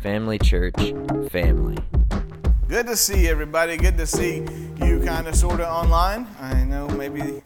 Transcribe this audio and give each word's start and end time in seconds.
Family 0.00 0.38
Church 0.38 0.76
family. 1.30 1.76
Good 2.68 2.86
to 2.86 2.96
see 2.96 3.26
everybody. 3.26 3.76
Good 3.76 3.96
to 3.98 4.06
see 4.06 4.36
you 4.80 5.02
kind 5.04 5.26
of 5.26 5.34
sort 5.34 5.60
of 5.60 5.66
online. 5.66 6.28
I 6.38 6.62
know 6.62 6.86
maybe 6.88 7.42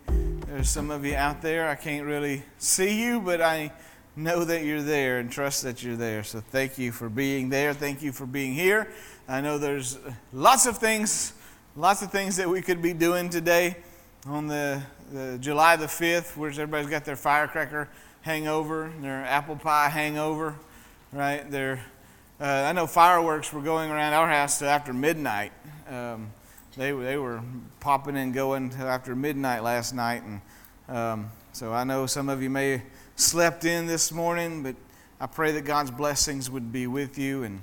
there's 0.47 0.69
some 0.69 0.91
of 0.91 1.06
you 1.06 1.15
out 1.15 1.41
there. 1.41 1.66
I 1.66 1.77
can't 1.77 2.05
really 2.05 2.42
see 2.59 3.02
you, 3.02 3.20
but 3.20 3.41
I 3.41 3.73
know 4.16 4.45
that 4.45 4.65
you're 4.65 4.83
there 4.83 5.19
and 5.19 5.33
trust 5.33 5.62
that 5.62 5.83
you're 5.83 5.97
there. 5.97 6.23
So 6.25 6.41
thank 6.41 6.77
you 6.77 6.92
for 6.92 7.09
being 7.09 7.48
there. 7.48 7.73
Thank 7.73 8.02
you 8.02 8.12
for 8.12 8.27
being 8.27 8.53
here. 8.53 8.92
I 9.27 9.41
know 9.41 9.56
there's 9.56 9.98
lots 10.34 10.66
of 10.66 10.77
things, 10.77 11.33
lots 11.75 12.03
of 12.03 12.12
things 12.12 12.37
that 12.37 12.50
we 12.50 12.61
could 12.61 12.83
be 12.83 12.92
doing 12.92 13.30
today 13.30 13.77
on 14.27 14.47
the, 14.47 14.83
the 15.11 15.39
July 15.41 15.77
the 15.77 15.87
5th, 15.87 16.37
where 16.37 16.50
everybody's 16.50 16.91
got 16.91 17.06
their 17.06 17.16
firecracker 17.16 17.89
hangover, 18.20 18.92
their 19.00 19.25
apple 19.25 19.56
pie 19.56 19.89
hangover, 19.89 20.56
right? 21.14 21.50
Their 21.50 21.80
uh, 22.42 22.67
I 22.69 22.72
know 22.72 22.89
fireworks 22.89 23.53
were 23.53 23.61
going 23.61 23.92
around 23.92 24.14
our 24.14 24.27
house 24.27 24.62
after 24.62 24.92
midnight. 24.92 25.53
Um, 25.89 26.33
they, 26.77 26.91
they 26.91 27.17
were 27.17 27.41
popping 27.78 28.17
and 28.17 28.34
going 28.34 28.72
after 28.80 29.14
midnight 29.14 29.62
last 29.62 29.94
night. 29.94 30.25
And 30.25 30.41
um, 30.89 31.30
so 31.52 31.72
I 31.72 31.84
know 31.84 32.06
some 32.06 32.28
of 32.28 32.42
you 32.42 32.50
may 32.50 32.83
slept 33.14 33.64
in 33.64 33.86
this 33.86 34.11
morning, 34.11 34.64
but 34.64 34.75
I 35.20 35.28
pray 35.28 35.52
that 35.52 35.61
God's 35.64 35.92
blessings 35.92 36.50
would 36.50 36.72
be 36.72 36.89
with 36.89 37.17
you. 37.17 37.44
And 37.44 37.62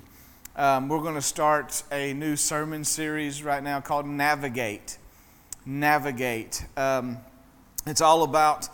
um, 0.56 0.88
we're 0.88 1.02
going 1.02 1.14
to 1.14 1.20
start 1.20 1.82
a 1.92 2.14
new 2.14 2.34
sermon 2.34 2.82
series 2.82 3.42
right 3.42 3.62
now 3.62 3.82
called 3.82 4.06
Navigate. 4.06 4.96
Navigate. 5.66 6.64
Um, 6.78 7.18
it's 7.86 8.00
all 8.00 8.22
about 8.22 8.70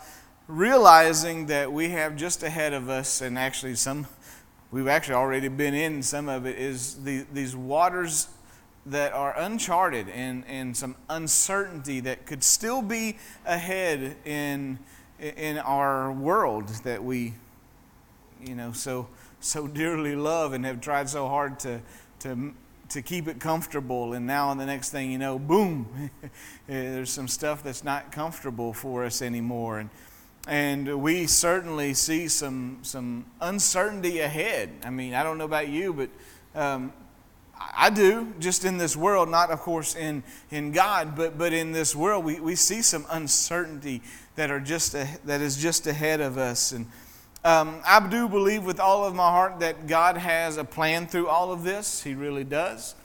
realizing 0.47 1.47
that 1.47 1.73
we 1.73 1.89
have 1.89 2.15
just 2.15 2.43
ahead 2.43 2.71
of 2.71 2.87
us, 2.89 3.19
and 3.19 3.37
actually 3.37 3.75
some 3.75 4.07
we've 4.71 4.87
actually 4.87 5.15
already 5.15 5.47
been 5.47 5.73
in 5.73 6.01
some 6.03 6.29
of 6.29 6.45
it, 6.45 6.57
is 6.57 7.03
the, 7.03 7.25
these 7.33 7.55
waters 7.55 8.27
that 8.85 9.13
are 9.13 9.37
uncharted 9.37 10.07
and, 10.09 10.43
and 10.47 10.75
some 10.75 10.95
uncertainty 11.09 11.99
that 11.99 12.25
could 12.25 12.43
still 12.43 12.81
be 12.81 13.17
ahead 13.45 14.15
in, 14.25 14.79
in 15.19 15.57
our 15.57 16.11
world 16.11 16.67
that 16.83 17.03
we, 17.03 17.33
you 18.41 18.55
know, 18.55 18.71
so, 18.71 19.07
so 19.39 19.67
dearly 19.67 20.15
love 20.15 20.53
and 20.53 20.65
have 20.65 20.79
tried 20.79 21.09
so 21.09 21.27
hard 21.27 21.59
to, 21.59 21.81
to, 22.19 22.53
to 22.89 23.01
keep 23.01 23.27
it 23.27 23.39
comfortable. 23.39 24.13
And 24.13 24.25
now, 24.25 24.53
the 24.53 24.65
next 24.65 24.89
thing 24.89 25.11
you 25.11 25.17
know, 25.17 25.37
boom, 25.37 26.09
there's 26.67 27.09
some 27.09 27.27
stuff 27.27 27.63
that's 27.63 27.83
not 27.83 28.11
comfortable 28.11 28.71
for 28.73 29.03
us 29.03 29.21
anymore. 29.21 29.79
And, 29.79 29.89
and 30.47 31.01
we 31.01 31.27
certainly 31.27 31.93
see 31.93 32.29
some, 32.29 32.79
some 32.81 33.25
uncertainty 33.41 34.19
ahead. 34.19 34.69
I 34.83 34.89
mean, 34.89 35.13
I 35.13 35.21
don't 35.21 35.37
know 35.37 35.45
about 35.45 35.67
you, 35.67 35.93
but 35.93 36.09
um, 36.55 36.93
I 37.75 37.89
do, 37.89 38.33
just 38.39 38.63
in 38.63 38.77
this 38.77 38.95
world, 38.95 39.29
not 39.29 39.49
of 39.51 39.59
course 39.59 39.95
in, 39.95 40.23
in 40.49 40.71
God, 40.71 41.15
but, 41.15 41.37
but 41.37 41.51
in 41.51 41.73
this 41.73 41.95
world, 41.95 42.23
we, 42.23 42.39
we 42.39 42.55
see 42.55 42.81
some 42.81 43.05
uncertainty 43.09 44.01
that, 44.35 44.49
are 44.49 44.59
just 44.59 44.95
a, 44.95 45.07
that 45.25 45.41
is 45.41 45.57
just 45.57 45.85
ahead 45.85 46.21
of 46.21 46.37
us. 46.37 46.71
And 46.71 46.85
um, 47.43 47.81
I 47.85 48.05
do 48.07 48.29
believe 48.29 48.63
with 48.63 48.79
all 48.79 49.03
of 49.03 49.13
my 49.13 49.29
heart 49.29 49.59
that 49.59 49.85
God 49.85 50.17
has 50.17 50.57
a 50.57 50.63
plan 50.63 51.07
through 51.07 51.27
all 51.27 51.51
of 51.51 51.63
this. 51.63 52.03
He 52.03 52.13
really 52.13 52.43
does. 52.43 52.95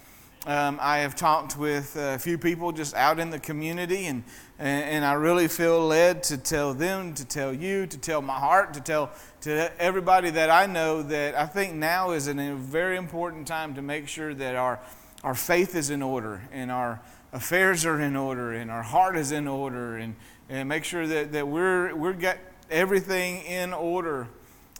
Um, 0.44 0.80
I 0.82 0.98
have 0.98 1.14
talked 1.14 1.56
with 1.56 1.94
a 1.94 2.18
few 2.18 2.36
people 2.36 2.72
just 2.72 2.96
out 2.96 3.20
in 3.20 3.30
the 3.30 3.38
community, 3.38 4.06
and, 4.06 4.24
and, 4.58 5.04
I 5.04 5.12
really 5.12 5.46
feel 5.46 5.86
led 5.86 6.24
to 6.24 6.36
tell 6.36 6.74
them, 6.74 7.14
to 7.14 7.24
tell 7.24 7.52
you, 7.52 7.86
to 7.86 7.96
tell 7.96 8.20
my 8.20 8.34
heart, 8.34 8.74
to 8.74 8.80
tell 8.80 9.12
to 9.42 9.70
everybody 9.80 10.30
that 10.30 10.50
I 10.50 10.66
know 10.66 11.00
that 11.04 11.36
I 11.36 11.46
think 11.46 11.74
now 11.74 12.10
is 12.10 12.26
a 12.26 12.34
very 12.34 12.96
important 12.96 13.46
time 13.46 13.76
to 13.76 13.82
make 13.82 14.08
sure 14.08 14.34
that 14.34 14.56
our, 14.56 14.80
our 15.22 15.36
faith 15.36 15.76
is 15.76 15.90
in 15.90 16.02
order, 16.02 16.42
and 16.50 16.72
our 16.72 17.00
affairs 17.32 17.86
are 17.86 18.00
in 18.00 18.16
order, 18.16 18.52
and 18.52 18.68
our 18.68 18.82
heart 18.82 19.16
is 19.16 19.30
in 19.30 19.46
order, 19.46 19.96
and, 19.96 20.16
and 20.48 20.68
make 20.68 20.82
sure 20.82 21.06
that, 21.06 21.30
that 21.30 21.46
we're, 21.46 21.94
we're 21.94 22.14
got 22.14 22.38
everything 22.68 23.42
in 23.42 23.72
order, 23.72 24.26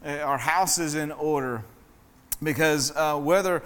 uh, 0.05 0.09
our 0.09 0.39
house 0.39 0.81
is 0.81 0.97
in 0.97 1.13
order. 1.13 1.63
Because 2.43 2.91
uh, 2.97 3.17
whether 3.17 3.63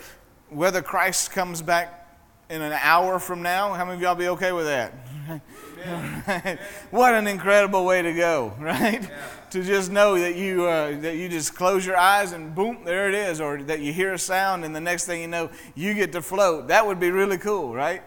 whether 0.51 0.83
Christ 0.83 1.31
comes 1.31 1.63
back 1.63 2.07
in 2.49 2.63
an 2.63 2.73
hour 2.73 3.19
from 3.19 3.43
now, 3.43 3.73
how 3.73 3.85
many 3.85 3.97
of 3.97 4.03
y'all 4.03 4.15
be 4.15 4.29
okay 4.29 4.53
with 4.53 4.67
that? 4.67 4.93
what 6.91 7.15
an 7.15 7.27
incredible 7.27 7.85
way 7.85 8.03
to 8.03 8.13
go, 8.13 8.55
right? 8.61 9.03
Yeah. 9.03 9.29
To 9.51 9.63
just 9.63 9.91
know 9.91 10.19
that 10.19 10.37
you 10.37 10.67
uh, 10.67 10.99
that 11.01 11.17
you 11.17 11.29
just 11.29 11.55
close 11.55 11.87
your 11.87 11.97
eyes 11.97 12.33
and 12.33 12.55
boom, 12.55 12.79
there 12.85 13.09
it 13.09 13.15
is, 13.15 13.41
or 13.41 13.63
that 13.65 13.81
you 13.81 13.93
hear 13.93 14.13
a 14.13 14.19
sound 14.19 14.65
and 14.65 14.75
the 14.75 14.81
next 14.81 15.07
thing 15.07 15.21
you 15.21 15.29
know, 15.29 15.51
you 15.75 15.95
get 15.95 16.13
to 16.13 16.23
float. 16.23 16.69
That 16.69 16.87
would 16.87 17.01
be 17.01 17.11
really 17.11 17.39
cool, 17.39 17.75
right? 17.75 18.03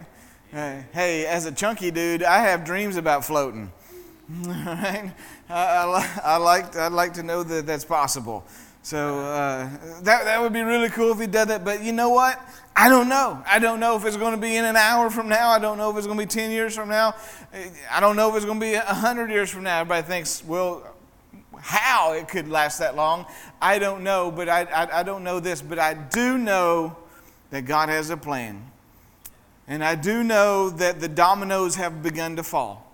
Uh, 0.54 0.82
hey, 0.94 1.26
as 1.26 1.46
a 1.46 1.52
chunky 1.52 1.92
dude, 1.92 2.24
I 2.24 2.40
have 2.40 2.64
dreams 2.66 2.98
about 2.98 3.26
floating. 3.26 3.72
right? 4.30 5.12
I, 5.50 5.54
I, 5.54 6.20
I 6.24 6.38
like 6.38 6.76
I'd 6.76 6.92
like 6.92 7.14
to 7.14 7.24
know 7.24 7.44
that 7.44 7.66
that's 7.66 7.86
possible. 7.86 8.46
So 8.90 9.20
uh, 9.20 9.70
that, 10.02 10.24
that 10.24 10.42
would 10.42 10.52
be 10.52 10.64
really 10.64 10.90
cool 10.90 11.12
if 11.12 11.20
he 11.20 11.28
did 11.28 11.50
that. 11.50 11.64
But 11.64 11.84
you 11.84 11.92
know 11.92 12.10
what? 12.10 12.42
I 12.76 12.90
don't 12.90 13.08
know. 13.08 13.40
I 13.46 13.60
don't 13.60 13.80
know 13.80 13.96
if 13.96 14.04
it's 14.04 14.18
going 14.18 14.34
to 14.34 14.42
be 14.42 14.56
in 14.56 14.66
an 14.66 14.76
hour 14.76 15.12
from 15.12 15.30
now. 15.30 15.50
I 15.50 15.60
don't 15.60 15.78
know 15.78 15.92
if 15.92 15.98
it's 15.98 16.08
going 16.08 16.18
to 16.18 16.26
be 16.26 16.28
10 16.28 16.50
years 16.50 16.76
from 16.76 16.90
now. 16.90 17.14
I 17.92 18.00
don't 18.00 18.16
know 18.16 18.32
if 18.32 18.36
it's 18.36 18.46
going 18.46 18.60
to 18.60 18.66
be 18.66 18.74
100 18.74 19.30
years 19.30 19.52
from 19.52 19.62
now. 19.62 19.82
Everybody 19.82 20.08
thinks, 20.08 20.44
well, 20.44 20.92
how 21.60 22.14
it 22.14 22.28
could 22.28 22.48
last 22.48 22.80
that 22.80 22.96
long. 22.96 23.28
I 23.62 23.78
don't 23.78 24.04
know, 24.04 24.32
but 24.32 24.50
I, 24.50 24.64
I, 24.64 25.02
I 25.02 25.04
don't 25.04 25.24
know 25.24 25.40
this. 25.40 25.62
But 25.62 25.78
I 25.78 25.94
do 25.94 26.40
know 26.40 26.98
that 27.52 27.68
God 27.68 27.90
has 27.90 28.10
a 28.10 28.18
plan. 28.18 28.72
And 29.68 29.84
I 29.84 29.94
do 29.94 30.24
know 30.24 30.72
that 30.72 31.00
the 31.00 31.08
dominoes 31.08 31.76
have 31.76 32.02
begun 32.02 32.38
to 32.38 32.44
fall. 32.44 32.89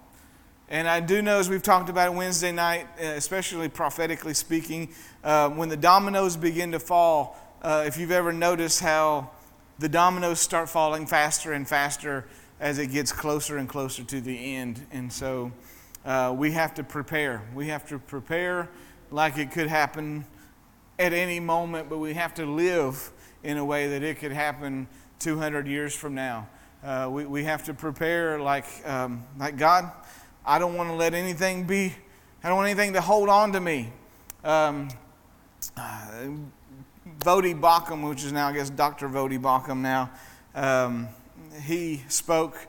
And 0.68 0.88
I 0.88 1.00
do 1.00 1.22
know, 1.22 1.38
as 1.38 1.48
we've 1.48 1.62
talked 1.62 1.90
about 1.90 2.16
Wednesday 2.16 2.52
night, 2.52 2.88
uh, 3.00 3.06
especially 3.06 3.70
prophetically 3.70 4.34
speaking, 4.34 4.90
uh, 5.24 5.48
when 5.50 5.70
the 5.70 5.78
dominoes 5.78 6.36
begin 6.36 6.72
to 6.72 6.80
fall, 6.80 7.38
uh, 7.62 7.84
if 7.86 8.00
you've 8.00 8.10
ever 8.10 8.34
noticed 8.34 8.80
how 8.80 9.30
the 9.78 9.88
dominoes 9.88 10.40
start 10.40 10.68
falling 10.68 11.06
faster 11.06 11.54
and 11.54 11.68
faster 11.68 12.26
as 12.60 12.80
it 12.80 12.88
gets 12.88 13.12
closer 13.12 13.58
and 13.58 13.70
closer 13.70 14.04
to 14.06 14.20
the 14.20 14.56
end. 14.56 14.88
And 14.92 15.14
so 15.14 15.52
uh, 16.04 16.34
we 16.36 16.54
have 16.54 16.74
to 16.76 16.84
prepare. 16.84 17.44
We 17.54 17.68
have 17.68 17.88
to 17.90 18.00
prepare 18.00 18.68
like 19.12 19.38
it 19.38 19.52
could 19.52 19.68
happen 19.68 20.26
at 20.98 21.14
any 21.14 21.40
moment, 21.40 21.90
but 21.90 22.00
we 22.00 22.16
have 22.16 22.34
to 22.36 22.46
live 22.48 23.12
in 23.44 23.58
a 23.58 23.66
way 23.66 23.90
that 23.90 24.02
it 24.02 24.18
could 24.18 24.32
happen 24.32 24.88
200 25.20 25.68
years 25.68 25.94
from 25.96 26.16
now. 26.16 26.48
Uh, 26.84 27.08
we, 27.12 27.26
we 27.26 27.44
have 27.44 27.64
to 27.66 27.74
prepare 27.76 28.40
like, 28.40 28.66
um, 28.88 29.24
like 29.38 29.58
God 29.58 29.92
I 30.46 30.60
don't 30.60 30.76
want 30.76 30.90
to 30.90 30.96
let 30.96 31.14
anything 31.14 31.64
be, 31.64 31.94
I 32.44 32.50
don't 32.50 32.58
want 32.58 32.70
anything 32.70 32.94
to 32.94 33.02
hold 33.02 33.30
on 33.30 33.52
to 33.54 33.60
me. 33.60 33.92
Um, 34.44 34.90
uh, 35.76 36.28
Voddie 37.20 37.60
Baucham, 37.60 38.08
which 38.08 38.24
is 38.24 38.32
now, 38.32 38.50
I 38.50 38.54
guess, 38.54 38.70
Dr. 38.70 39.10
Voddie 39.10 39.42
Baucham 39.42 39.80
now, 39.80 40.12
um, 40.54 41.08
he 41.64 42.04
spoke 42.10 42.68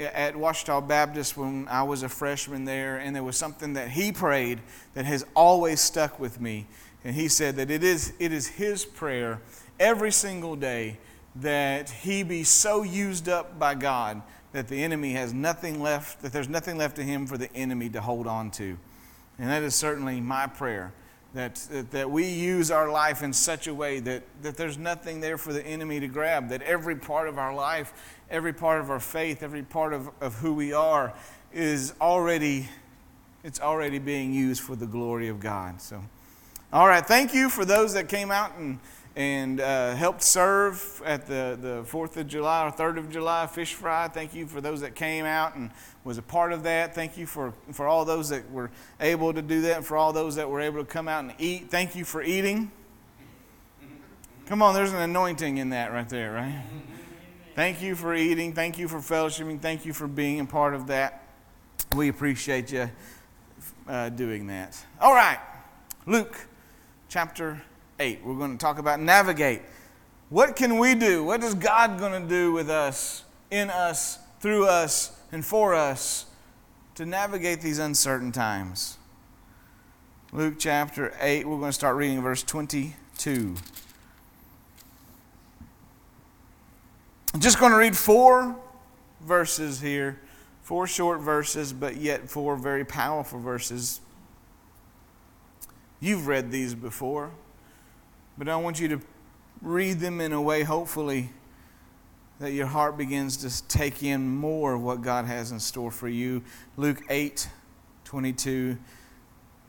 at 0.00 0.34
Ouachita 0.34 0.80
Baptist 0.80 1.36
when 1.36 1.68
I 1.68 1.82
was 1.82 2.02
a 2.02 2.08
freshman 2.08 2.64
there, 2.64 2.96
and 2.96 3.14
there 3.14 3.22
was 3.22 3.36
something 3.36 3.74
that 3.74 3.90
he 3.90 4.10
prayed 4.10 4.60
that 4.94 5.04
has 5.04 5.26
always 5.34 5.80
stuck 5.80 6.18
with 6.18 6.40
me. 6.40 6.66
And 7.04 7.14
he 7.14 7.28
said 7.28 7.56
that 7.56 7.70
it 7.70 7.84
is, 7.84 8.14
it 8.18 8.32
is 8.32 8.46
his 8.46 8.86
prayer 8.86 9.40
every 9.78 10.12
single 10.12 10.56
day 10.56 10.98
that 11.36 11.90
he 11.90 12.22
be 12.22 12.44
so 12.44 12.82
used 12.82 13.28
up 13.28 13.58
by 13.58 13.74
God 13.74 14.22
that 14.52 14.68
the 14.68 14.82
enemy 14.82 15.12
has 15.12 15.32
nothing 15.32 15.82
left, 15.82 16.22
that 16.22 16.32
there's 16.32 16.48
nothing 16.48 16.76
left 16.76 16.96
to 16.96 17.02
him 17.02 17.26
for 17.26 17.38
the 17.38 17.52
enemy 17.54 17.88
to 17.90 18.00
hold 18.00 18.26
on 18.26 18.50
to. 18.52 18.78
And 19.38 19.50
that 19.50 19.62
is 19.62 19.74
certainly 19.74 20.20
my 20.20 20.46
prayer. 20.46 20.92
That, 21.34 21.54
that, 21.70 21.90
that 21.92 22.10
we 22.10 22.26
use 22.26 22.70
our 22.70 22.90
life 22.90 23.22
in 23.22 23.32
such 23.32 23.66
a 23.66 23.72
way 23.72 24.00
that, 24.00 24.22
that 24.42 24.58
there's 24.58 24.76
nothing 24.76 25.20
there 25.20 25.38
for 25.38 25.54
the 25.54 25.64
enemy 25.64 25.98
to 26.00 26.06
grab, 26.06 26.50
that 26.50 26.60
every 26.60 26.94
part 26.94 27.26
of 27.26 27.38
our 27.38 27.54
life, 27.54 28.20
every 28.30 28.52
part 28.52 28.82
of 28.82 28.90
our 28.90 29.00
faith, 29.00 29.42
every 29.42 29.62
part 29.62 29.94
of, 29.94 30.10
of 30.20 30.34
who 30.34 30.52
we 30.52 30.74
are 30.74 31.14
is 31.50 31.94
already, 32.02 32.68
it's 33.44 33.60
already 33.60 33.98
being 33.98 34.34
used 34.34 34.60
for 34.60 34.76
the 34.76 34.86
glory 34.86 35.28
of 35.28 35.40
God. 35.40 35.80
So, 35.80 36.02
all 36.70 36.86
right, 36.86 37.04
thank 37.04 37.32
you 37.32 37.48
for 37.48 37.64
those 37.64 37.94
that 37.94 38.10
came 38.10 38.30
out 38.30 38.58
and 38.58 38.78
and 39.14 39.60
uh, 39.60 39.94
helped 39.94 40.22
serve 40.22 41.02
at 41.04 41.26
the, 41.26 41.58
the 41.60 41.82
4th 41.84 42.16
of 42.16 42.26
July 42.26 42.66
or 42.66 42.72
3rd 42.72 42.98
of 42.98 43.10
July 43.10 43.46
fish 43.46 43.74
fry. 43.74 44.08
Thank 44.08 44.34
you 44.34 44.46
for 44.46 44.60
those 44.60 44.80
that 44.80 44.94
came 44.94 45.24
out 45.24 45.54
and 45.54 45.70
was 46.04 46.18
a 46.18 46.22
part 46.22 46.52
of 46.52 46.62
that. 46.62 46.94
Thank 46.94 47.18
you 47.18 47.26
for, 47.26 47.52
for 47.72 47.86
all 47.86 48.04
those 48.04 48.30
that 48.30 48.50
were 48.50 48.70
able 49.00 49.34
to 49.34 49.42
do 49.42 49.60
that 49.62 49.78
and 49.78 49.86
for 49.86 49.96
all 49.96 50.12
those 50.12 50.36
that 50.36 50.48
were 50.48 50.60
able 50.60 50.78
to 50.78 50.90
come 50.90 51.08
out 51.08 51.24
and 51.24 51.34
eat. 51.38 51.70
Thank 51.70 51.94
you 51.94 52.04
for 52.04 52.22
eating. 52.22 52.72
Come 54.46 54.62
on, 54.62 54.74
there's 54.74 54.92
an 54.92 55.00
anointing 55.00 55.58
in 55.58 55.70
that 55.70 55.92
right 55.92 56.08
there, 56.08 56.32
right? 56.32 56.62
Thank 57.54 57.82
you 57.82 57.94
for 57.94 58.14
eating. 58.14 58.54
Thank 58.54 58.78
you 58.78 58.88
for 58.88 58.98
fellowshipping. 58.98 59.60
Thank 59.60 59.84
you 59.84 59.92
for 59.92 60.08
being 60.08 60.40
a 60.40 60.46
part 60.46 60.74
of 60.74 60.86
that. 60.86 61.22
We 61.94 62.08
appreciate 62.08 62.72
you 62.72 62.90
uh, 63.86 64.08
doing 64.08 64.46
that. 64.46 64.82
All 65.00 65.14
right, 65.14 65.38
Luke 66.06 66.48
chapter 67.08 67.62
8. 67.98 68.20
We're 68.24 68.36
going 68.36 68.52
to 68.52 68.58
talk 68.58 68.78
about 68.78 69.00
navigate. 69.00 69.62
What 70.28 70.56
can 70.56 70.78
we 70.78 70.94
do? 70.94 71.22
What 71.24 71.42
is 71.42 71.54
God 71.54 71.98
going 71.98 72.22
to 72.22 72.28
do 72.28 72.52
with 72.52 72.70
us, 72.70 73.24
in 73.50 73.68
us, 73.68 74.18
through 74.40 74.66
us, 74.66 75.18
and 75.30 75.44
for 75.44 75.74
us 75.74 76.26
to 76.94 77.04
navigate 77.04 77.60
these 77.60 77.78
uncertain 77.78 78.32
times? 78.32 78.96
Luke 80.32 80.54
chapter 80.58 81.14
8, 81.20 81.46
we're 81.46 81.58
going 81.58 81.68
to 81.68 81.74
start 81.74 81.96
reading 81.96 82.22
verse 82.22 82.42
22. 82.42 83.54
I'm 87.34 87.40
just 87.40 87.58
going 87.58 87.72
to 87.72 87.78
read 87.78 87.96
four 87.96 88.56
verses 89.20 89.80
here, 89.80 90.18
four 90.62 90.86
short 90.86 91.20
verses, 91.20 91.72
but 91.72 91.96
yet 91.96 92.28
four 92.28 92.56
very 92.56 92.84
powerful 92.84 93.40
verses. 93.40 94.00
You've 96.00 96.26
read 96.26 96.50
these 96.50 96.74
before. 96.74 97.30
But 98.42 98.50
I 98.50 98.56
want 98.56 98.80
you 98.80 98.88
to 98.88 99.00
read 99.60 100.00
them 100.00 100.20
in 100.20 100.32
a 100.32 100.42
way, 100.42 100.64
hopefully, 100.64 101.30
that 102.40 102.50
your 102.50 102.66
heart 102.66 102.98
begins 102.98 103.36
to 103.36 103.68
take 103.68 104.02
in 104.02 104.34
more 104.34 104.74
of 104.74 104.82
what 104.82 105.00
God 105.00 105.26
has 105.26 105.52
in 105.52 105.60
store 105.60 105.92
for 105.92 106.08
you. 106.08 106.42
Luke 106.76 107.00
8 107.08 107.48
22. 108.04 108.76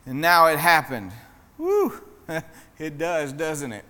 And 0.06 0.20
now 0.20 0.48
it 0.48 0.58
happened. 0.58 1.12
Woo! 1.56 1.92
it 2.80 2.98
does, 2.98 3.32
doesn't 3.32 3.70
it? 3.70 3.84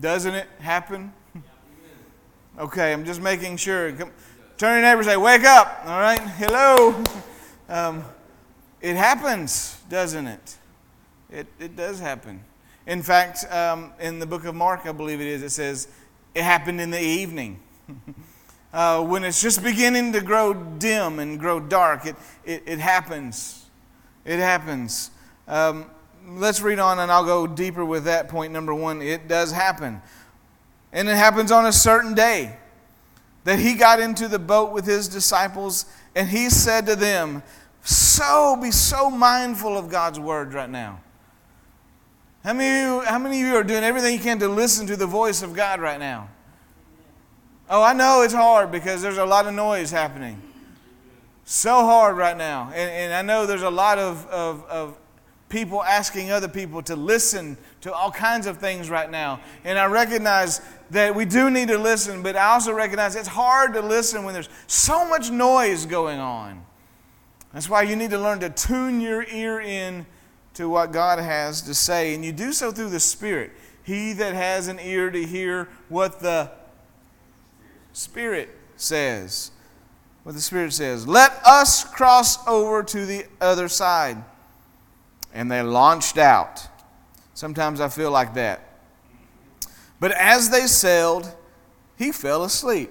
Doesn't 0.00 0.34
it 0.34 0.48
happen? 0.58 1.12
Okay, 2.58 2.92
I'm 2.92 3.04
just 3.04 3.22
making 3.22 3.58
sure. 3.58 3.92
Come, 3.92 4.10
turn 4.58 4.72
your 4.72 4.82
neighbor 4.82 5.02
and 5.02 5.06
say, 5.06 5.16
Wake 5.16 5.44
up. 5.44 5.82
All 5.84 6.00
right? 6.00 6.18
Hello. 6.36 7.00
Um, 7.68 8.04
it 8.80 8.96
happens, 8.96 9.78
doesn't 9.88 10.26
it? 10.26 10.58
It, 11.32 11.46
it 11.58 11.76
does 11.76 11.98
happen. 11.98 12.44
In 12.86 13.02
fact, 13.02 13.50
um, 13.50 13.92
in 13.98 14.18
the 14.18 14.26
book 14.26 14.44
of 14.44 14.54
Mark, 14.54 14.86
I 14.86 14.92
believe 14.92 15.20
it 15.20 15.26
is, 15.26 15.42
it 15.42 15.50
says, 15.50 15.88
it 16.34 16.42
happened 16.42 16.80
in 16.80 16.90
the 16.90 17.00
evening. 17.00 17.60
uh, 18.72 19.02
when 19.02 19.24
it's 19.24 19.40
just 19.40 19.62
beginning 19.62 20.12
to 20.12 20.20
grow 20.20 20.52
dim 20.52 21.18
and 21.18 21.38
grow 21.38 21.58
dark, 21.58 22.04
it, 22.04 22.16
it, 22.44 22.62
it 22.66 22.78
happens. 22.78 23.66
It 24.24 24.40
happens. 24.40 25.10
Um, 25.48 25.86
let's 26.28 26.60
read 26.60 26.78
on, 26.78 26.98
and 26.98 27.10
I'll 27.10 27.24
go 27.24 27.46
deeper 27.46 27.84
with 27.84 28.04
that 28.04 28.28
point 28.28 28.52
number 28.52 28.74
one. 28.74 29.00
It 29.00 29.26
does 29.26 29.52
happen. 29.52 30.02
And 30.92 31.08
it 31.08 31.16
happens 31.16 31.50
on 31.50 31.66
a 31.66 31.72
certain 31.72 32.14
day 32.14 32.56
that 33.44 33.58
he 33.58 33.74
got 33.74 34.00
into 34.00 34.28
the 34.28 34.38
boat 34.38 34.72
with 34.72 34.84
his 34.84 35.08
disciples, 35.08 35.86
and 36.14 36.28
he 36.28 36.50
said 36.50 36.86
to 36.86 36.96
them, 36.96 37.42
So 37.82 38.56
be 38.60 38.70
so 38.70 39.10
mindful 39.10 39.78
of 39.78 39.88
God's 39.88 40.20
word 40.20 40.52
right 40.52 40.70
now. 40.70 41.00
How 42.44 42.52
many, 42.52 42.80
of 42.80 43.04
you, 43.04 43.08
how 43.08 43.18
many 43.20 43.40
of 43.40 43.46
you 43.46 43.54
are 43.54 43.62
doing 43.62 43.84
everything 43.84 44.14
you 44.14 44.20
can 44.20 44.40
to 44.40 44.48
listen 44.48 44.86
to 44.88 44.96
the 44.96 45.06
voice 45.06 45.42
of 45.42 45.54
God 45.54 45.80
right 45.80 46.00
now? 46.00 46.28
Oh, 47.70 47.82
I 47.82 47.92
know 47.92 48.22
it's 48.22 48.34
hard 48.34 48.72
because 48.72 49.00
there's 49.00 49.18
a 49.18 49.24
lot 49.24 49.46
of 49.46 49.54
noise 49.54 49.92
happening. 49.92 50.42
So 51.44 51.70
hard 51.84 52.16
right 52.16 52.36
now. 52.36 52.72
And, 52.74 52.90
and 52.90 53.14
I 53.14 53.22
know 53.22 53.46
there's 53.46 53.62
a 53.62 53.70
lot 53.70 53.98
of, 53.98 54.26
of, 54.26 54.64
of 54.64 54.98
people 55.48 55.84
asking 55.84 56.32
other 56.32 56.48
people 56.48 56.82
to 56.82 56.96
listen 56.96 57.56
to 57.82 57.92
all 57.92 58.10
kinds 58.10 58.48
of 58.48 58.58
things 58.58 58.90
right 58.90 59.10
now. 59.10 59.38
And 59.64 59.78
I 59.78 59.84
recognize 59.84 60.60
that 60.90 61.14
we 61.14 61.24
do 61.24 61.48
need 61.48 61.68
to 61.68 61.78
listen, 61.78 62.22
but 62.22 62.36
I 62.36 62.54
also 62.54 62.72
recognize 62.72 63.14
it's 63.14 63.28
hard 63.28 63.74
to 63.74 63.82
listen 63.82 64.24
when 64.24 64.34
there's 64.34 64.48
so 64.66 65.08
much 65.08 65.30
noise 65.30 65.86
going 65.86 66.18
on. 66.18 66.64
That's 67.52 67.68
why 67.68 67.82
you 67.82 67.94
need 67.94 68.10
to 68.10 68.18
learn 68.18 68.40
to 68.40 68.50
tune 68.50 69.00
your 69.00 69.24
ear 69.24 69.60
in 69.60 70.06
to 70.54 70.68
what 70.68 70.92
God 70.92 71.18
has 71.18 71.62
to 71.62 71.74
say. 71.74 72.14
And 72.14 72.24
you 72.24 72.32
do 72.32 72.52
so 72.52 72.72
through 72.72 72.90
the 72.90 73.00
Spirit. 73.00 73.52
He 73.82 74.12
that 74.14 74.34
has 74.34 74.68
an 74.68 74.78
ear 74.78 75.10
to 75.10 75.24
hear 75.24 75.68
what 75.88 76.20
the 76.20 76.50
Spirit 77.92 78.50
says. 78.76 79.50
What 80.22 80.34
the 80.34 80.40
Spirit 80.40 80.72
says. 80.72 81.06
Let 81.08 81.32
us 81.44 81.84
cross 81.84 82.46
over 82.46 82.82
to 82.82 83.06
the 83.06 83.26
other 83.40 83.68
side. 83.68 84.22
And 85.34 85.50
they 85.50 85.62
launched 85.62 86.18
out. 86.18 86.68
Sometimes 87.34 87.80
I 87.80 87.88
feel 87.88 88.10
like 88.10 88.34
that. 88.34 88.60
But 89.98 90.12
as 90.12 90.50
they 90.50 90.66
sailed, 90.66 91.32
he 91.96 92.12
fell 92.12 92.44
asleep. 92.44 92.90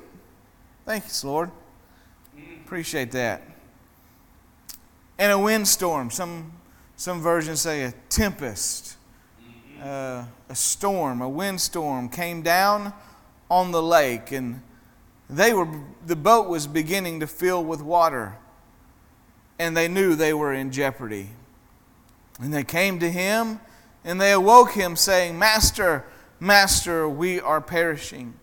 Thank 0.85 1.03
you, 1.05 1.29
Lord. 1.29 1.51
Appreciate 2.65 3.11
that. 3.11 3.43
And 5.19 5.31
a 5.31 5.37
windstorm. 5.37 6.09
Some 6.09 6.53
some 7.01 7.19
versions 7.19 7.59
say 7.59 7.81
a 7.81 7.91
tempest, 8.09 8.95
uh, 9.81 10.23
a 10.49 10.53
storm, 10.53 11.19
a 11.23 11.27
windstorm 11.27 12.07
came 12.07 12.43
down 12.43 12.93
on 13.49 13.71
the 13.71 13.81
lake, 13.81 14.31
and 14.31 14.61
they 15.27 15.51
were 15.51 15.67
the 16.05 16.15
boat 16.15 16.47
was 16.47 16.67
beginning 16.67 17.19
to 17.19 17.25
fill 17.25 17.63
with 17.65 17.81
water, 17.81 18.37
and 19.57 19.75
they 19.75 19.87
knew 19.87 20.13
they 20.13 20.31
were 20.31 20.53
in 20.53 20.71
jeopardy. 20.71 21.29
And 22.39 22.53
they 22.53 22.63
came 22.63 22.99
to 22.99 23.09
him, 23.09 23.59
and 24.03 24.21
they 24.21 24.31
awoke 24.31 24.73
him, 24.73 24.95
saying, 24.95 25.39
"Master, 25.39 26.05
Master, 26.39 27.09
we 27.09 27.41
are 27.41 27.61
perishing." 27.61 28.35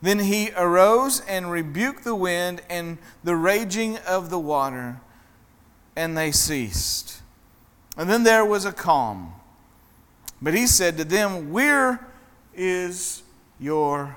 Then 0.00 0.20
he 0.20 0.52
arose 0.56 1.20
and 1.28 1.50
rebuked 1.50 2.04
the 2.04 2.14
wind 2.14 2.62
and 2.70 2.96
the 3.22 3.36
raging 3.36 3.98
of 3.98 4.30
the 4.30 4.40
water, 4.40 5.02
and 5.94 6.16
they 6.16 6.32
ceased. 6.32 7.19
And 8.00 8.08
then 8.08 8.22
there 8.22 8.46
was 8.46 8.64
a 8.64 8.72
calm. 8.72 9.34
But 10.40 10.54
he 10.54 10.66
said 10.66 10.96
to 10.96 11.04
them, 11.04 11.50
Where 11.50 12.08
is 12.54 13.22
your 13.58 14.16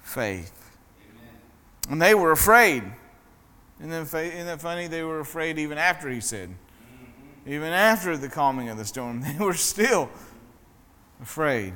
faith? 0.00 0.70
Amen. 1.00 1.34
And 1.90 2.00
they 2.00 2.14
were 2.14 2.30
afraid. 2.30 2.84
And 3.80 3.90
then, 3.90 4.02
isn't 4.02 4.46
that 4.46 4.60
funny? 4.60 4.86
They 4.86 5.02
were 5.02 5.18
afraid 5.18 5.58
even 5.58 5.76
after 5.76 6.08
he 6.08 6.20
said. 6.20 6.50
Mm-hmm. 6.50 7.52
Even 7.52 7.72
after 7.72 8.16
the 8.16 8.28
calming 8.28 8.68
of 8.68 8.78
the 8.78 8.84
storm, 8.84 9.20
they 9.38 9.44
were 9.44 9.54
still 9.54 10.08
afraid. 11.20 11.74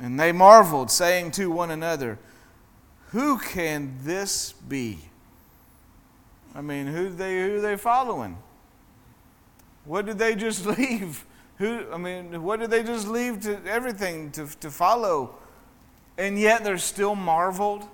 And 0.00 0.18
they 0.18 0.32
marveled, 0.32 0.90
saying 0.90 1.30
to 1.30 1.48
one 1.48 1.70
another, 1.70 2.18
Who 3.10 3.38
can 3.38 3.98
this 4.02 4.52
be? 4.52 4.98
I 6.56 6.60
mean, 6.60 6.88
who 6.88 7.08
they 7.08 7.40
who 7.42 7.60
they 7.60 7.76
following? 7.76 8.36
What 9.84 10.06
did 10.06 10.18
they 10.18 10.34
just 10.34 10.66
leave? 10.78 11.24
Who, 11.58 11.84
I 11.92 11.96
mean, 11.96 12.42
what 12.42 12.60
did 12.60 12.70
they 12.70 12.82
just 12.82 13.06
leave 13.06 13.40
to 13.42 13.60
everything 13.66 14.30
to, 14.32 14.46
to 14.60 14.70
follow? 14.70 15.36
And 16.18 16.38
yet 16.38 16.64
they're 16.64 16.78
still 16.78 17.14
marveled. 17.14 17.84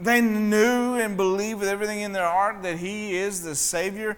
They 0.00 0.20
knew 0.20 0.94
and 0.96 1.16
believed 1.16 1.60
with 1.60 1.68
everything 1.68 2.00
in 2.00 2.12
their 2.12 2.26
heart 2.28 2.62
that 2.62 2.78
He 2.78 3.16
is 3.16 3.42
the 3.42 3.54
Savior 3.54 4.16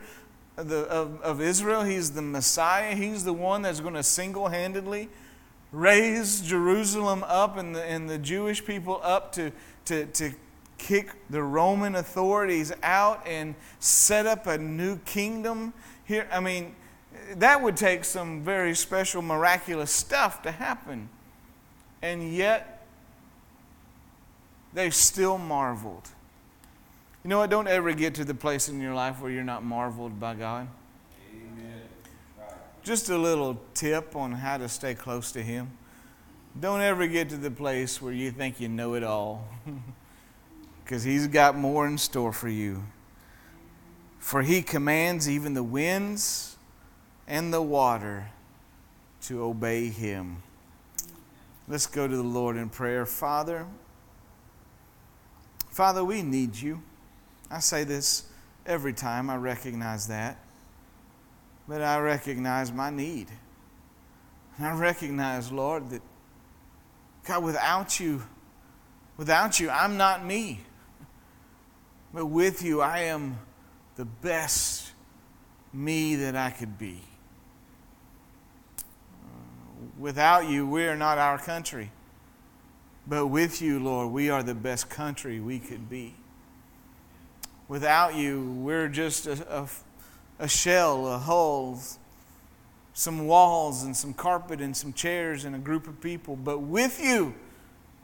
of, 0.57 0.69
the, 0.69 0.85
of, 0.85 1.21
of 1.23 1.41
Israel. 1.41 1.83
He's 1.83 2.13
the 2.13 2.23
Messiah. 2.23 2.95
He's 2.95 3.25
the 3.25 3.33
one 3.33 3.63
that's 3.63 3.81
going 3.81 3.95
to 3.95 4.03
single 4.03 4.49
handedly 4.49 5.09
raise 5.73 6.41
Jerusalem 6.41 7.25
up 7.27 7.57
and 7.57 7.75
the, 7.75 7.85
and 7.85 8.09
the 8.09 8.19
Jewish 8.19 8.65
people 8.65 9.01
up 9.03 9.33
to, 9.33 9.53
to, 9.87 10.07
to 10.07 10.33
kick 10.79 11.15
the 11.31 11.43
Roman 11.43 11.95
authorities 11.95 12.73
out 12.83 13.27
and 13.27 13.55
set 13.81 14.27
up 14.27 14.47
a 14.47 14.59
new 14.59 14.99
kingdom 14.99 15.73
here. 16.05 16.29
I 16.33 16.41
mean, 16.41 16.75
that 17.37 17.63
would 17.63 17.77
take 17.77 18.05
some 18.05 18.43
very 18.43 18.75
special, 18.75 19.23
miraculous 19.23 19.91
stuff 19.91 20.43
to 20.43 20.51
happen. 20.51 21.09
And 22.03 22.33
yet, 22.33 22.87
they 24.73 24.91
still 24.91 25.39
marveled. 25.39 26.09
You 27.25 27.31
know 27.31 27.39
what? 27.39 27.51
Don't 27.51 27.67
ever 27.67 27.93
get 27.93 28.15
to 28.17 28.25
the 28.25 28.35
place 28.35 28.69
in 28.69 28.81
your 28.81 28.95
life 28.95 29.21
where 29.21 29.31
you're 29.31 29.43
not 29.43 29.65
marveled 29.65 30.21
by 30.21 30.35
God. 30.35 30.69
Amen. 31.33 31.83
Just 32.85 33.09
a 33.09 33.19
little 33.19 33.59
tip 33.75 34.15
on 34.15 34.33
how 34.33 34.59
to 34.59 34.69
stay 34.69 34.95
close 34.95 35.33
to 35.33 35.43
Him. 35.43 35.71
Don't 36.61 36.81
ever 36.81 37.07
get 37.07 37.29
to 37.31 37.37
the 37.37 37.51
place 37.51 38.01
where 38.01 38.13
you 38.13 38.31
think 38.31 38.61
you 38.61 38.69
know 38.69 38.95
it 38.95 39.03
all. 39.03 39.49
because 40.87 41.03
He's 41.03 41.27
got 41.27 41.57
more 41.57 41.85
in 41.85 41.99
store 41.99 42.33
for 42.33 42.49
you. 42.49 42.85
For 44.21 44.43
He 44.43 44.63
commands 44.63 45.29
even 45.29 45.53
the 45.53 45.65
winds 45.65 46.57
and 47.27 47.53
the 47.53 47.61
water, 47.61 48.31
to 49.23 49.43
obey 49.43 49.89
Him. 49.89 50.45
Let's 51.67 51.89
go 51.89 52.07
to 52.07 52.17
the 52.17 52.23
Lord 52.23 52.57
in 52.57 52.69
prayer. 52.69 53.05
Father, 53.05 53.67
Father, 55.71 56.05
we 56.05 56.23
need 56.23 56.55
you. 56.55 56.81
I 57.51 57.59
say 57.59 57.83
this 57.83 58.23
every 58.65 58.93
time, 58.93 59.29
I 59.29 59.37
recognize 59.37 60.07
that. 60.07 60.39
But 61.67 61.83
I 61.83 61.99
recognize 61.99 62.71
my 62.71 62.91
need. 62.91 63.27
And 64.57 64.69
I 64.69 64.79
recognize, 64.79 65.51
Lord, 65.51 65.91
that 65.91 66.03
God, 67.25 67.43
without 67.43 67.99
you, 67.99 68.23
without 69.17 69.59
you, 69.59 69.69
I'm 69.69 69.97
not 69.97 70.25
me. 70.25 70.61
But 72.17 72.29
with 72.29 72.63
you, 72.63 72.81
I 72.81 73.01
am 73.01 73.39
the 73.97 74.07
best 74.07 74.93
me 75.71 76.17
that 76.17 76.35
I 76.35 76.49
could 76.49 76.79
be. 76.79 77.03
Without 79.99 80.49
you, 80.49 80.67
we 80.67 80.87
are 80.87 80.97
not 80.97 81.19
our 81.19 81.37
country. 81.37 81.91
But 83.07 83.27
with 83.27 83.61
you, 83.61 83.79
Lord, 83.79 84.13
we 84.13 84.31
are 84.31 84.43
the 84.43 84.55
best 84.55 84.89
country 84.89 85.41
we 85.41 85.59
could 85.59 85.91
be. 85.91 86.15
Without 87.69 88.15
you, 88.15 88.51
we're 88.63 88.89
just 88.89 89.27
a, 89.27 89.47
a, 89.55 89.69
a 90.39 90.49
shell, 90.49 91.07
a 91.09 91.19
hull, 91.19 91.79
some 92.95 93.27
walls 93.27 93.83
and 93.83 93.95
some 93.95 94.15
carpet 94.15 94.63
and 94.63 94.75
some 94.75 94.95
chairs 94.95 95.45
and 95.45 95.55
a 95.55 95.59
group 95.59 95.87
of 95.87 96.01
people. 96.01 96.35
But 96.35 96.61
with 96.61 96.99
you, 96.99 97.35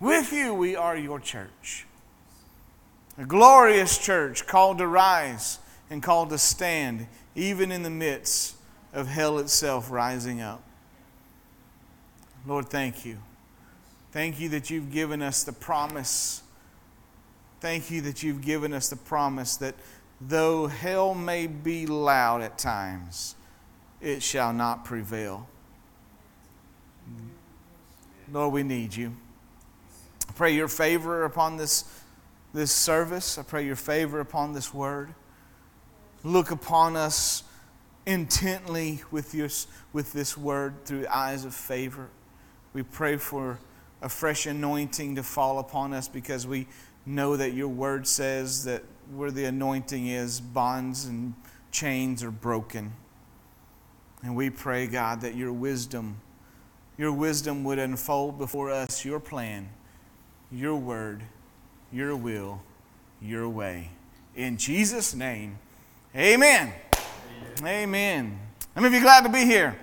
with 0.01 0.35
you, 0.35 0.53
we 0.53 0.77
are 0.77 0.99
your 0.99 1.19
church. 1.19 1.87
A 3.19 3.25
glorious 3.25 3.99
church 3.99 4.47
called 4.47 4.79
to 4.79 4.87
rise 4.87 5.59
and 5.91 6.03
called 6.03 6.31
to 6.31 6.39
stand, 6.39 7.07
even 7.35 7.71
in 7.71 7.83
the 7.83 7.91
midst 7.91 8.57
of 8.93 9.07
hell 9.07 9.39
itself 9.39 9.91
rising 9.91 10.41
up. 10.41 10.63
Lord, 12.47 12.69
thank 12.69 13.05
you. 13.05 13.19
Thank 14.13 14.41
you 14.41 14.49
that 14.51 14.71
you've 14.71 14.91
given 14.91 15.23
us 15.23 15.45
the 15.45 15.53
promise. 15.53 16.43
Thank 17.61 17.91
you 17.91 18.01
that 18.03 18.23
you've 18.23 18.43
given 18.43 18.73
us 18.73 18.89
the 18.89 18.97
promise 18.97 19.57
that 19.57 19.75
though 20.21 20.67
hell 20.67 21.15
may 21.15 21.47
be 21.47 21.87
loud 21.87 22.43
at 22.43 22.59
times, 22.59 23.37
it 24.01 24.23
shall 24.23 24.53
not 24.53 24.85
prevail. 24.85 25.49
Lord, 28.31 28.53
we 28.53 28.63
need 28.63 28.95
you. 28.95 29.15
I 30.29 30.33
pray 30.33 30.55
your 30.55 30.69
favor 30.69 31.25
upon 31.25 31.57
this, 31.57 31.85
this 32.53 32.71
service. 32.71 33.39
I 33.39 33.43
pray 33.43 33.65
your 33.65 33.77
favor 33.77 34.21
upon 34.21 34.53
this 34.53 34.73
word. 34.73 35.15
Look 36.23 36.51
upon 36.51 36.97
us 36.97 37.45
intently 38.07 39.03
with, 39.11 39.35
your, 39.35 39.49
with 39.93 40.13
this 40.13 40.37
word 40.37 40.85
through 40.85 41.07
eyes 41.09 41.45
of 41.45 41.55
favor. 41.55 42.09
We 42.73 42.83
pray 42.83 43.17
for 43.17 43.59
a 44.01 44.09
fresh 44.09 44.47
anointing 44.47 45.17
to 45.17 45.23
fall 45.23 45.59
upon 45.59 45.93
us 45.93 46.09
because 46.09 46.47
we 46.47 46.67
know 47.07 47.37
that 47.37 47.53
your 47.53 47.69
word 47.69 48.07
says 48.07 48.65
that 48.65 48.83
where 49.15 49.31
the 49.31 49.45
anointing 49.45 50.07
is, 50.07 50.41
bonds 50.41 51.05
and 51.05 51.35
chains 51.71 52.23
are 52.23 52.31
broken. 52.31 52.93
And 54.23 54.37
we 54.37 54.51
pray, 54.51 54.87
God, 54.87 55.21
that 55.23 55.35
your 55.35 55.53
wisdom, 55.53 56.21
your 56.97 57.13
wisdom 57.13 57.65
would 57.65 57.79
unfold 57.79 58.39
before 58.39 58.71
us 58.71 59.05
your 59.05 59.19
plan, 59.19 59.71
your 60.51 60.77
word, 60.77 61.25
your 61.93 62.17
will, 62.17 62.61
your 63.21 63.49
way. 63.49 63.91
In 64.35 64.57
Jesus' 64.57 65.15
name, 65.15 65.59
amen. 66.17 66.73
Amen. 67.59 67.67
amen. 67.67 68.39
How 68.75 68.81
many 68.81 68.97
of 68.97 69.01
you 69.01 69.07
glad 69.07 69.25
to 69.25 69.29
be 69.29 69.45
here? 69.45 69.77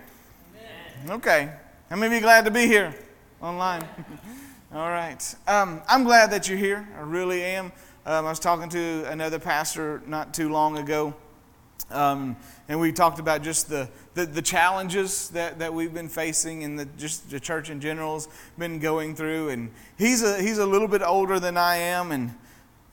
Amen. 1.04 1.18
Okay. 1.18 1.52
How 1.90 1.96
many 1.96 2.08
of 2.08 2.14
you 2.14 2.22
glad 2.22 2.46
to 2.46 2.52
be 2.52 2.66
here 2.66 2.96
online? 3.42 3.84
All 4.74 4.90
right. 4.90 5.36
Um, 5.48 5.82
I'm 5.88 6.04
glad 6.04 6.32
that 6.32 6.50
you're 6.50 6.58
here. 6.58 6.88
I 6.98 7.02
really 7.02 7.44
am. 7.44 7.72
Um, 8.06 8.26
I 8.26 8.30
was 8.30 8.40
talking 8.40 8.70
to 8.70 9.04
another 9.10 9.38
pastor 9.38 10.02
not 10.08 10.34
too 10.34 10.50
long 10.50 10.78
ago, 10.78 11.14
um, 11.92 12.36
and 12.70 12.80
we 12.80 12.92
talked 12.92 13.18
about 13.18 13.42
just 13.42 13.68
the, 13.68 13.90
the, 14.14 14.28
the, 14.28 14.44
challenges 14.44 15.30
that, 15.30 15.58
that 15.58 15.74
we've 15.74 15.94
been 15.94 16.08
facing 16.08 16.64
and 16.64 16.78
the, 16.78 16.86
just 17.00 17.32
the 17.32 17.40
church 17.40 17.72
in 17.72 17.82
general 17.82 18.14
has 18.14 18.28
been 18.60 18.78
going 18.78 19.16
through. 19.16 19.50
And 19.50 19.72
he's 19.98 20.22
a, 20.22 20.40
he's 20.40 20.60
a 20.60 20.66
little 20.68 20.88
bit 20.88 21.02
older 21.02 21.40
than 21.40 21.58
I 21.58 21.78
am, 21.78 22.12
and, 22.12 22.36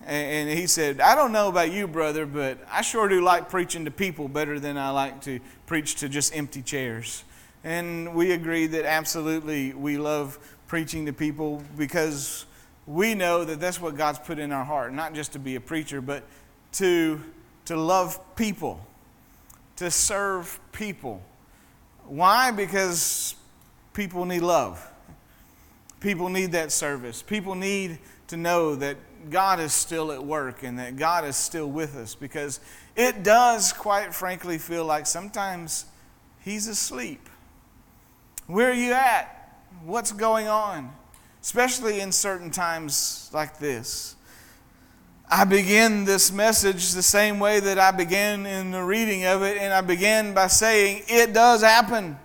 and 0.06 0.48
he 0.48 0.66
said, 0.66 1.02
I 1.02 1.14
don't 1.14 1.30
know 1.30 1.48
about 1.48 1.72
you, 1.72 1.86
brother, 1.86 2.24
but 2.24 2.58
I 2.72 2.80
sure 2.80 3.06
do 3.06 3.20
like 3.20 3.50
preaching 3.50 3.84
to 3.84 3.90
people 3.90 4.28
better 4.28 4.58
than 4.58 4.78
I 4.78 4.90
like 4.90 5.20
to 5.22 5.40
preach 5.66 5.96
to 5.96 6.08
just 6.08 6.34
empty 6.34 6.62
chairs. 6.62 7.24
And 7.62 8.14
we 8.14 8.32
agree 8.32 8.66
that 8.68 8.86
absolutely 8.86 9.74
we 9.74 9.98
love 9.98 10.38
preaching 10.68 11.04
to 11.04 11.12
people 11.12 11.62
because 11.76 12.46
we 12.86 13.14
know 13.14 13.44
that 13.44 13.60
that's 13.60 13.80
what 13.80 13.96
God's 13.96 14.20
put 14.20 14.38
in 14.38 14.52
our 14.52 14.64
heart, 14.64 14.94
not 14.94 15.12
just 15.12 15.32
to 15.34 15.38
be 15.38 15.56
a 15.56 15.60
preacher, 15.60 16.00
but 16.00 16.22
to, 16.72 17.20
to 17.66 17.76
love 17.76 18.18
people, 18.36 18.80
to 19.76 19.90
serve 19.90 20.58
people. 20.72 21.22
Why? 22.04 22.50
Because 22.50 23.34
people 23.94 24.24
need 24.24 24.42
love. 24.42 24.84
People 26.00 26.28
need 26.28 26.52
that 26.52 26.72
service. 26.72 27.22
People 27.22 27.54
need 27.54 27.98
to 28.28 28.36
know 28.36 28.74
that 28.76 28.96
God 29.30 29.60
is 29.60 29.72
still 29.72 30.12
at 30.12 30.24
work 30.24 30.62
and 30.62 30.78
that 30.78 30.96
God 30.96 31.24
is 31.24 31.36
still 31.36 31.68
with 31.68 31.96
us 31.96 32.14
because 32.14 32.60
it 32.94 33.22
does, 33.22 33.72
quite 33.72 34.14
frankly, 34.14 34.58
feel 34.58 34.84
like 34.84 35.06
sometimes 35.06 35.86
He's 36.40 36.68
asleep. 36.68 37.28
Where 38.46 38.70
are 38.70 38.74
you 38.74 38.92
at? 38.92 39.58
What's 39.84 40.12
going 40.12 40.48
on? 40.48 40.92
Especially 41.42 42.00
in 42.00 42.12
certain 42.12 42.50
times 42.50 43.30
like 43.32 43.58
this. 43.58 44.15
I 45.28 45.44
begin 45.44 46.04
this 46.04 46.30
message 46.30 46.92
the 46.92 47.02
same 47.02 47.38
way 47.40 47.58
that 47.60 47.78
I 47.78 47.90
began 47.90 48.46
in 48.46 48.70
the 48.70 48.82
reading 48.82 49.24
of 49.24 49.42
it, 49.42 49.58
and 49.58 49.72
I 49.72 49.80
began 49.80 50.34
by 50.34 50.46
saying, 50.46 51.02
It 51.08 51.32
does 51.32 51.62
happen. 51.62 52.18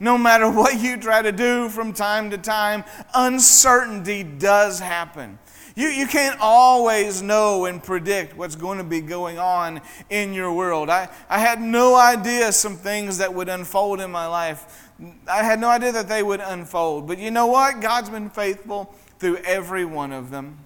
No 0.00 0.16
matter 0.18 0.50
what 0.52 0.80
you 0.80 0.96
try 0.96 1.22
to 1.22 1.32
do 1.32 1.68
from 1.68 1.92
time 1.92 2.30
to 2.30 2.38
time, 2.38 2.84
uncertainty 3.14 4.22
does 4.24 4.80
happen. 4.80 5.38
You, 5.74 5.88
you 5.88 6.06
can't 6.06 6.38
always 6.40 7.20
know 7.20 7.66
and 7.66 7.82
predict 7.82 8.34
what's 8.34 8.56
going 8.56 8.78
to 8.78 8.84
be 8.84 9.02
going 9.02 9.38
on 9.38 9.82
in 10.08 10.32
your 10.32 10.50
world. 10.50 10.88
I, 10.88 11.10
I 11.28 11.38
had 11.38 11.60
no 11.60 11.94
idea 11.94 12.50
some 12.52 12.76
things 12.76 13.18
that 13.18 13.34
would 13.34 13.50
unfold 13.50 14.00
in 14.00 14.10
my 14.10 14.26
life 14.26 14.86
I 15.28 15.42
had 15.42 15.60
no 15.60 15.68
idea 15.68 15.92
that 15.92 16.08
they 16.08 16.22
would 16.22 16.40
unfold. 16.40 17.06
But 17.06 17.18
you 17.18 17.30
know 17.30 17.46
what? 17.46 17.80
God's 17.80 18.08
been 18.08 18.30
faithful 18.30 18.94
through 19.18 19.36
every 19.38 19.84
one 19.84 20.12
of 20.12 20.30
them. 20.30 20.58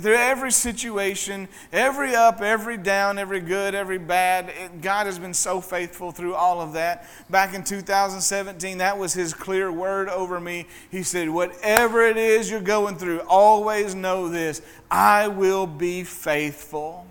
Through 0.00 0.16
every 0.16 0.52
situation, 0.52 1.48
every 1.72 2.14
up, 2.14 2.40
every 2.40 2.76
down, 2.76 3.18
every 3.18 3.40
good, 3.40 3.74
every 3.74 3.98
bad, 3.98 4.50
it, 4.50 4.82
God 4.82 5.06
has 5.06 5.18
been 5.18 5.34
so 5.34 5.60
faithful 5.60 6.12
through 6.12 6.34
all 6.34 6.60
of 6.60 6.74
that. 6.74 7.06
Back 7.30 7.54
in 7.54 7.64
2017, 7.64 8.78
that 8.78 8.98
was 8.98 9.14
His 9.14 9.32
clear 9.32 9.72
word 9.72 10.08
over 10.08 10.38
me. 10.38 10.66
He 10.90 11.02
said, 11.02 11.30
Whatever 11.30 12.06
it 12.06 12.16
is 12.16 12.50
you're 12.50 12.60
going 12.60 12.96
through, 12.96 13.20
always 13.20 13.94
know 13.94 14.28
this 14.28 14.60
I 14.90 15.28
will 15.28 15.66
be 15.66 16.04
faithful. 16.04 17.06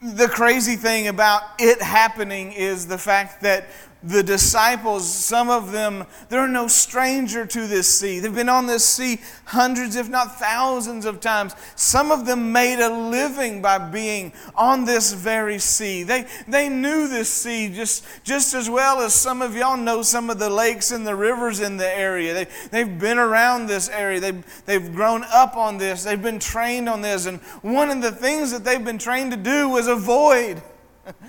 The 0.00 0.28
crazy 0.28 0.76
thing 0.76 1.08
about 1.08 1.42
it 1.58 1.82
happening 1.82 2.52
is 2.52 2.86
the 2.86 2.98
fact 2.98 3.42
that 3.42 3.66
the 4.02 4.22
disciples, 4.22 5.12
some 5.12 5.50
of 5.50 5.72
them, 5.72 6.06
they're 6.28 6.46
no 6.46 6.68
stranger 6.68 7.44
to 7.44 7.66
this 7.66 7.88
sea. 7.88 8.20
They've 8.20 8.34
been 8.34 8.48
on 8.48 8.66
this 8.66 8.88
sea 8.88 9.18
hundreds, 9.46 9.96
if 9.96 10.08
not 10.08 10.38
thousands 10.38 11.04
of 11.04 11.20
times. 11.20 11.56
Some 11.74 12.12
of 12.12 12.24
them 12.24 12.52
made 12.52 12.78
a 12.78 12.88
living 12.88 13.60
by 13.60 13.78
being 13.78 14.32
on 14.54 14.84
this 14.84 15.12
very 15.12 15.58
sea. 15.58 16.04
They, 16.04 16.26
they 16.46 16.68
knew 16.68 17.08
this 17.08 17.28
sea 17.28 17.68
just, 17.70 18.04
just 18.22 18.54
as 18.54 18.70
well 18.70 19.00
as 19.00 19.14
some 19.14 19.42
of 19.42 19.56
y'all 19.56 19.76
know 19.76 20.02
some 20.02 20.30
of 20.30 20.38
the 20.38 20.50
lakes 20.50 20.92
and 20.92 21.04
the 21.04 21.16
rivers 21.16 21.58
in 21.58 21.76
the 21.76 21.98
area. 21.98 22.34
They, 22.34 22.46
they've 22.70 22.98
been 23.00 23.18
around 23.18 23.66
this 23.66 23.88
area, 23.88 24.20
they've, 24.20 24.62
they've 24.64 24.94
grown 24.94 25.24
up 25.24 25.56
on 25.56 25.76
this, 25.76 26.04
they've 26.04 26.22
been 26.22 26.38
trained 26.38 26.88
on 26.88 27.00
this. 27.00 27.26
And 27.26 27.40
one 27.62 27.90
of 27.90 28.00
the 28.00 28.12
things 28.12 28.52
that 28.52 28.62
they've 28.62 28.84
been 28.84 28.98
trained 28.98 29.32
to 29.32 29.36
do 29.36 29.68
was 29.68 29.88
avoid 29.88 30.62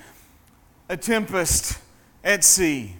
a 0.89 0.95
tempest 0.95 1.79
at 2.23 2.43
sea. 2.43 2.95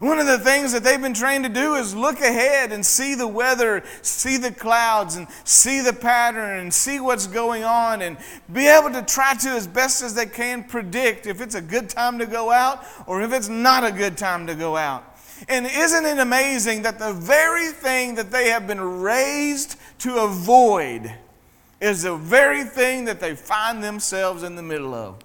One 0.00 0.18
of 0.18 0.26
the 0.26 0.38
things 0.38 0.72
that 0.72 0.82
they've 0.82 1.00
been 1.00 1.12
trained 1.12 1.44
to 1.44 1.50
do 1.50 1.74
is 1.74 1.94
look 1.94 2.20
ahead 2.20 2.72
and 2.72 2.84
see 2.84 3.14
the 3.14 3.28
weather, 3.28 3.84
see 4.00 4.38
the 4.38 4.50
clouds, 4.50 5.16
and 5.16 5.28
see 5.44 5.82
the 5.82 5.92
pattern, 5.92 6.58
and 6.58 6.72
see 6.72 7.00
what's 7.00 7.26
going 7.26 7.64
on, 7.64 8.00
and 8.00 8.16
be 8.50 8.66
able 8.66 8.90
to 8.92 9.02
try 9.02 9.34
to, 9.34 9.50
as 9.50 9.66
best 9.66 10.02
as 10.02 10.14
they 10.14 10.24
can, 10.24 10.64
predict 10.64 11.26
if 11.26 11.42
it's 11.42 11.54
a 11.54 11.60
good 11.60 11.90
time 11.90 12.18
to 12.18 12.24
go 12.24 12.50
out 12.50 12.82
or 13.06 13.20
if 13.20 13.34
it's 13.34 13.50
not 13.50 13.84
a 13.84 13.92
good 13.92 14.16
time 14.16 14.46
to 14.46 14.54
go 14.54 14.74
out. 14.74 15.04
And 15.50 15.66
isn't 15.66 16.06
it 16.06 16.18
amazing 16.18 16.80
that 16.82 16.98
the 16.98 17.12
very 17.12 17.68
thing 17.68 18.14
that 18.14 18.30
they 18.30 18.48
have 18.48 18.66
been 18.66 18.80
raised 18.80 19.76
to 19.98 20.16
avoid 20.16 21.12
is 21.78 22.02
the 22.02 22.16
very 22.16 22.64
thing 22.64 23.04
that 23.04 23.20
they 23.20 23.34
find 23.34 23.84
themselves 23.84 24.44
in 24.44 24.56
the 24.56 24.62
middle 24.62 24.94
of? 24.94 25.18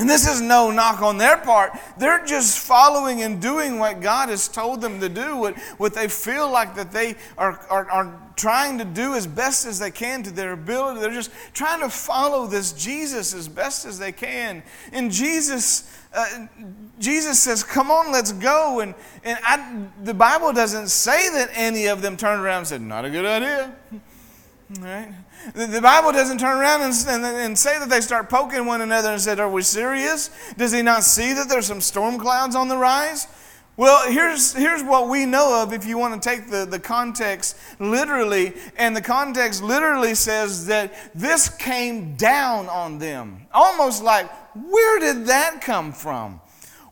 And 0.00 0.08
this 0.08 0.26
is 0.26 0.40
no 0.40 0.70
knock 0.70 1.02
on 1.02 1.18
their 1.18 1.36
part. 1.36 1.78
They're 1.98 2.24
just 2.24 2.58
following 2.58 3.20
and 3.20 3.40
doing 3.40 3.78
what 3.78 4.00
God 4.00 4.30
has 4.30 4.48
told 4.48 4.80
them 4.80 4.98
to 4.98 5.10
do, 5.10 5.36
what, 5.36 5.58
what 5.76 5.92
they 5.92 6.08
feel 6.08 6.50
like 6.50 6.74
that 6.76 6.90
they 6.90 7.16
are, 7.36 7.60
are, 7.68 7.90
are 7.90 8.20
trying 8.34 8.78
to 8.78 8.86
do 8.86 9.12
as 9.12 9.26
best 9.26 9.66
as 9.66 9.78
they 9.78 9.90
can 9.90 10.22
to 10.22 10.30
their 10.30 10.52
ability. 10.52 11.00
They're 11.00 11.10
just 11.10 11.30
trying 11.52 11.80
to 11.80 11.90
follow 11.90 12.46
this 12.46 12.72
Jesus 12.72 13.34
as 13.34 13.46
best 13.46 13.84
as 13.84 13.98
they 13.98 14.10
can. 14.10 14.62
And 14.90 15.12
Jesus, 15.12 15.94
uh, 16.14 16.46
Jesus 16.98 17.38
says, 17.38 17.62
Come 17.62 17.90
on, 17.90 18.10
let's 18.10 18.32
go. 18.32 18.80
And, 18.80 18.94
and 19.22 19.38
I, 19.42 19.84
the 20.02 20.14
Bible 20.14 20.54
doesn't 20.54 20.88
say 20.88 21.28
that 21.28 21.50
any 21.52 21.88
of 21.88 22.00
them 22.00 22.16
turned 22.16 22.40
around 22.40 22.60
and 22.60 22.66
said, 22.68 22.80
Not 22.80 23.04
a 23.04 23.10
good 23.10 23.26
idea. 23.26 23.76
Right? 24.78 25.12
The 25.54 25.80
Bible 25.80 26.12
doesn't 26.12 26.38
turn 26.38 26.58
around 26.58 26.82
and, 26.82 26.94
and, 27.08 27.24
and, 27.24 27.58
say 27.58 27.78
that 27.78 27.88
they 27.88 28.00
start 28.00 28.28
poking 28.28 28.66
one 28.66 28.82
another 28.82 29.08
and 29.08 29.20
said, 29.20 29.40
Are 29.40 29.50
we 29.50 29.62
serious? 29.62 30.30
Does 30.56 30.72
he 30.72 30.82
not 30.82 31.02
see 31.02 31.32
that 31.32 31.48
there's 31.48 31.66
some 31.66 31.80
storm 31.80 32.18
clouds 32.18 32.54
on 32.54 32.68
the 32.68 32.76
rise? 32.76 33.26
Well, 33.76 34.10
here's, 34.10 34.52
here's 34.52 34.82
what 34.82 35.08
we 35.08 35.24
know 35.24 35.62
of 35.62 35.72
if 35.72 35.86
you 35.86 35.96
want 35.96 36.22
to 36.22 36.28
take 36.28 36.50
the, 36.50 36.66
the 36.66 36.78
context 36.78 37.56
literally. 37.78 38.52
And 38.76 38.94
the 38.94 39.00
context 39.00 39.62
literally 39.62 40.14
says 40.14 40.66
that 40.66 40.92
this 41.14 41.48
came 41.48 42.16
down 42.16 42.68
on 42.68 42.98
them. 42.98 43.46
Almost 43.54 44.02
like, 44.02 44.30
where 44.54 45.00
did 45.00 45.26
that 45.28 45.62
come 45.62 45.92
from? 45.92 46.42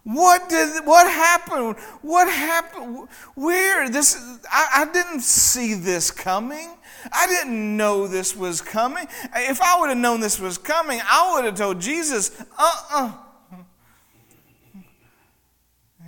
What 0.04 0.48
did 0.48 0.86
what 0.86 1.06
happened? 1.06 1.76
What 2.00 2.32
happened? 2.32 3.08
Where 3.34 3.90
this 3.90 4.16
I, 4.50 4.68
I 4.76 4.90
didn't 4.90 5.20
see 5.20 5.74
this 5.74 6.10
coming. 6.10 6.70
I 7.12 7.26
didn't 7.26 7.76
know 7.76 8.06
this 8.06 8.36
was 8.36 8.60
coming. 8.60 9.06
If 9.34 9.60
I 9.60 9.80
would 9.80 9.90
have 9.90 9.98
known 9.98 10.20
this 10.20 10.38
was 10.38 10.58
coming, 10.58 11.00
I 11.04 11.32
would 11.34 11.44
have 11.44 11.54
told 11.54 11.80
Jesus, 11.80 12.30
uh-uh. 12.58 13.12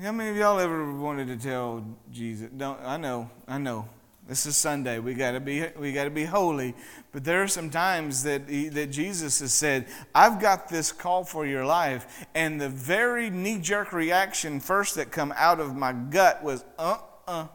How 0.03 0.13
many 0.13 0.31
of 0.31 0.37
y'all 0.37 0.59
ever 0.59 0.95
wanted 0.95 1.27
to 1.29 1.37
tell 1.37 1.85
Jesus? 2.11 2.49
Don't 2.57 2.81
I 2.83 2.97
know, 2.97 3.31
I 3.47 3.59
know. 3.59 3.87
This 4.27 4.47
is 4.47 4.57
Sunday. 4.57 4.99
We 4.99 5.13
gotta 5.13 5.41
be 5.41 5.67
we 5.77 5.93
gotta 5.93 6.09
be 6.09 6.25
holy. 6.25 6.75
But 7.13 7.25
there 7.25 7.43
are 7.43 7.49
some 7.49 7.69
times 7.69 8.23
that 8.23 8.49
he, 8.49 8.69
that 8.69 8.87
Jesus 8.87 9.41
has 9.41 9.53
said, 9.53 9.89
"I've 10.15 10.41
got 10.41 10.69
this 10.69 10.93
call 10.93 11.25
for 11.25 11.45
your 11.45 11.67
life," 11.67 12.27
and 12.35 12.61
the 12.61 12.69
very 12.69 13.29
knee-jerk 13.29 13.93
reaction 13.93 14.61
first 14.61 14.95
that 14.95 15.11
come 15.11 15.35
out 15.37 15.59
of 15.61 15.77
my 15.77 15.93
gut 15.93 16.43
was, 16.45 16.65
"Uh, 16.79 16.99
uh." 17.27 17.49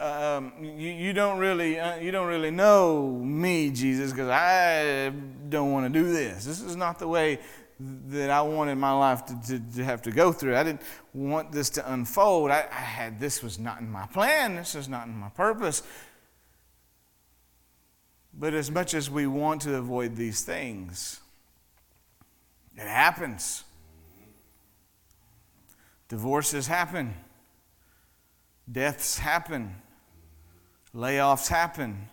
Um, 0.00 0.52
you, 0.60 0.90
you 0.90 1.12
don't 1.12 1.38
really 1.38 1.78
uh, 1.78 1.96
you 1.96 2.10
don't 2.10 2.26
really 2.26 2.50
know 2.50 3.06
me, 3.22 3.70
Jesus, 3.70 4.10
because 4.10 4.30
I 4.30 5.10
don't 5.48 5.72
want 5.72 5.92
to 5.92 5.98
do 5.98 6.10
this. 6.10 6.44
This 6.44 6.62
is 6.62 6.74
not 6.74 6.98
the 6.98 7.06
way 7.06 7.38
that 7.78 8.30
I 8.30 8.42
wanted 8.42 8.76
my 8.76 8.92
life 8.92 9.24
to, 9.26 9.40
to, 9.48 9.76
to, 9.76 9.84
have 9.84 10.02
to 10.02 10.10
go 10.10 10.32
through. 10.32 10.56
I 10.56 10.62
didn't 10.62 10.82
want 11.14 11.52
this 11.52 11.70
to 11.70 11.92
unfold. 11.92 12.50
I, 12.50 12.66
I, 12.70 12.74
had 12.74 13.18
this 13.18 13.42
was 13.42 13.58
not 13.58 13.80
in 13.80 13.90
my 13.90 14.06
plan. 14.06 14.56
This 14.56 14.74
was 14.74 14.88
not 14.88 15.06
in 15.06 15.16
my 15.16 15.30
purpose. 15.30 15.82
But 18.34 18.52
as 18.52 18.70
much 18.70 18.92
as 18.92 19.10
we 19.10 19.26
want 19.26 19.62
to 19.62 19.76
avoid 19.76 20.16
these 20.16 20.42
things, 20.42 21.20
it 22.76 22.86
happens. 22.86 23.64
Divorces 26.08 26.66
happen. 26.66 27.14
Deaths 28.70 29.18
happen. 29.18 29.79
Layoffs 30.94 31.48
happen. 31.48 32.08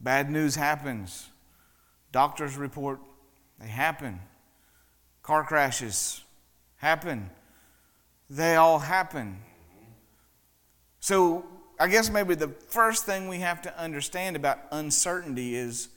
Bad 0.00 0.30
news 0.30 0.54
happens 0.54 1.30
Doctors 2.14 2.56
report 2.56 3.00
they 3.58 3.66
happen. 3.66 4.20
Car 5.24 5.42
crashes 5.42 6.22
happen. 6.76 7.28
They 8.30 8.54
all 8.54 8.78
happen. 8.78 9.40
So, 11.00 11.44
I 11.80 11.88
guess 11.88 12.10
maybe 12.10 12.36
the 12.36 12.48
first 12.68 13.04
thing 13.04 13.26
we 13.26 13.38
have 13.38 13.62
to 13.62 13.76
understand 13.76 14.36
about 14.36 14.60
uncertainty 14.70 15.56
is 15.56 15.88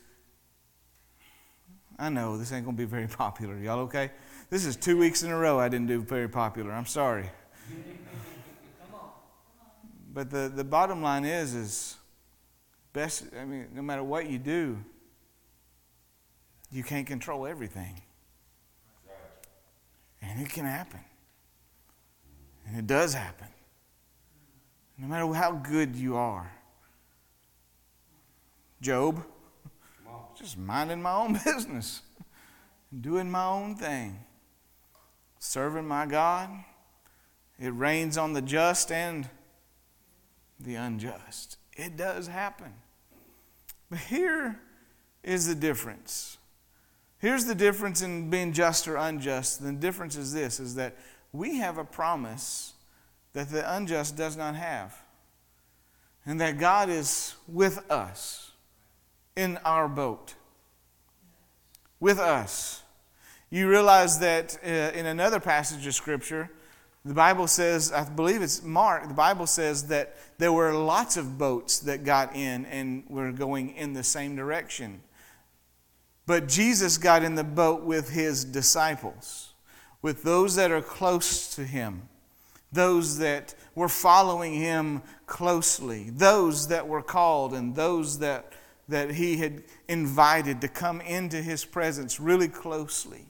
I 1.99 2.09
know 2.09 2.35
this 2.35 2.51
ain't 2.51 2.65
going 2.65 2.75
to 2.75 2.81
be 2.81 2.89
very 2.89 3.07
popular. 3.23 3.55
Y'all 3.59 3.81
okay? 3.81 4.09
This 4.49 4.65
is 4.65 4.75
two 4.75 4.97
weeks 4.97 5.21
in 5.21 5.29
a 5.29 5.37
row 5.37 5.59
I 5.59 5.69
didn't 5.69 5.87
do 5.87 6.01
very 6.01 6.27
popular. 6.27 6.71
I'm 6.71 6.87
sorry. 6.87 7.29
But 10.17 10.31
the, 10.31 10.49
the 10.49 10.63
bottom 10.63 11.03
line 11.03 11.25
is, 11.25 11.53
is 11.53 11.95
best, 12.91 13.25
I 13.39 13.45
mean, 13.45 13.67
no 13.71 13.83
matter 13.83 14.03
what 14.03 14.27
you 14.27 14.39
do, 14.39 14.83
you 16.71 16.83
can't 16.83 17.05
control 17.05 17.45
everything. 17.45 18.01
And 20.19 20.41
it 20.41 20.49
can 20.49 20.65
happen. 20.65 21.01
And 22.65 22.79
it 22.79 22.87
does 22.87 23.13
happen. 23.13 23.45
No 24.97 25.07
matter 25.07 25.31
how 25.35 25.51
good 25.51 25.95
you 25.95 26.15
are. 26.15 26.51
Job, 28.81 29.23
just 30.35 30.57
minding 30.57 30.99
my 30.99 31.13
own 31.13 31.33
business, 31.45 32.01
doing 33.01 33.29
my 33.29 33.45
own 33.45 33.75
thing, 33.75 34.17
serving 35.37 35.87
my 35.87 36.07
God. 36.07 36.49
It 37.59 37.69
rains 37.69 38.17
on 38.17 38.33
the 38.33 38.41
just 38.41 38.91
and 38.91 39.29
the 40.59 40.75
unjust. 40.75 41.57
It 41.75 41.97
does 41.97 42.27
happen. 42.27 42.73
But 43.89 43.99
here 43.99 44.59
is 45.23 45.47
the 45.47 45.55
difference. 45.55 46.37
Here's 47.19 47.45
the 47.45 47.55
difference 47.55 48.01
in 48.01 48.29
being 48.29 48.53
just 48.53 48.87
or 48.87 48.95
unjust. 48.95 49.63
The 49.63 49.71
difference 49.71 50.15
is 50.15 50.33
this 50.33 50.59
is 50.59 50.75
that 50.75 50.97
we 51.31 51.57
have 51.57 51.77
a 51.77 51.83
promise 51.83 52.73
that 53.33 53.49
the 53.49 53.75
unjust 53.75 54.15
does 54.15 54.35
not 54.37 54.55
have. 54.55 54.99
And 56.25 56.41
that 56.41 56.57
God 56.57 56.89
is 56.89 57.35
with 57.47 57.89
us 57.89 58.51
in 59.35 59.57
our 59.63 59.87
boat. 59.87 60.33
With 61.99 62.19
us. 62.19 62.83
You 63.49 63.69
realize 63.69 64.19
that 64.19 64.57
uh, 64.63 64.67
in 64.67 65.05
another 65.05 65.39
passage 65.39 65.87
of 65.87 65.95
Scripture, 65.95 66.49
the 67.07 67.13
Bible 67.13 67.47
says, 67.47 67.91
I 67.93 68.03
believe 68.03 68.41
it's 68.41 68.61
Mark, 68.63 69.07
the 69.07 69.13
Bible 69.13 69.47
says 69.47 69.87
that 69.87 70.15
there 70.37 70.51
were 70.51 70.73
lots 70.73 71.15
of 71.15 71.37
boats 71.37 71.79
that 71.79 72.03
got 72.03 72.35
in 72.35 72.65
and 72.65 73.03
were 73.07 73.31
going 73.31 73.75
in 73.75 73.93
the 73.93 74.03
same 74.03 74.35
direction. 74.35 75.01
But 76.25 76.49
Jesus 76.49 76.97
got 76.97 77.23
in 77.23 77.35
the 77.35 77.45
boat 77.45 77.83
with 77.83 78.09
his 78.09 78.43
disciples, 78.43 79.53
with 80.01 80.23
those 80.23 80.55
that 80.55 80.69
are 80.69 80.81
close 80.81 81.55
to 81.55 81.63
him, 81.63 82.09
those 82.73 83.19
that 83.19 83.55
were 83.73 83.87
following 83.87 84.53
him 84.53 85.01
closely, 85.25 86.09
those 86.09 86.67
that 86.67 86.85
were 86.85 87.01
called, 87.01 87.53
and 87.53 87.73
those 87.73 88.19
that, 88.19 88.51
that 88.89 89.11
he 89.11 89.37
had 89.37 89.63
invited 89.87 90.59
to 90.59 90.67
come 90.67 90.99
into 90.99 91.41
his 91.41 91.63
presence 91.63 92.19
really 92.19 92.49
closely. 92.49 93.25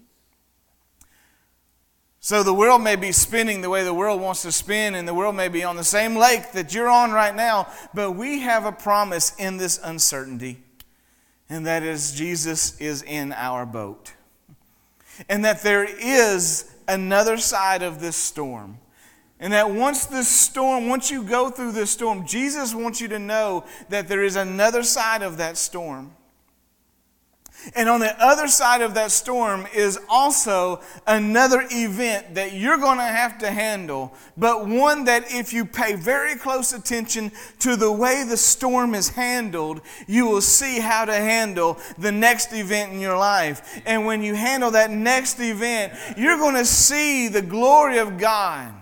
So 2.27 2.43
the 2.43 2.53
world 2.53 2.81
may 2.81 2.97
be 2.97 3.13
spinning 3.13 3.61
the 3.61 3.69
way 3.69 3.85
the 3.85 3.93
world 3.93 4.19
wants 4.19 4.41
to 4.41 4.51
spin, 4.51 4.95
and 4.95 5.07
the 5.07 5.13
world 5.13 5.33
may 5.33 5.47
be 5.47 5.63
on 5.63 5.77
the 5.77 5.83
same 5.85 6.17
lake 6.17 6.51
that 6.51 6.73
you're 6.73 6.89
on 6.89 7.13
right 7.13 7.33
now, 7.33 7.69
but 7.93 8.17
we 8.17 8.41
have 8.41 8.65
a 8.65 8.73
promise 8.73 9.33
in 9.39 9.55
this 9.55 9.79
uncertainty 9.81 10.57
and 11.49 11.65
that 11.65 11.83
is 11.83 12.11
Jesus 12.11 12.77
is 12.81 13.01
in 13.01 13.31
our 13.31 13.65
boat. 13.65 14.11
And 15.29 15.45
that 15.45 15.63
there 15.63 15.85
is 15.85 16.69
another 16.87 17.37
side 17.37 17.81
of 17.81 18.01
this 18.01 18.17
storm. 18.17 18.79
And 19.39 19.53
that 19.53 19.71
once 19.71 20.05
this 20.05 20.27
storm, 20.27 20.89
once 20.89 21.09
you 21.09 21.23
go 21.23 21.49
through 21.49 21.71
this 21.71 21.91
storm, 21.91 22.27
Jesus 22.27 22.75
wants 22.75 22.99
you 22.99 23.07
to 23.07 23.19
know 23.19 23.63
that 23.87 24.09
there 24.09 24.23
is 24.23 24.35
another 24.35 24.83
side 24.83 25.21
of 25.21 25.37
that 25.37 25.55
storm. 25.55 26.13
And 27.75 27.89
on 27.89 27.99
the 27.99 28.15
other 28.23 28.47
side 28.47 28.81
of 28.81 28.93
that 28.95 29.11
storm 29.11 29.67
is 29.73 29.99
also 30.09 30.81
another 31.05 31.65
event 31.71 32.35
that 32.35 32.53
you're 32.53 32.77
going 32.77 32.97
to 32.97 33.03
have 33.03 33.37
to 33.39 33.51
handle, 33.51 34.13
but 34.37 34.67
one 34.67 35.05
that 35.05 35.31
if 35.33 35.53
you 35.53 35.65
pay 35.65 35.95
very 35.95 36.35
close 36.35 36.73
attention 36.73 37.31
to 37.59 37.75
the 37.75 37.91
way 37.91 38.23
the 38.23 38.37
storm 38.37 38.95
is 38.95 39.09
handled, 39.09 39.81
you 40.07 40.25
will 40.25 40.41
see 40.41 40.79
how 40.79 41.05
to 41.05 41.13
handle 41.13 41.77
the 41.97 42.11
next 42.11 42.53
event 42.53 42.93
in 42.93 42.99
your 42.99 43.17
life. 43.17 43.81
And 43.85 44.05
when 44.05 44.21
you 44.21 44.35
handle 44.35 44.71
that 44.71 44.91
next 44.91 45.39
event, 45.39 45.93
you're 46.17 46.37
going 46.37 46.55
to 46.55 46.65
see 46.65 47.27
the 47.27 47.41
glory 47.41 47.97
of 47.97 48.17
God. 48.17 48.73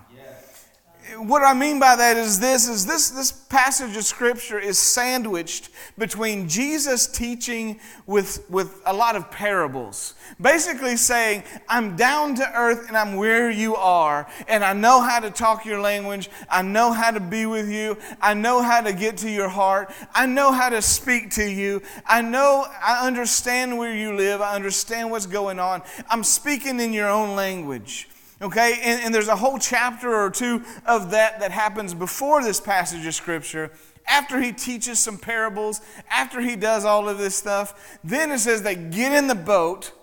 What 1.17 1.43
I 1.43 1.53
mean 1.53 1.79
by 1.79 1.95
that 1.95 2.17
is 2.17 2.39
this 2.39 2.67
is 2.67 2.85
this 2.85 3.09
this 3.09 3.31
passage 3.31 3.95
of 3.95 4.03
scripture 4.03 4.59
is 4.59 4.77
sandwiched 4.77 5.69
between 5.97 6.47
Jesus 6.47 7.07
teaching 7.07 7.79
with 8.05 8.45
with 8.49 8.81
a 8.85 8.93
lot 8.93 9.15
of 9.15 9.31
parables. 9.31 10.15
Basically 10.39 10.97
saying, 10.97 11.43
I'm 11.69 11.95
down 11.95 12.35
to 12.35 12.51
earth 12.57 12.87
and 12.87 12.97
I'm 12.97 13.15
where 13.15 13.49
you 13.49 13.75
are 13.75 14.27
and 14.47 14.63
I 14.63 14.73
know 14.73 15.01
how 15.01 15.19
to 15.19 15.29
talk 15.29 15.65
your 15.65 15.79
language. 15.79 16.29
I 16.49 16.61
know 16.61 16.91
how 16.91 17.11
to 17.11 17.19
be 17.19 17.45
with 17.45 17.69
you. 17.69 17.97
I 18.21 18.33
know 18.33 18.61
how 18.61 18.81
to 18.81 18.93
get 18.93 19.17
to 19.17 19.29
your 19.29 19.49
heart. 19.49 19.91
I 20.13 20.25
know 20.25 20.51
how 20.51 20.69
to 20.69 20.81
speak 20.81 21.31
to 21.31 21.49
you. 21.49 21.81
I 22.05 22.21
know 22.21 22.65
I 22.83 23.05
understand 23.05 23.77
where 23.77 23.95
you 23.95 24.15
live. 24.15 24.41
I 24.41 24.55
understand 24.55 25.11
what's 25.11 25.27
going 25.27 25.59
on. 25.59 25.81
I'm 26.09 26.23
speaking 26.23 26.79
in 26.79 26.93
your 26.93 27.09
own 27.09 27.35
language. 27.35 28.09
Okay, 28.41 28.79
and, 28.83 29.01
and, 29.01 29.15
there's 29.15 29.29
a 29.29 29.35
whole 29.35 29.57
chapter 29.57 30.13
or 30.13 30.29
two 30.29 30.61
of 30.85 31.11
that 31.11 31.39
that 31.39 31.51
happens 31.51 31.93
before 31.93 32.43
this 32.43 32.59
passage 32.59 33.05
of 33.05 33.15
Scripture. 33.15 33.71
After 34.07 34.41
he 34.41 34.51
teaches 34.51 34.99
some 34.99 35.17
parables, 35.17 35.79
after 36.11 36.41
he 36.41 36.57
does 36.57 36.83
all 36.83 37.07
of 37.07 37.17
this 37.17 37.35
stuff, 37.35 37.97
then 38.03 38.31
it 38.31 38.39
says 38.39 38.61
they 38.61 38.75
get 38.75 39.13
in 39.13 39.27
the 39.27 39.35
boat 39.35 39.93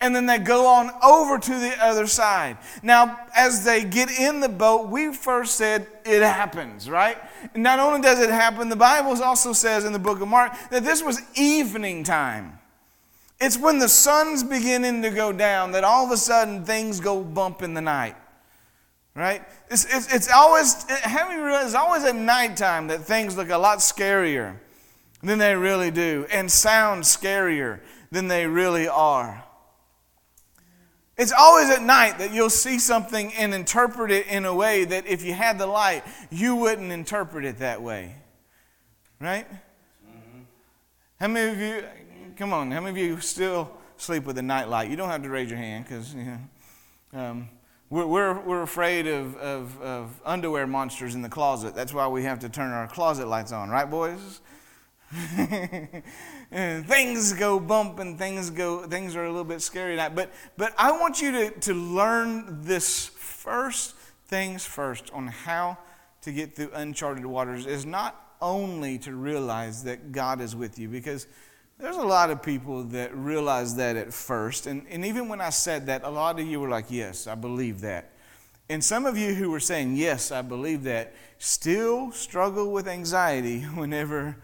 and 0.00 0.14
then 0.14 0.26
they 0.26 0.38
go 0.38 0.66
on 0.66 0.90
over 1.02 1.38
to 1.38 1.50
the 1.50 1.74
other 1.82 2.06
side. 2.06 2.58
Now, 2.82 3.20
as 3.34 3.64
they 3.64 3.84
get 3.84 4.10
in 4.10 4.40
the 4.40 4.48
boat, 4.48 4.88
we 4.88 5.14
first 5.14 5.54
said 5.54 5.86
it 6.04 6.22
happens, 6.22 6.90
right? 6.90 7.16
Not 7.54 7.78
only 7.78 8.00
does 8.00 8.18
it 8.18 8.30
happen, 8.30 8.68
the 8.68 8.76
Bible 8.76 9.22
also 9.22 9.52
says 9.52 9.84
in 9.84 9.92
the 9.92 9.98
book 9.98 10.20
of 10.20 10.28
Mark 10.28 10.52
that 10.70 10.84
this 10.84 11.02
was 11.02 11.20
evening 11.36 12.02
time. 12.04 12.58
It's 13.40 13.58
when 13.58 13.78
the 13.78 13.88
sun's 13.88 14.42
beginning 14.42 15.02
to 15.02 15.10
go 15.10 15.32
down 15.32 15.72
that 15.72 15.84
all 15.84 16.06
of 16.06 16.12
a 16.12 16.16
sudden 16.16 16.64
things 16.64 17.00
go 17.00 17.22
bump 17.22 17.62
in 17.62 17.74
the 17.74 17.80
night. 17.80 18.16
Right? 19.14 19.42
It's, 19.70 19.84
it's, 19.84 20.12
it's 20.12 20.30
always, 20.30 20.90
having 20.90 21.40
realized, 21.40 21.66
it's 21.66 21.74
always 21.74 22.02
at 22.04 22.16
nighttime 22.16 22.88
that 22.88 23.02
things 23.02 23.36
look 23.36 23.50
a 23.50 23.58
lot 23.58 23.78
scarier 23.78 24.56
than 25.22 25.38
they 25.38 25.54
really 25.54 25.90
do 25.90 26.26
and 26.32 26.50
sound 26.50 27.04
scarier 27.04 27.80
than 28.10 28.28
they 28.28 28.46
really 28.46 28.88
are. 28.88 29.44
It's 31.16 31.32
always 31.32 31.70
at 31.70 31.82
night 31.82 32.18
that 32.18 32.32
you'll 32.32 32.50
see 32.50 32.80
something 32.80 33.32
and 33.34 33.54
interpret 33.54 34.10
it 34.10 34.26
in 34.26 34.44
a 34.44 34.54
way 34.54 34.84
that 34.84 35.06
if 35.06 35.22
you 35.22 35.32
had 35.32 35.58
the 35.58 35.66
light, 35.66 36.02
you 36.30 36.56
wouldn't 36.56 36.90
interpret 36.90 37.44
it 37.44 37.58
that 37.58 37.80
way. 37.82 38.16
Right? 39.20 39.48
Mm-hmm. 39.48 40.40
How 41.20 41.28
many 41.28 41.52
of 41.52 41.58
you, 41.58 41.84
come 42.36 42.52
on, 42.52 42.70
how 42.70 42.80
many 42.80 42.90
of 42.90 43.06
you 43.06 43.20
still 43.20 43.70
sleep 43.96 44.24
with 44.24 44.38
a 44.38 44.42
night 44.42 44.68
light? 44.68 44.90
You 44.90 44.96
don't 44.96 45.08
have 45.08 45.22
to 45.22 45.30
raise 45.30 45.48
your 45.48 45.58
hand 45.58 45.84
because, 45.84 46.14
you 46.14 46.24
know, 46.24 46.38
um, 47.12 47.48
we're, 47.90 48.06
we're, 48.06 48.40
we're 48.40 48.62
afraid 48.62 49.06
of, 49.06 49.36
of, 49.36 49.80
of 49.80 50.20
underwear 50.24 50.66
monsters 50.66 51.14
in 51.14 51.22
the 51.22 51.28
closet. 51.28 51.74
That's 51.74 51.94
why 51.94 52.08
we 52.08 52.24
have 52.24 52.40
to 52.40 52.48
turn 52.48 52.72
our 52.72 52.88
closet 52.88 53.28
lights 53.28 53.52
on, 53.52 53.70
right, 53.70 53.88
boys? 53.88 54.40
things 56.50 57.32
go 57.34 57.60
bump 57.60 58.00
and 58.00 58.18
things 58.18 58.50
go 58.50 58.84
things 58.88 59.14
are 59.14 59.24
a 59.24 59.28
little 59.28 59.44
bit 59.44 59.60
scary 59.60 59.94
now 59.94 60.08
but 60.08 60.32
but 60.56 60.74
i 60.76 60.90
want 60.90 61.20
you 61.20 61.30
to, 61.30 61.50
to 61.60 61.72
learn 61.72 62.62
this 62.62 63.06
first 63.06 63.94
things 64.26 64.64
first 64.64 65.12
on 65.12 65.28
how 65.28 65.78
to 66.20 66.32
get 66.32 66.56
through 66.56 66.70
uncharted 66.74 67.24
waters 67.24 67.64
is 67.66 67.86
not 67.86 68.34
only 68.42 68.98
to 68.98 69.14
realize 69.14 69.84
that 69.84 70.10
god 70.10 70.40
is 70.40 70.56
with 70.56 70.80
you 70.80 70.88
because 70.88 71.28
there's 71.78 71.96
a 71.96 72.02
lot 72.02 72.30
of 72.30 72.42
people 72.42 72.84
that 72.84 73.14
realize 73.16 73.76
that 73.76 73.96
at 73.96 74.12
first. 74.12 74.66
And, 74.66 74.86
and 74.88 75.04
even 75.04 75.28
when 75.28 75.40
I 75.40 75.50
said 75.50 75.86
that, 75.86 76.04
a 76.04 76.10
lot 76.10 76.38
of 76.38 76.46
you 76.46 76.60
were 76.60 76.68
like, 76.68 76.86
Yes, 76.88 77.26
I 77.26 77.34
believe 77.34 77.80
that. 77.80 78.10
And 78.68 78.82
some 78.82 79.04
of 79.04 79.18
you 79.18 79.34
who 79.34 79.50
were 79.50 79.60
saying, 79.60 79.96
Yes, 79.96 80.30
I 80.30 80.42
believe 80.42 80.84
that, 80.84 81.14
still 81.38 82.12
struggle 82.12 82.72
with 82.72 82.88
anxiety 82.88 83.60
whenever 83.74 84.36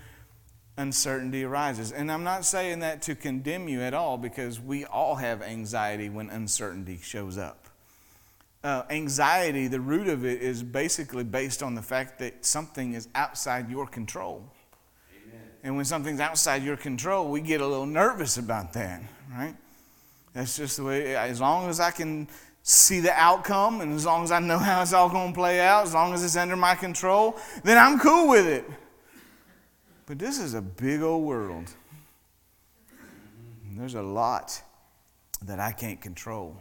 uncertainty 0.76 1.44
arises. 1.44 1.92
And 1.92 2.10
I'm 2.10 2.24
not 2.24 2.44
saying 2.44 2.80
that 2.80 3.02
to 3.02 3.14
condemn 3.14 3.68
you 3.68 3.80
at 3.80 3.94
all 3.94 4.18
because 4.18 4.60
we 4.60 4.84
all 4.84 5.16
have 5.16 5.42
anxiety 5.42 6.08
when 6.08 6.30
uncertainty 6.30 6.98
shows 7.02 7.38
up. 7.38 7.68
Uh, 8.62 8.82
anxiety, 8.90 9.68
the 9.68 9.80
root 9.80 10.08
of 10.08 10.24
it 10.24 10.42
is 10.42 10.62
basically 10.62 11.24
based 11.24 11.62
on 11.62 11.74
the 11.74 11.82
fact 11.82 12.18
that 12.18 12.44
something 12.44 12.92
is 12.94 13.08
outside 13.14 13.70
your 13.70 13.86
control. 13.86 14.52
And 15.62 15.77
when 15.77 15.85
something's 15.85 16.20
outside 16.20 16.62
your 16.62 16.77
control, 16.77 17.29
we 17.29 17.40
get 17.40 17.61
a 17.61 17.66
little 17.66 17.87
nervous 17.87 18.38
about 18.38 18.73
that, 18.73 19.03
right? 19.33 19.55
That's 20.33 20.57
just 20.57 20.77
the 20.77 20.85
way, 20.85 21.16
as 21.16 21.40
long 21.40 21.68
as 21.68 21.81
I 21.81 21.90
can 21.90 22.29
see 22.62 23.01
the 23.01 23.12
outcome 23.12 23.81
and 23.81 23.92
as 23.94 24.07
long 24.07 24.25
as 24.25 24.31
I 24.31 24.38
know 24.38 24.59
how 24.70 24.83
it's 24.83 24.92
all 24.92 25.11
going 25.11 25.33
to 25.33 25.35
play 25.35 25.61
out, 25.61 25.85
as 25.85 25.94
long 25.94 26.14
as 26.14 26.25
it's 26.25 26.37
under 26.37 26.57
my 26.57 26.75
control, 26.75 27.37
then 27.64 27.77
I'm 27.77 27.99
cool 27.99 28.29
with 28.29 28.46
it. 28.46 28.64
But 30.07 30.18
this 30.18 30.38
is 30.38 30.55
a 30.55 30.62
big 30.62 31.03
old 31.03 31.25
world. 31.25 31.70
There's 33.77 33.94
a 33.94 34.03
lot 34.03 34.61
that 35.42 35.61
I 35.61 35.73
can't 35.73 36.01
control. 36.01 36.57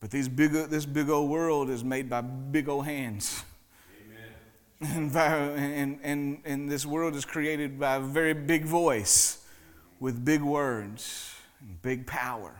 But 0.00 0.10
these 0.10 0.28
big, 0.28 0.52
this 0.52 0.86
big 0.86 1.10
old 1.10 1.30
world 1.30 1.68
is 1.68 1.84
made 1.84 2.08
by 2.08 2.20
big 2.20 2.68
old 2.68 2.86
hands. 2.86 3.42
And, 4.82 5.14
and, 6.02 6.40
and, 6.44 6.70
this 6.70 6.86
world 6.86 7.14
is 7.14 7.26
created 7.26 7.78
by 7.78 7.96
a 7.96 8.00
very 8.00 8.32
big 8.32 8.64
voice 8.64 9.44
with 9.98 10.24
big 10.24 10.40
words 10.40 11.34
and 11.60 11.80
big 11.82 12.06
power. 12.06 12.54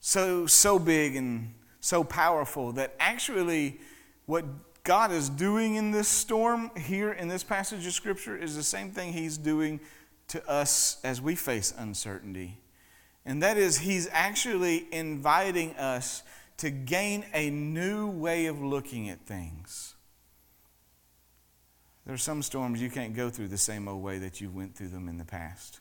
So, 0.00 0.46
so 0.46 0.78
big 0.78 1.16
and 1.16 1.54
so 1.80 2.04
powerful 2.04 2.72
that 2.72 2.94
actually 3.00 3.80
what 4.26 4.44
God 4.82 5.12
is 5.12 5.28
doing 5.28 5.76
in 5.76 5.90
this 5.90 6.08
storm 6.08 6.70
here 6.76 7.12
in 7.12 7.28
this 7.28 7.44
passage 7.44 7.86
of 7.86 7.92
Scripture 7.92 8.36
is 8.36 8.56
the 8.56 8.62
same 8.62 8.90
thing 8.90 9.12
He's 9.12 9.38
doing 9.38 9.80
to 10.28 10.46
us 10.48 10.98
as 11.04 11.20
we 11.20 11.34
face 11.34 11.72
uncertainty. 11.76 12.58
And 13.24 13.42
that 13.42 13.56
is, 13.56 13.78
He's 13.78 14.08
actually 14.12 14.86
inviting 14.92 15.74
us 15.76 16.22
to 16.58 16.70
gain 16.70 17.24
a 17.32 17.50
new 17.50 18.08
way 18.10 18.46
of 18.46 18.62
looking 18.62 19.08
at 19.08 19.20
things. 19.20 19.89
There 22.10 22.16
are 22.16 22.18
some 22.18 22.42
storms 22.42 22.82
you 22.82 22.90
can't 22.90 23.14
go 23.14 23.30
through 23.30 23.46
the 23.46 23.56
same 23.56 23.86
old 23.86 24.02
way 24.02 24.18
that 24.18 24.40
you 24.40 24.50
went 24.50 24.74
through 24.74 24.88
them 24.88 25.08
in 25.08 25.16
the 25.16 25.24
past. 25.24 25.78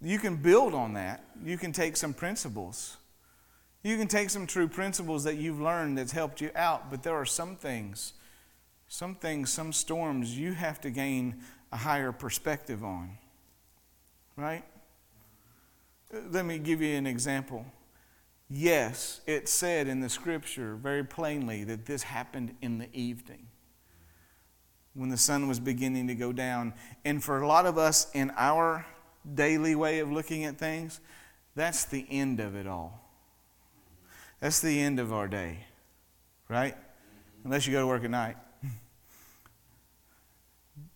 You 0.00 0.16
can 0.20 0.36
build 0.36 0.74
on 0.74 0.92
that. 0.92 1.24
You 1.44 1.58
can 1.58 1.72
take 1.72 1.96
some 1.96 2.14
principles. 2.14 2.96
You 3.82 3.96
can 3.96 4.06
take 4.06 4.30
some 4.30 4.46
true 4.46 4.68
principles 4.68 5.24
that 5.24 5.38
you've 5.38 5.60
learned 5.60 5.98
that's 5.98 6.12
helped 6.12 6.40
you 6.40 6.52
out, 6.54 6.88
but 6.88 7.02
there 7.02 7.16
are 7.16 7.24
some 7.24 7.56
things, 7.56 8.12
some 8.86 9.16
things, 9.16 9.52
some 9.52 9.72
storms 9.72 10.38
you 10.38 10.52
have 10.52 10.80
to 10.82 10.90
gain 10.90 11.42
a 11.72 11.78
higher 11.78 12.12
perspective 12.12 12.84
on. 12.84 13.18
Right? 14.36 14.62
Let 16.30 16.44
me 16.44 16.60
give 16.60 16.80
you 16.80 16.94
an 16.94 17.08
example. 17.08 17.66
Yes, 18.48 19.20
it 19.26 19.48
said 19.48 19.88
in 19.88 19.98
the 19.98 20.08
scripture 20.08 20.76
very 20.76 21.02
plainly 21.02 21.64
that 21.64 21.86
this 21.86 22.04
happened 22.04 22.54
in 22.62 22.78
the 22.78 22.88
evening 22.92 23.48
when 24.96 25.10
the 25.10 25.16
sun 25.18 25.46
was 25.46 25.60
beginning 25.60 26.08
to 26.08 26.14
go 26.14 26.32
down. 26.32 26.72
And 27.04 27.22
for 27.22 27.40
a 27.40 27.46
lot 27.46 27.66
of 27.66 27.78
us 27.78 28.10
in 28.14 28.32
our 28.36 28.86
daily 29.34 29.74
way 29.74 29.98
of 29.98 30.10
looking 30.10 30.44
at 30.44 30.58
things, 30.58 31.00
that's 31.54 31.84
the 31.84 32.06
end 32.10 32.40
of 32.40 32.56
it 32.56 32.66
all. 32.66 33.02
That's 34.40 34.60
the 34.60 34.80
end 34.80 34.98
of 34.98 35.12
our 35.12 35.28
day, 35.28 35.66
right? 36.48 36.76
Unless 37.44 37.66
you 37.66 37.72
go 37.72 37.80
to 37.80 37.86
work 37.86 38.04
at 38.04 38.10
night. 38.10 38.36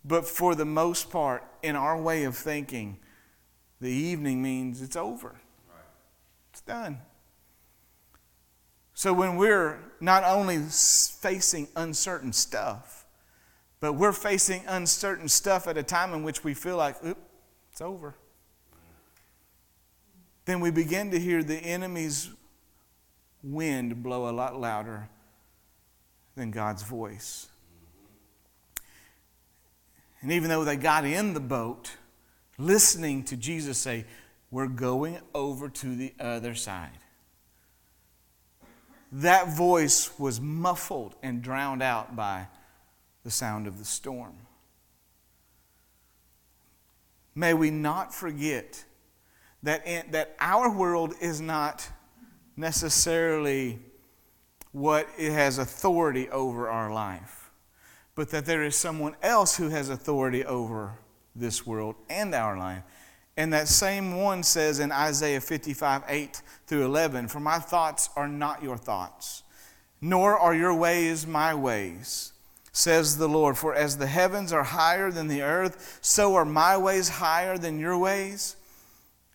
But 0.03 0.27
for 0.27 0.55
the 0.55 0.65
most 0.65 1.11
part, 1.11 1.45
in 1.63 1.77
our 1.77 2.01
way 2.01 2.25
of 2.25 2.35
thinking, 2.35 2.97
the 3.81 3.91
evening 3.91 4.43
means 4.43 4.81
it's 4.81 4.97
over. 4.97 5.37
It's 6.51 6.63
done. 6.63 7.01
So 8.95 9.13
when 9.13 9.37
we're 9.37 9.79
not 10.01 10.25
only 10.25 10.59
facing 10.59 11.69
uncertain 11.77 12.33
stuff, 12.33 13.00
but 13.81 13.95
we're 13.95 14.13
facing 14.13 14.63
uncertain 14.67 15.29
stuff 15.29 15.67
at 15.67 15.79
a 15.79 15.83
time 15.83 16.13
in 16.13 16.23
which 16.23 16.45
we 16.45 16.55
feel 16.55 16.77
like, 16.77 16.97
it's 17.73 17.81
over. 17.81 18.15
Then 20.45 20.61
we 20.61 20.71
begin 20.71 21.11
to 21.13 21.19
hear 21.19 21.43
the 21.43 21.57
enemy's 21.57 22.31
wind 23.43 24.03
blow 24.03 24.29
a 24.29 24.33
lot 24.33 24.59
louder 24.61 25.09
than 26.35 26.51
God's 26.51 26.83
voice. 26.83 27.49
And 30.21 30.31
even 30.33 30.51
though 30.51 30.65
they 30.65 30.77
got 30.77 31.05
in 31.07 31.33
the 31.33 31.41
boat, 31.41 31.93
listening 32.59 33.25
to 33.25 33.37
Jesus 33.37 33.79
say, 33.79 34.05
We're 34.51 34.67
going 34.67 35.19
over 35.35 35.71
to 35.71 35.97
the 35.97 36.13
other 36.21 36.55
side, 36.55 36.99
that 39.13 39.57
voice 39.57 40.11
was 40.19 40.41
muffled 40.41 41.15
and 41.23 41.41
drowned 41.43 41.83
out 41.83 42.15
by 42.15 42.47
the 43.25 43.31
sound 43.31 43.67
of 43.67 43.79
the 43.79 43.85
storm. 43.85 44.35
May 47.35 47.55
we 47.55 47.71
not 47.71 48.15
forget 48.15 48.85
that, 49.63 49.87
in, 49.87 50.11
that 50.11 50.37
our 50.41 50.71
world 50.71 51.15
is 51.21 51.41
not 51.41 51.89
necessarily 52.57 53.79
what 54.73 55.09
it 55.19 55.33
has 55.33 55.59
authority 55.59 56.29
over 56.31 56.69
our 56.69 56.93
life, 56.93 57.51
but 58.15 58.31
that 58.31 58.47
there 58.47 58.63
is 58.63 58.77
someone 58.77 59.17
else 59.23 59.57
who 59.57 59.69
has 59.69 59.89
authority 59.89 60.45
over 60.45 60.99
this 61.35 61.67
world 61.67 61.95
and 62.09 62.35
our 62.35 62.57
life. 62.57 62.83
And 63.37 63.53
that 63.53 63.69
same 63.69 64.17
one 64.17 64.43
says 64.43 64.81
in 64.81 64.93
Isaiah 64.93 65.41
55 65.41 66.03
8 66.07 66.43
through 66.67 66.85
11, 66.85 67.29
For 67.29 67.41
my 67.41 67.59
thoughts 67.59 68.11
are 68.17 68.29
not 68.29 68.63
your 68.63 68.77
thoughts, 68.77 69.43
nor 70.01 70.39
are 70.39 70.55
your 70.55 70.75
ways 70.75 71.27
my 71.27 71.55
ways, 71.55 72.30
says 72.81 73.19
the 73.19 73.29
Lord. 73.29 73.57
For 73.59 73.75
as 73.75 73.99
the 73.99 74.07
heavens 74.07 74.53
are 74.53 74.65
higher 74.65 75.11
than 75.11 75.29
the 75.29 75.43
earth, 75.43 75.99
so 76.01 76.35
are 76.35 76.45
my 76.45 76.77
ways 76.77 77.09
higher 77.09 77.59
than 77.59 77.79
your 77.79 77.99
ways, 77.99 78.57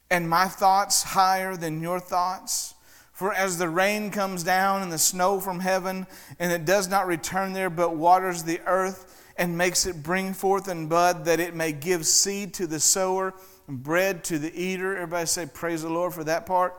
and 0.09 0.29
my 0.29 0.47
thoughts 0.47 1.03
higher 1.03 1.55
than 1.55 1.81
your 1.81 1.99
thoughts. 1.99 2.73
For 3.13 3.33
as 3.33 3.57
the 3.57 3.69
rain 3.69 4.11
comes 4.11 4.43
down 4.43 4.81
and 4.81 4.91
the 4.91 4.97
snow 4.97 5.39
from 5.39 5.61
heaven, 5.61 6.05
and 6.37 6.51
it 6.51 6.65
does 6.65 6.89
not 6.89 7.07
return 7.07 7.53
there, 7.53 7.69
but 7.69 7.95
waters 7.95 8.43
the 8.43 8.59
earth 8.65 9.11
and 9.37 9.57
makes 9.57 9.85
it 9.85 10.03
bring 10.03 10.33
forth 10.33 10.67
and 10.67 10.89
bud, 10.89 11.25
that 11.25 11.39
it 11.39 11.55
may 11.55 11.71
give 11.71 12.05
seed 12.05 12.53
to 12.55 12.67
the 12.67 12.79
sower 12.79 13.33
and 13.67 13.81
bread 13.81 14.23
to 14.25 14.39
the 14.39 14.53
eater. 14.59 14.95
Everybody 14.95 15.27
say, 15.27 15.45
Praise 15.45 15.81
the 15.81 15.89
Lord 15.89 16.13
for 16.13 16.23
that 16.25 16.45
part. 16.45 16.73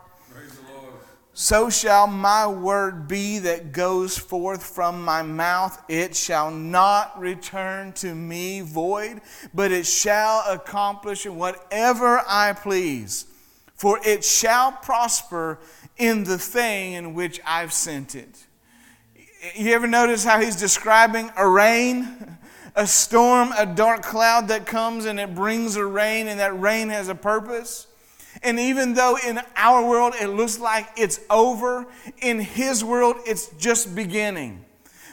So 1.39 1.69
shall 1.69 2.07
my 2.07 2.47
word 2.47 3.07
be 3.09 3.41
that 3.41 3.71
goes 3.73 4.17
forth 4.17 4.63
from 4.65 5.05
my 5.05 5.21
mouth. 5.21 5.79
It 5.87 6.17
shall 6.17 6.51
not 6.51 7.21
return 7.21 7.93
to 7.97 8.15
me 8.15 8.63
void, 8.63 9.21
but 9.53 9.71
it 9.71 9.85
shall 9.85 10.43
accomplish 10.49 11.27
whatever 11.27 12.23
I 12.27 12.55
please. 12.55 13.27
For 13.75 14.01
it 14.03 14.25
shall 14.25 14.73
prosper 14.73 15.59
in 15.99 16.25
the 16.25 16.39
thing 16.39 16.95
in 16.95 17.13
which 17.13 17.39
I've 17.45 17.75
sent 17.75 18.15
it. 18.15 18.47
You 19.55 19.75
ever 19.75 19.87
notice 19.87 20.25
how 20.25 20.41
he's 20.41 20.57
describing 20.57 21.31
a 21.37 21.47
rain? 21.47 22.39
A 22.77 22.87
storm, 22.87 23.53
a 23.59 23.67
dark 23.67 24.03
cloud 24.03 24.49
that 24.49 24.65
comes 24.65 25.05
and 25.05 25.21
it 25.21 25.35
brings 25.35 25.77
a 25.77 25.85
rain, 25.85 26.29
and 26.29 26.41
that 26.41 26.59
rain 26.59 26.89
has 26.89 27.11
a 27.11 27.15
purpose. 27.15 27.89
And 28.43 28.59
even 28.59 28.95
though 28.95 29.17
in 29.25 29.41
our 29.57 29.87
world 29.87 30.15
it 30.21 30.29
looks 30.29 30.59
like 30.59 30.89
it's 30.97 31.21
over, 31.31 31.87
in 32.21 32.41
his 32.41 32.85
world 32.85 33.17
it's 33.27 33.49
just 33.59 33.95
beginning. 33.95 34.65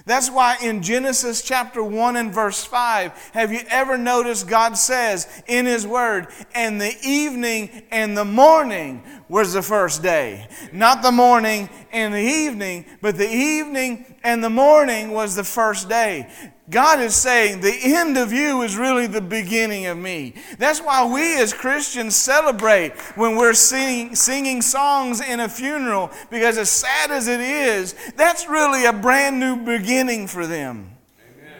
That's 0.05 0.29
why 0.29 0.57
in 0.62 0.81
Genesis 0.81 1.41
chapter 1.41 1.81
1 1.81 2.17
and 2.17 2.33
verse 2.33 2.65
5, 2.65 3.31
have 3.33 3.53
you 3.53 3.62
ever 3.69 3.97
noticed 3.97 4.49
God 4.49 4.77
says 4.77 5.27
in 5.47 5.65
His 5.65 5.88
Word, 5.88 6.27
and 6.53 6.79
the 6.79 6.93
evening 7.01 7.83
and 7.89 8.17
the 8.17 8.25
morning 8.25 9.01
was 9.29 9.53
the 9.53 9.62
first 9.62 10.03
day? 10.03 10.49
Not 10.73 11.03
the 11.03 11.12
morning 11.13 11.69
and 11.93 12.13
the 12.13 12.19
evening, 12.19 12.86
but 13.01 13.17
the 13.17 13.29
evening 13.29 14.15
and 14.23 14.43
the 14.43 14.49
morning 14.49 15.12
was 15.12 15.36
the 15.36 15.43
first 15.43 15.88
day. 15.88 16.27
God 16.69 16.99
is 16.99 17.13
saying 17.13 17.62
the 17.62 17.77
end 17.82 18.17
of 18.17 18.34
you 18.34 18.62
is 18.63 18.75
really 18.75 19.06
the 19.06 19.21
beginning 19.21 19.86
of 19.86 19.97
me. 19.97 20.34
That's 20.58 20.82
why 20.82 21.06
we 21.06 21.39
as 21.39 21.53
Christians 21.53 22.15
celebrate 22.15 22.93
when 23.15 23.36
we're 23.36 23.53
singing, 23.53 24.15
singing 24.15 24.62
songs 24.62 25.21
in 25.21 25.39
a 25.39 25.49
funeral, 25.49 26.10
because 26.32 26.58
as 26.58 26.69
sad 26.69 27.12
as 27.12 27.27
it 27.27 27.41
is, 27.41 27.95
that's 28.15 28.47
really 28.47 28.86
a 28.86 28.93
brand 28.93 29.39
new 29.39 29.58
beginning 29.58 30.27
for 30.27 30.47
them. 30.47 30.95
Amen. 31.38 31.53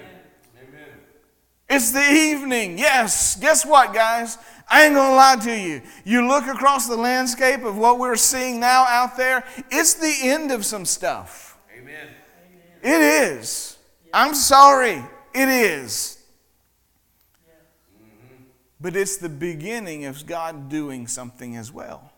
Amen. 0.58 0.89
It's 1.69 1.91
the 1.91 2.10
evening. 2.12 2.78
Yes. 2.80 3.36
Guess 3.36 3.65
what, 3.65 3.93
guys? 3.93 4.38
I 4.69 4.86
ain't 4.86 4.95
gonna 4.95 5.15
lie 5.15 5.36
to 5.43 5.60
you. 5.60 5.82
You 6.04 6.28
look 6.28 6.47
across 6.47 6.88
the 6.88 6.95
landscape 6.95 7.63
of 7.63 7.78
what 7.78 7.99
we're 7.99 8.15
seeing 8.15 8.60
now 8.60 8.86
out 8.88 9.17
there, 9.17 9.43
it's 9.69 9.95
the 9.95 10.15
end 10.21 10.52
of 10.52 10.65
some 10.65 10.86
stuff. 10.86 11.58
Amen. 11.78 12.08
It 12.82 13.02
is. 13.02 13.78
I'm 14.13 14.34
sorry, 14.34 15.04
it 15.34 15.49
is. 15.49 16.19
But 18.80 18.95
it's 18.95 19.17
the 19.17 19.30
beginning 19.30 20.06
of 20.06 20.26
God 20.26 20.69
doing 20.69 21.08
something 21.08 21.56
as 21.56 21.71
well. 21.71 22.12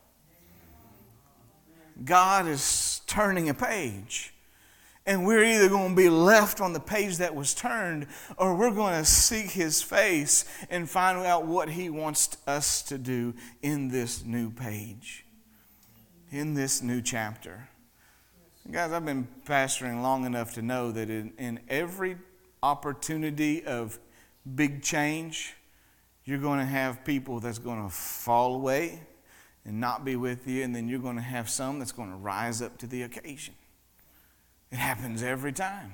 God 2.03 2.47
is 2.47 3.01
turning 3.07 3.49
a 3.49 3.53
page. 3.53 4.34
And 5.07 5.25
we're 5.25 5.43
either 5.43 5.69
going 5.69 5.91
to 5.91 5.95
be 5.95 6.09
left 6.09 6.59
on 6.61 6.73
the 6.73 6.79
page 6.79 7.17
that 7.17 7.35
was 7.35 7.53
turned, 7.53 8.07
or 8.37 8.55
we're 8.55 8.71
going 8.71 8.99
to 8.99 9.05
seek 9.05 9.51
His 9.51 9.81
face 9.81 10.45
and 10.69 10.89
find 10.89 11.19
out 11.19 11.45
what 11.45 11.69
He 11.69 11.89
wants 11.89 12.37
us 12.47 12.81
to 12.83 12.97
do 12.97 13.35
in 13.61 13.89
this 13.89 14.25
new 14.25 14.49
page, 14.49 15.25
in 16.31 16.55
this 16.55 16.81
new 16.81 17.01
chapter. 17.01 17.69
Guys, 18.71 18.91
I've 18.91 19.05
been 19.05 19.27
pastoring 19.45 20.01
long 20.01 20.25
enough 20.25 20.55
to 20.55 20.63
know 20.63 20.91
that 20.91 21.07
in, 21.07 21.33
in 21.37 21.59
every 21.69 22.17
opportunity 22.63 23.63
of 23.63 23.99
big 24.55 24.81
change, 24.81 25.53
you're 26.23 26.39
going 26.39 26.57
to 26.57 26.65
have 26.65 27.05
people 27.05 27.39
that's 27.39 27.59
going 27.59 27.83
to 27.83 27.93
fall 27.93 28.55
away 28.55 29.01
and 29.65 29.79
not 29.79 30.03
be 30.03 30.15
with 30.15 30.47
you, 30.47 30.63
and 30.63 30.75
then 30.75 30.87
you're 30.87 30.97
going 30.97 31.15
to 31.15 31.21
have 31.21 31.47
some 31.47 31.77
that's 31.77 31.91
going 31.91 32.09
to 32.09 32.15
rise 32.15 32.63
up 32.63 32.75
to 32.79 32.87
the 32.87 33.03
occasion. 33.03 33.53
It 34.71 34.77
happens 34.77 35.23
every 35.23 35.53
time, 35.53 35.93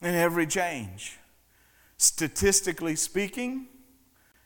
and 0.00 0.14
every 0.14 0.46
change. 0.46 1.18
Statistically 1.96 2.96
speaking, 2.96 3.66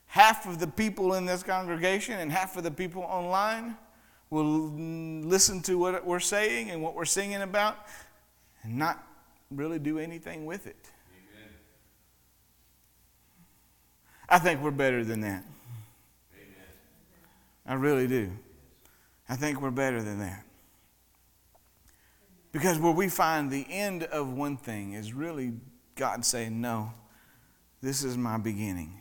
half 0.07 0.46
of 0.46 0.59
the 0.59 0.66
people 0.66 1.14
in 1.14 1.26
this 1.26 1.42
congregation 1.42 2.18
and 2.18 2.33
half 2.33 2.57
of 2.57 2.64
the 2.64 2.70
people 2.70 3.02
online 3.02 3.76
will 4.30 4.44
listen 4.44 5.61
to 5.62 5.78
what 5.78 6.04
we're 6.04 6.18
saying 6.20 6.70
and 6.70 6.83
what 6.83 6.94
we're 6.94 7.04
singing 7.04 7.42
about 7.42 7.76
and 8.62 8.76
not 8.76 9.04
really 9.50 9.78
do 9.78 9.98
anything 9.98 10.46
with 10.46 10.66
it. 10.66 10.90
Amen. 11.12 11.50
I 14.28 14.38
think 14.38 14.61
we're 14.61 14.70
better 14.70 15.04
than 15.04 15.20
that. 15.20 15.44
Amen. 16.35 16.66
I 17.66 17.74
really 17.74 18.09
do. 18.09 18.33
I 19.28 19.37
think 19.37 19.61
we're 19.61 19.70
better 19.70 20.02
than 20.02 20.18
that. 20.18 20.44
Because 22.55 22.79
where 22.79 22.93
we 22.93 23.09
find 23.09 23.51
the 23.51 23.67
end 23.69 24.05
of 24.05 24.33
one 24.33 24.57
thing 24.57 24.93
is 24.93 25.12
really 25.12 25.55
God 25.97 26.25
saying, 26.25 26.61
No, 26.61 26.93
this 27.83 28.05
is 28.05 28.17
my 28.17 28.38
beginning. 28.38 29.01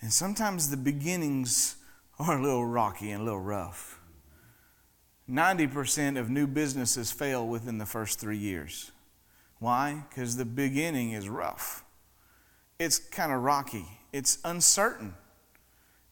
And 0.00 0.12
sometimes 0.12 0.68
the 0.68 0.76
beginnings 0.76 1.76
are 2.18 2.36
a 2.36 2.42
little 2.42 2.66
rocky 2.66 3.12
and 3.12 3.22
a 3.22 3.24
little 3.24 3.40
rough. 3.40 4.00
90% 5.30 6.18
of 6.18 6.28
new 6.28 6.48
businesses 6.48 7.12
fail 7.12 7.46
within 7.46 7.78
the 7.78 7.86
first 7.86 8.18
three 8.18 8.36
years. 8.36 8.90
Why? 9.60 10.04
Because 10.08 10.36
the 10.36 10.44
beginning 10.44 11.12
is 11.12 11.28
rough. 11.28 11.84
It's 12.80 12.98
kind 12.98 13.30
of 13.30 13.42
rocky. 13.42 13.86
It's 14.12 14.38
uncertain. 14.44 15.14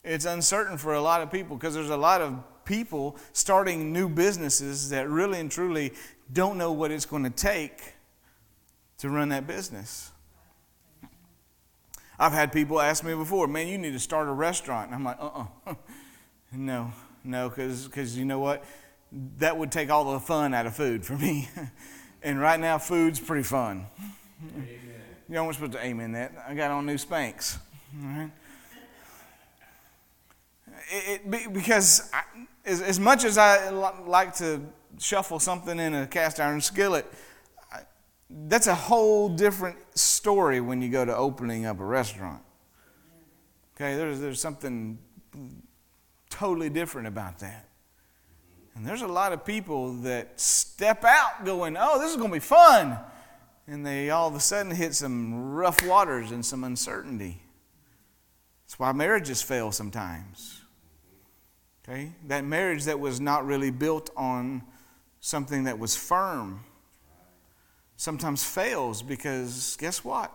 It's 0.05 0.25
uncertain 0.25 0.79
for 0.79 0.95
a 0.95 1.01
lot 1.01 1.21
of 1.21 1.33
people 1.33 1.57
because 1.57 1.75
there's 1.75 1.90
a 1.90 1.97
lot 1.97 2.21
of 2.21 2.45
people 2.64 3.17
starting 3.33 3.93
new 3.93 4.09
businesses 4.09 4.90
that 4.90 5.09
really 5.09 5.40
and 5.40 5.51
truly 5.51 5.93
don't 6.32 6.58
know 6.58 6.72
what 6.72 6.90
it's 6.90 7.06
going 7.06 7.24
to 7.24 7.30
take 7.30 7.94
to 8.98 9.08
run 9.08 9.28
that 9.30 9.46
business. 9.46 10.10
I've 12.18 12.32
had 12.32 12.52
people 12.52 12.80
ask 12.80 13.02
me 13.04 13.14
before, 13.14 13.48
man, 13.48 13.66
you 13.66 13.76
need 13.76 13.92
to 13.92 13.98
start 13.98 14.28
a 14.28 14.32
restaurant. 14.32 14.87
And 14.87 14.94
I'm 14.94 15.04
like, 15.04 15.18
uh 15.18 15.26
uh-uh. 15.26 15.46
uh 15.66 15.74
no, 16.52 16.92
no, 17.24 17.48
because 17.48 18.16
you 18.16 18.24
know 18.24 18.38
what? 18.38 18.64
that 19.38 19.56
would 19.56 19.70
take 19.70 19.90
all 19.90 20.12
the 20.12 20.20
fun 20.20 20.54
out 20.54 20.66
of 20.66 20.74
food 20.74 21.04
for 21.04 21.14
me. 21.14 21.48
and 22.22 22.40
right 22.40 22.58
now, 22.58 22.78
food's 22.78 23.20
pretty 23.20 23.44
fun. 23.44 23.87
Amen. 24.56 24.68
You 25.28 25.38
almost 25.38 25.58
supposed 25.58 25.72
to 25.72 25.84
amen 25.84 26.12
that. 26.12 26.32
I 26.46 26.54
got 26.54 26.70
on 26.70 26.84
new 26.84 26.96
Spanx. 26.96 27.58
All 28.02 28.08
right? 28.08 28.30
It, 30.90 31.22
it, 31.24 31.52
because 31.52 32.10
I, 32.12 32.22
as, 32.66 32.82
as 32.82 33.00
much 33.00 33.24
as 33.24 33.38
I 33.38 33.70
like 33.70 34.34
to 34.37 34.60
shuffle 34.98 35.38
something 35.38 35.78
in 35.78 35.94
a 35.94 36.07
cast 36.07 36.40
iron 36.40 36.61
skillet, 36.61 37.07
that's 38.30 38.66
a 38.66 38.74
whole 38.74 39.28
different 39.28 39.76
story 39.96 40.61
when 40.61 40.83
you 40.83 40.88
go 40.88 41.04
to 41.04 41.16
opening 41.16 41.66
up 41.66 41.80
a 41.80 41.85
restaurant. 41.85 42.42
Okay, 43.76 43.96
there's, 43.96 44.20
there's 44.20 44.40
something 44.40 44.98
totally 46.30 46.70
different 46.70 47.09
about 47.09 47.38
that. 47.40 47.68
And 48.74 48.85
there's 48.85 49.02
a 49.02 49.07
lot 49.07 49.33
of 49.33 49.44
people 49.44 49.94
that 49.98 50.40
step 50.40 51.04
out 51.04 51.44
going, 51.44 51.76
oh, 51.78 52.00
this 52.00 52.11
is 52.11 52.16
going 52.16 52.30
to 52.30 52.35
be 52.35 52.40
fun. 52.40 52.98
And 53.66 53.87
they 53.87 54.11
all 54.11 54.28
of 54.28 54.35
a 54.35 54.40
sudden 54.40 54.72
hit 54.72 54.94
some 54.94 55.52
rough 55.52 55.87
waters 55.87 56.33
and 56.33 56.44
some 56.44 56.64
uncertainty. 56.64 57.40
That's 58.64 58.78
why 58.78 58.92
marriages 58.92 59.42
fail 59.42 59.70
sometimes. 59.70 60.62
Okay? 61.83 62.12
That 62.26 62.44
marriage 62.44 62.85
that 62.85 62.98
was 62.98 63.20
not 63.20 63.46
really 63.46 63.70
built 63.70 64.11
on 64.16 64.62
something 65.24 65.64
that 65.64 65.78
was 65.78 65.96
firm 65.96 66.62
sometimes 67.96 68.44
fails 68.44 69.00
because 69.00 69.74
guess 69.80 70.04
what? 70.04 70.30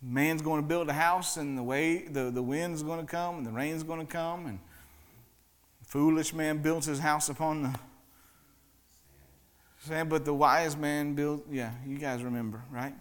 Man's 0.00 0.40
going 0.40 0.62
to 0.62 0.66
build 0.66 0.88
a 0.88 0.92
house 0.92 1.36
and 1.36 1.58
the 1.58 1.62
way 1.64 2.06
the, 2.06 2.30
the 2.30 2.40
wind's 2.40 2.84
going 2.84 3.00
to 3.00 3.06
come 3.06 3.38
and 3.38 3.44
the 3.44 3.50
rain's 3.50 3.82
going 3.82 3.98
to 3.98 4.06
come 4.06 4.46
and 4.46 4.60
foolish 5.84 6.32
man 6.32 6.58
builds 6.58 6.86
his 6.86 7.00
house 7.00 7.28
upon 7.28 7.64
the 7.64 7.78
Saying, 9.86 10.10
but 10.10 10.26
the 10.26 10.34
wise 10.34 10.76
man 10.76 11.14
built, 11.14 11.46
yeah, 11.50 11.72
you 11.86 11.96
guys 11.96 12.22
remember, 12.22 12.62
right? 12.70 12.92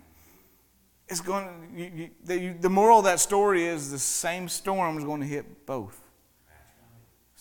It's 1.09 1.19
going 1.19 1.45
to, 1.45 1.79
you, 1.79 1.91
you, 1.93 2.09
the, 2.23 2.39
you, 2.39 2.55
the 2.57 2.69
moral 2.69 2.99
of 2.99 3.03
that 3.03 3.19
story 3.19 3.65
is 3.65 3.91
the 3.91 3.99
same 3.99 4.47
storm 4.47 4.97
is 4.97 5.03
going 5.03 5.19
to 5.19 5.27
hit 5.27 5.65
both. 5.65 6.08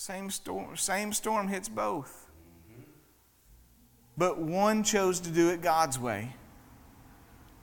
Same 0.01 0.31
storm, 0.31 0.77
same 0.77 1.13
storm 1.13 1.49
hits 1.49 1.69
both. 1.69 2.31
But 4.17 4.39
one 4.39 4.85
chose 4.85 5.19
to 5.19 5.29
do 5.29 5.51
it 5.51 5.61
God's 5.61 5.99
way. 5.99 6.37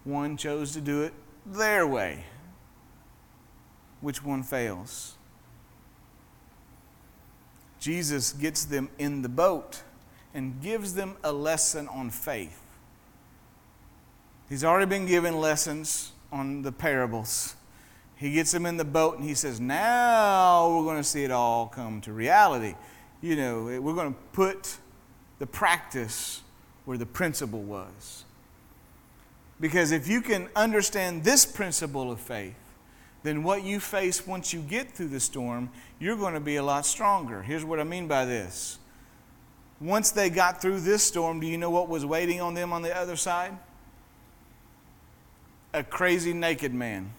One 0.04 0.36
chose 0.36 0.74
to 0.74 0.82
do 0.82 1.04
it 1.04 1.13
their 1.45 1.88
way. 1.88 2.26
Which 4.02 4.21
one 4.21 4.43
fails? 4.43 5.15
Jesus 7.80 8.34
gets 8.34 8.65
them 8.65 8.89
in 9.00 9.21
the 9.21 9.30
boat 9.30 9.84
and 10.34 10.62
gives 10.62 10.93
them 10.93 11.15
a 11.24 11.32
lesson 11.32 11.88
on 11.88 12.10
faith. 12.10 12.62
He's 14.50 14.65
already 14.65 14.88
been 14.88 15.06
given 15.06 15.39
lessons 15.39 16.12
on 16.34 16.63
the 16.63 16.74
parables. 16.74 17.56
He 18.15 18.32
gets 18.32 18.51
them 18.51 18.65
in 18.65 18.78
the 18.78 18.86
boat 18.86 19.17
and 19.17 19.28
he 19.28 19.34
says, 19.34 19.60
Now 19.60 20.69
we're 20.78 20.84
going 20.84 20.97
to 20.97 21.04
see 21.04 21.23
it 21.23 21.32
all 21.32 21.67
come 21.67 22.01
to 22.01 22.13
reality. 22.13 22.75
You 23.21 23.36
know, 23.36 23.67
eh, 23.67 23.78
we're 23.78 23.93
going 23.93 24.13
to 24.13 24.19
put 24.32 24.78
the 25.39 25.47
practice 25.47 26.41
where 26.86 26.97
the 26.97 27.06
principle 27.06 27.62
was. 27.62 28.23
Because 29.60 29.91
if 29.91 30.08
you 30.08 30.21
can 30.21 30.49
understand 30.56 31.23
this 31.23 31.45
principle 31.45 32.12
of 32.12 32.19
faith, 32.19 32.56
then 33.23 33.41
what 33.43 33.63
you 33.63 33.80
face 33.80 34.25
once 34.28 34.54
you 34.54 34.62
get 34.62 34.91
through 34.91 35.08
the 35.08 35.19
storm, 35.19 35.69
you're 35.99 36.15
going 36.15 36.36
to 36.36 36.39
be 36.39 36.58
a 36.58 36.63
lot 36.63 36.86
stronger. 36.86 37.41
Here's 37.41 37.65
what 37.65 37.80
I 37.80 37.84
mean 37.84 38.08
by 38.08 38.25
this. 38.25 38.78
Once 39.82 40.12
they 40.12 40.30
got 40.30 40.62
through 40.62 40.80
this 40.82 41.04
storm, 41.04 41.39
do 41.39 41.47
you 41.47 41.58
know 41.58 41.69
what 41.69 41.89
was 41.89 42.06
waiting 42.06 42.39
on 42.39 42.54
them 42.54 42.71
on 42.71 42.82
the 42.82 42.95
other 42.95 43.15
side? 43.15 43.58
A 45.73 45.84
crazy 45.84 46.34
naked 46.34 46.73
man, 46.73 47.12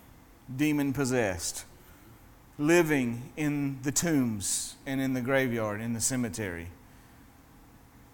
demon 0.54 0.92
possessed, 0.92 1.64
living 2.58 3.30
in 3.36 3.78
the 3.82 3.92
tombs 3.92 4.76
and 4.86 5.00
in 5.00 5.14
the 5.14 5.20
graveyard, 5.20 5.80
in 5.80 5.92
the 5.92 6.00
cemetery, 6.00 6.68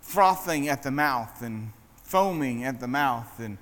frothing 0.01 0.69
at 0.69 0.83
the 0.83 0.91
mouth 0.91 1.43
and 1.43 1.73
foaming 2.03 2.65
at 2.65 2.81
the 2.81 2.89
mouth 2.89 3.39
and 3.39 3.59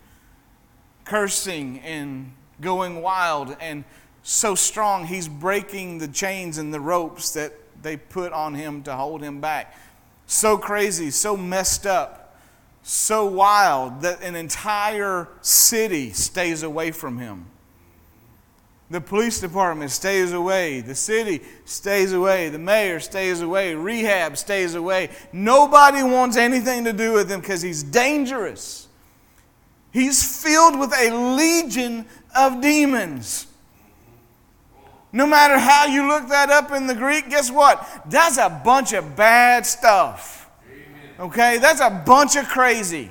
cursing 1.05 1.79
and 1.81 2.33
going 2.61 3.03
wild 3.03 3.57
and 3.61 3.85
so 4.23 4.55
strong 4.55 5.07
he's 5.07 5.29
breaking 5.29 5.99
the 5.99 6.09
chains 6.09 6.59
and 6.59 6.73
the 6.73 6.81
ropes 6.81 7.33
that 7.33 7.53
they 7.83 7.97
put 7.97 8.33
on 8.33 8.55
him 8.55 8.83
to 8.83 8.95
hold 8.95 9.23
him 9.23 9.41
back. 9.41 9.77
So 10.27 10.59
crazy, 10.59 11.11
so 11.11 11.37
messed 11.37 11.87
up, 11.87 12.39
so 12.83 13.27
wild 13.27 14.03
that 14.03 14.23
an 14.23 14.37
entire 14.37 15.29
city 15.41 16.11
stays 16.11 16.63
away 16.63 16.91
from 16.91 17.19
him. 17.19 17.47
The 18.91 19.01
police 19.01 19.39
department 19.41 19.93
stays 19.93 20.33
away. 20.33 20.81
The 20.81 20.97
city 20.97 21.43
stays 21.65 22.13
away. 22.13 22.49
The 22.49 22.59
mayor 22.59 22.99
stays 22.99 23.41
away. 23.41 23.75
Rehab 23.77 24.37
stays 24.37 24.75
away. 24.75 25.11
Nobody 25.33 26.03
wants 26.03 26.37
anything 26.37 26.85
to 26.85 26.93
do 26.93 27.13
with 27.13 27.31
him 27.31 27.41
because 27.41 27.63
he's 27.63 27.85
dangerous. 27.85 28.89
He's 29.93 30.43
filled 30.43 30.79
with 30.79 30.93
a 30.93 31.37
legion 31.37 32.05
of 32.37 32.61
demons. 32.61 33.47
No 35.13 35.27
matter 35.27 35.59
how 35.59 35.87
you 35.87 36.09
look 36.09 36.29
that 36.29 36.51
up 36.51 36.73
in 36.73 36.89
the 36.89 36.95
Greek, 36.95 37.31
guess 37.31 37.51
what? 37.51 37.87
That's 38.07 38.39
a 38.39 38.61
bunch 38.65 38.93
of 38.93 39.15
bad 39.15 39.67
stuff. 39.67 40.49
Okay? 41.19 41.59
That's 41.59 41.81
a 41.81 41.91
bunch 41.91 42.35
of 42.35 42.49
crazy. 42.49 43.09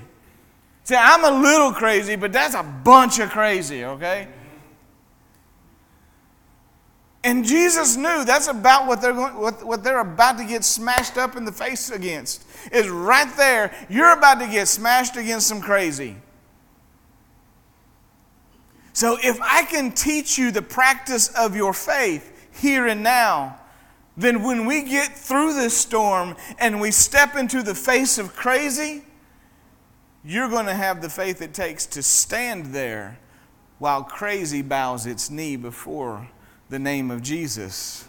See, 0.83 0.95
I'm 0.95 1.23
a 1.23 1.41
little 1.41 1.71
crazy, 1.71 2.15
but 2.15 2.33
that's 2.33 2.55
a 2.55 2.63
bunch 2.63 3.19
of 3.19 3.29
crazy, 3.29 3.85
okay? 3.85 4.27
And 7.23 7.43
Jesus 7.43 7.97
knew 7.97 8.23
that's 8.23 8.47
about 8.47 8.87
what 8.87 9.01
they're, 9.01 9.13
going, 9.13 9.35
what, 9.35 9.65
what 9.65 9.83
they're 9.83 9.99
about 9.99 10.37
to 10.37 10.45
get 10.45 10.63
smashed 10.63 11.17
up 11.17 11.35
in 11.35 11.43
the 11.43 11.51
face 11.51 11.89
against. 11.89 12.45
Is 12.71 12.89
right 12.89 13.29
there. 13.35 13.73
You're 13.89 14.17
about 14.17 14.39
to 14.39 14.47
get 14.47 14.67
smashed 14.67 15.17
against 15.17 15.47
some 15.47 15.59
crazy. 15.59 16.15
So, 18.93 19.17
if 19.21 19.39
I 19.41 19.63
can 19.63 19.91
teach 19.91 20.37
you 20.37 20.51
the 20.51 20.61
practice 20.61 21.29
of 21.29 21.55
your 21.55 21.73
faith 21.73 22.47
here 22.51 22.87
and 22.87 23.03
now, 23.03 23.59
then 24.17 24.43
when 24.43 24.65
we 24.65 24.83
get 24.83 25.15
through 25.15 25.53
this 25.53 25.75
storm 25.75 26.35
and 26.57 26.81
we 26.81 26.91
step 26.91 27.35
into 27.37 27.63
the 27.63 27.75
face 27.75 28.17
of 28.17 28.35
crazy, 28.35 29.03
you're 30.23 30.49
going 30.49 30.65
to 30.65 30.73
have 30.73 31.01
the 31.01 31.09
faith 31.09 31.41
it 31.41 31.53
takes 31.53 31.85
to 31.85 32.03
stand 32.03 32.67
there 32.67 33.19
while 33.77 34.03
crazy 34.03 34.61
bows 34.61 35.05
its 35.05 35.29
knee 35.29 35.55
before 35.55 36.29
the 36.69 36.79
name 36.79 37.11
of 37.11 37.21
Jesus. 37.21 38.05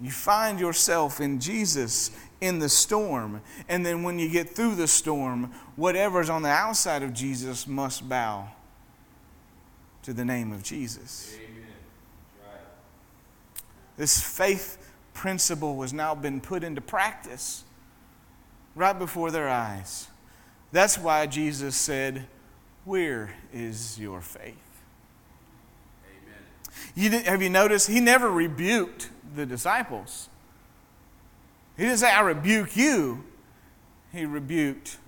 You 0.00 0.10
find 0.10 0.58
yourself 0.58 1.20
in 1.20 1.40
Jesus 1.40 2.10
in 2.40 2.58
the 2.58 2.68
storm. 2.68 3.42
And 3.68 3.84
then 3.84 4.02
when 4.02 4.18
you 4.18 4.30
get 4.30 4.48
through 4.48 4.76
the 4.76 4.88
storm, 4.88 5.52
whatever's 5.76 6.30
on 6.30 6.42
the 6.42 6.48
outside 6.48 7.02
of 7.02 7.12
Jesus 7.12 7.66
must 7.66 8.08
bow 8.08 8.48
to 10.02 10.12
the 10.12 10.24
name 10.24 10.52
of 10.52 10.62
Jesus. 10.62 11.36
This 13.96 14.22
faith 14.22 14.78
principle 15.12 15.82
has 15.82 15.92
now 15.92 16.14
been 16.14 16.40
put 16.40 16.64
into 16.64 16.80
practice 16.80 17.64
right 18.74 18.98
before 18.98 19.30
their 19.30 19.48
eyes. 19.48 20.08
That's 20.72 20.96
why 20.96 21.26
Jesus 21.26 21.76
said, 21.76 22.26
Where 22.86 23.34
is 23.52 23.98
your 23.98 24.22
faith? 24.22 24.69
You 26.94 27.10
have 27.10 27.42
you 27.42 27.50
noticed? 27.50 27.88
He 27.88 28.00
never 28.00 28.30
rebuked 28.30 29.10
the 29.34 29.46
disciples. 29.46 30.28
He 31.76 31.84
didn't 31.84 31.98
say, 31.98 32.10
I 32.10 32.20
rebuke 32.20 32.76
you. 32.76 33.24
He 34.12 34.26
rebuked 34.26 34.98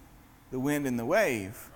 the 0.50 0.60
wind 0.60 0.86
and 0.86 0.98
the 0.98 1.04
wave. 1.04 1.70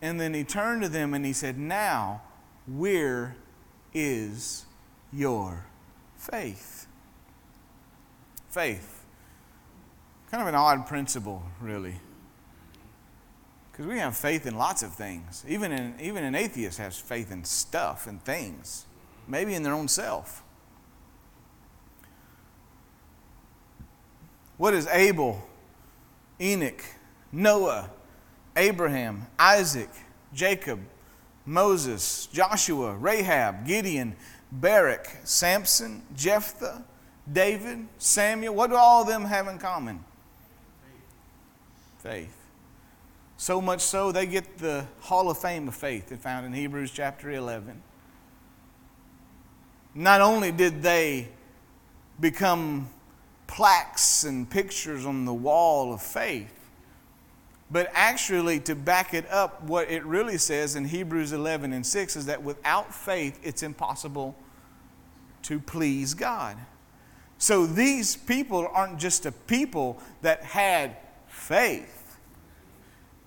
And 0.00 0.20
then 0.20 0.34
he 0.34 0.44
turned 0.44 0.82
to 0.82 0.88
them 0.88 1.14
and 1.14 1.24
he 1.24 1.32
said, 1.32 1.58
Now, 1.58 2.22
where 2.66 3.36
is 3.92 4.64
your 5.12 5.66
faith? 6.16 6.86
Faith. 8.50 9.04
Kind 10.30 10.42
of 10.42 10.48
an 10.48 10.54
odd 10.54 10.86
principle, 10.86 11.42
really. 11.60 11.96
Because 13.70 13.86
we 13.86 13.98
have 13.98 14.16
faith 14.16 14.46
in 14.46 14.56
lots 14.56 14.82
of 14.82 14.92
things. 14.92 15.44
Even 15.48 15.72
an, 15.72 15.94
even 16.00 16.22
an 16.22 16.34
atheist 16.34 16.78
has 16.78 16.96
faith 16.96 17.32
in 17.32 17.44
stuff 17.44 18.06
and 18.06 18.22
things, 18.22 18.86
maybe 19.26 19.54
in 19.54 19.62
their 19.62 19.72
own 19.72 19.88
self. 19.88 20.42
What 24.56 24.74
is 24.74 24.86
Abel, 24.88 25.42
Enoch, 26.40 26.84
Noah, 27.32 27.90
Abraham, 28.56 29.26
Isaac, 29.38 29.90
Jacob, 30.32 30.80
Moses, 31.44 32.26
Joshua, 32.26 32.94
Rahab, 32.94 33.66
Gideon, 33.66 34.16
Barak, 34.50 35.08
Samson, 35.24 36.02
Jephthah, 36.14 36.84
David, 37.30 37.86
Samuel, 37.98 38.54
what 38.54 38.70
do 38.70 38.76
all 38.76 39.02
of 39.02 39.08
them 39.08 39.24
have 39.24 39.48
in 39.48 39.58
common? 39.58 40.04
Faith. 41.98 42.36
So 43.36 43.60
much 43.60 43.80
so, 43.80 44.12
they 44.12 44.26
get 44.26 44.58
the 44.58 44.86
Hall 45.00 45.30
of 45.30 45.38
Fame 45.38 45.68
of 45.68 45.74
Faith 45.74 46.16
found 46.22 46.46
in 46.46 46.52
Hebrews 46.52 46.90
chapter 46.92 47.30
11. 47.30 47.82
Not 49.94 50.20
only 50.20 50.50
did 50.50 50.82
they 50.82 51.28
become 52.20 52.88
plaques 53.46 54.24
and 54.24 54.48
pictures 54.48 55.06
on 55.06 55.24
the 55.24 55.34
wall 55.34 55.92
of 55.92 56.02
faith, 56.02 56.50
but 57.70 57.90
actually, 57.94 58.60
to 58.60 58.74
back 58.74 59.14
it 59.14 59.28
up, 59.30 59.62
what 59.64 59.90
it 59.90 60.04
really 60.04 60.38
says 60.38 60.76
in 60.76 60.84
Hebrews 60.84 61.32
11 61.32 61.72
and 61.72 61.84
6 61.84 62.16
is 62.16 62.26
that 62.26 62.42
without 62.42 62.94
faith, 62.94 63.40
it's 63.42 63.62
impossible 63.62 64.36
to 65.42 65.58
please 65.58 66.14
God. 66.14 66.56
So 67.38 67.66
these 67.66 68.16
people 68.16 68.68
aren't 68.72 68.98
just 68.98 69.26
a 69.26 69.32
people 69.32 70.00
that 70.22 70.42
had 70.44 70.96
faith, 71.26 72.16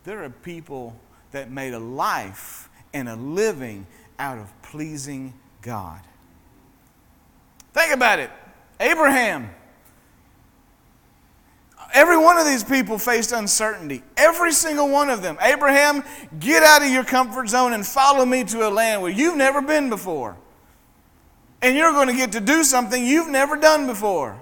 they're 0.04 0.24
a 0.24 0.30
people 0.30 0.98
that 1.32 1.52
made 1.52 1.74
a 1.74 1.80
life 1.80 2.70
and 2.94 3.10
a 3.10 3.16
living 3.16 3.86
out 4.18 4.38
of 4.38 4.62
pleasing 4.62 5.34
God. 5.62 6.00
Think 7.78 7.94
about 7.94 8.18
it 8.18 8.32
Abraham. 8.80 9.52
Every 11.94 12.18
one 12.18 12.38
of 12.38 12.46
these 12.46 12.64
people 12.64 12.98
faced 12.98 13.32
uncertainty. 13.32 14.04
Every 14.18 14.52
single 14.52 14.90
one 14.90 15.10
of 15.10 15.22
them. 15.22 15.38
Abraham, 15.42 16.04
get 16.40 16.64
out 16.64 16.82
of 16.82 16.90
your 16.90 17.04
comfort 17.04 17.50
zone 17.50 17.74
and 17.74 17.86
follow 17.86 18.26
me 18.26 18.44
to 18.46 18.68
a 18.68 18.70
land 18.70 19.02
where 19.02 19.12
you've 19.12 19.38
never 19.38 19.62
been 19.62 19.90
before. 19.90 20.36
And 21.62 21.78
you're 21.78 21.92
going 21.92 22.08
to 22.08 22.14
get 22.16 22.34
to 22.34 22.40
do 22.40 22.64
something 22.64 23.06
you've 23.06 23.30
never 23.30 23.56
done 23.56 23.88
before. 23.88 24.38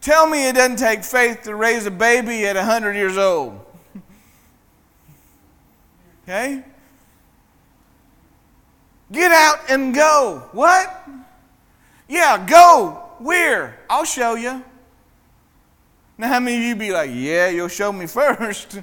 Tell 0.00 0.26
me 0.26 0.48
it 0.48 0.54
doesn't 0.54 0.76
take 0.76 1.02
faith 1.02 1.42
to 1.42 1.54
raise 1.54 1.86
a 1.86 1.90
baby 1.90 2.46
at 2.46 2.56
100 2.56 2.94
years 2.94 3.18
old. 3.18 3.58
okay? 6.22 6.62
Get 9.10 9.32
out 9.32 9.58
and 9.68 9.94
go. 9.94 10.48
What? 10.52 10.94
Yeah, 12.08 12.44
go. 12.46 13.04
Where? 13.18 13.78
I'll 13.88 14.04
show 14.04 14.34
you. 14.34 14.64
Now, 16.16 16.28
how 16.28 16.40
many 16.40 16.56
of 16.56 16.62
you 16.62 16.74
be 16.74 16.90
like, 16.90 17.10
yeah, 17.12 17.48
you'll 17.48 17.68
show 17.68 17.92
me 17.92 18.06
first? 18.08 18.80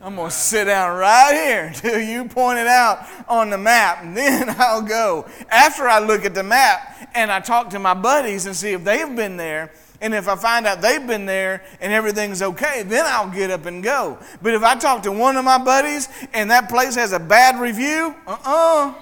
I'm 0.00 0.14
going 0.14 0.28
to 0.28 0.34
sit 0.34 0.66
down 0.66 0.98
right 0.98 1.32
here 1.32 1.64
until 1.64 1.98
you 1.98 2.26
point 2.28 2.58
it 2.58 2.66
out 2.66 3.06
on 3.28 3.50
the 3.50 3.58
map, 3.58 4.02
and 4.02 4.16
then 4.16 4.50
I'll 4.58 4.82
go. 4.82 5.26
After 5.48 5.88
I 5.88 5.98
look 5.98 6.24
at 6.24 6.34
the 6.34 6.42
map 6.42 7.10
and 7.14 7.32
I 7.32 7.40
talk 7.40 7.70
to 7.70 7.78
my 7.78 7.94
buddies 7.94 8.46
and 8.46 8.54
see 8.54 8.72
if 8.72 8.84
they've 8.84 9.16
been 9.16 9.36
there, 9.36 9.72
and 10.00 10.14
if 10.14 10.28
I 10.28 10.36
find 10.36 10.66
out 10.66 10.82
they've 10.82 11.04
been 11.04 11.24
there 11.24 11.64
and 11.80 11.92
everything's 11.92 12.42
okay, 12.42 12.82
then 12.82 13.04
I'll 13.06 13.30
get 13.30 13.50
up 13.50 13.64
and 13.64 13.82
go. 13.82 14.18
But 14.42 14.52
if 14.54 14.62
I 14.62 14.76
talk 14.76 15.02
to 15.04 15.12
one 15.12 15.36
of 15.36 15.44
my 15.44 15.58
buddies 15.58 16.08
and 16.34 16.50
that 16.50 16.68
place 16.68 16.94
has 16.96 17.12
a 17.12 17.18
bad 17.18 17.58
review, 17.58 18.14
uh 18.26 18.36
uh-uh. 18.44 18.94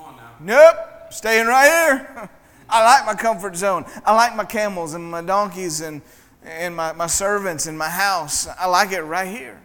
uh. 0.00 0.12
Nope, 0.40 0.76
staying 1.10 1.46
right 1.46 1.68
here. 1.68 2.30
I 2.68 2.82
like 2.84 3.06
my 3.06 3.14
comfort 3.14 3.56
zone. 3.56 3.84
I 4.04 4.14
like 4.14 4.34
my 4.36 4.44
camels 4.44 4.94
and 4.94 5.10
my 5.10 5.22
donkeys 5.22 5.80
and, 5.80 6.02
and 6.44 6.74
my, 6.74 6.92
my 6.92 7.06
servants 7.06 7.66
and 7.66 7.78
my 7.78 7.88
house. 7.88 8.46
I 8.46 8.66
like 8.66 8.92
it 8.92 9.02
right 9.02 9.28
here. 9.28 9.60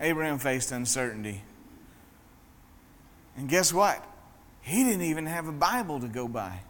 Abraham 0.00 0.38
faced 0.38 0.72
uncertainty. 0.72 1.42
And 3.36 3.48
guess 3.48 3.72
what? 3.72 4.04
He 4.62 4.84
didn't 4.84 5.02
even 5.02 5.26
have 5.26 5.48
a 5.48 5.52
Bible 5.52 6.00
to 6.00 6.08
go 6.08 6.28
by. 6.28 6.60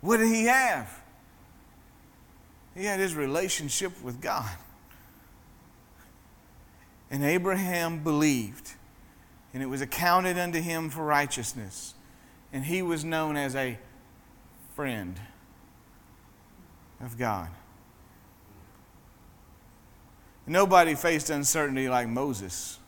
What 0.00 0.16
did 0.16 0.28
he 0.28 0.44
have? 0.44 1.00
He 2.74 2.84
had 2.84 3.00
his 3.00 3.14
relationship 3.14 4.02
with 4.02 4.20
God. 4.20 4.50
And 7.10 7.24
Abraham 7.24 8.02
believed, 8.02 8.72
and 9.52 9.62
it 9.62 9.66
was 9.66 9.80
accounted 9.80 10.38
unto 10.38 10.60
him 10.60 10.90
for 10.90 11.04
righteousness. 11.04 11.94
And 12.52 12.64
he 12.64 12.82
was 12.82 13.04
known 13.04 13.36
as 13.36 13.54
a 13.54 13.78
friend 14.74 15.18
of 17.00 17.18
God. 17.18 17.48
Nobody 20.46 20.94
faced 20.94 21.30
uncertainty 21.30 21.88
like 21.88 22.08
Moses. 22.08 22.78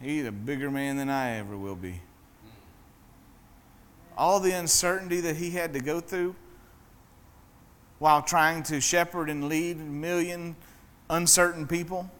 He's 0.00 0.24
a 0.24 0.32
bigger 0.32 0.70
man 0.70 0.96
than 0.96 1.10
I 1.10 1.36
ever 1.36 1.56
will 1.56 1.76
be. 1.76 2.00
All 4.16 4.40
the 4.40 4.52
uncertainty 4.52 5.20
that 5.20 5.36
he 5.36 5.50
had 5.50 5.74
to 5.74 5.80
go 5.80 6.00
through 6.00 6.34
while 7.98 8.22
trying 8.22 8.62
to 8.64 8.80
shepherd 8.80 9.28
and 9.28 9.48
lead 9.48 9.76
a 9.76 9.80
million 9.80 10.56
uncertain 11.10 11.66
people 11.66 12.10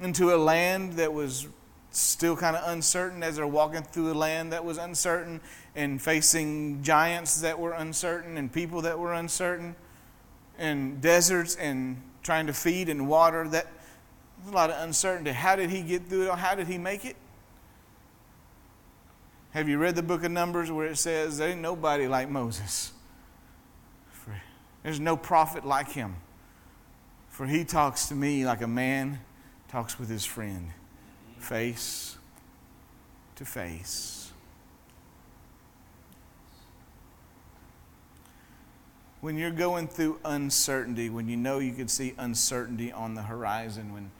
into 0.00 0.34
a 0.34 0.36
land 0.36 0.94
that 0.94 1.12
was 1.12 1.48
still 1.90 2.36
kind 2.36 2.56
of 2.56 2.62
uncertain 2.70 3.22
as 3.22 3.36
they're 3.36 3.46
walking 3.46 3.82
through 3.82 4.10
a 4.10 4.14
land 4.14 4.52
that 4.52 4.64
was 4.64 4.78
uncertain 4.78 5.40
and 5.76 6.00
facing 6.00 6.82
giants 6.82 7.40
that 7.42 7.58
were 7.58 7.72
uncertain 7.72 8.36
and 8.36 8.52
people 8.52 8.82
that 8.82 8.98
were 8.98 9.12
uncertain 9.12 9.76
and 10.58 11.00
deserts 11.00 11.56
and 11.56 12.00
trying 12.22 12.46
to 12.46 12.52
feed 12.52 12.88
and 12.88 13.08
water 13.08 13.46
that 13.48 13.66
a 14.48 14.50
lot 14.50 14.70
of 14.70 14.82
uncertainty. 14.82 15.30
How 15.30 15.54
did 15.54 15.70
he 15.70 15.82
get 15.82 16.08
through 16.08 16.30
it 16.30 16.38
how 16.38 16.54
did 16.54 16.66
he 16.66 16.78
make 16.78 17.04
it? 17.04 17.16
Have 19.52 19.68
you 19.68 19.78
read 19.78 19.94
the 19.94 20.02
book 20.02 20.24
of 20.24 20.30
numbers 20.30 20.72
where 20.72 20.86
it 20.86 20.96
says 20.96 21.38
there 21.38 21.50
ain't 21.50 21.60
nobody 21.60 22.08
like 22.08 22.28
moses? 22.28 22.92
There's 24.82 24.98
no 24.98 25.16
prophet 25.16 25.64
like 25.64 25.90
him. 25.92 26.16
For 27.28 27.46
he 27.46 27.64
talks 27.64 28.08
to 28.08 28.14
me 28.14 28.44
like 28.44 28.62
a 28.62 28.66
man 28.66 29.20
talks 29.72 29.98
with 29.98 30.10
his 30.10 30.22
friend, 30.26 30.68
face 31.38 32.18
to 33.36 33.44
face. 33.46 34.30
When 39.22 39.38
you're 39.38 39.50
going 39.50 39.88
through 39.88 40.18
uncertainty, 40.26 41.08
when 41.08 41.26
you 41.26 41.38
know 41.38 41.58
you 41.58 41.72
can 41.72 41.88
see 41.88 42.12
uncertainty 42.18 42.92
on 42.92 43.14
the 43.14 43.22
horizon, 43.22 43.94
when, 43.94 44.10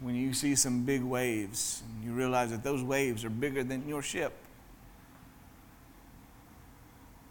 when 0.00 0.14
you 0.14 0.34
see 0.34 0.54
some 0.54 0.84
big 0.84 1.02
waves, 1.02 1.82
and 1.88 2.04
you 2.04 2.12
realize 2.12 2.50
that 2.50 2.62
those 2.62 2.82
waves 2.82 3.24
are 3.24 3.30
bigger 3.30 3.64
than 3.64 3.88
your 3.88 4.02
ship, 4.02 4.34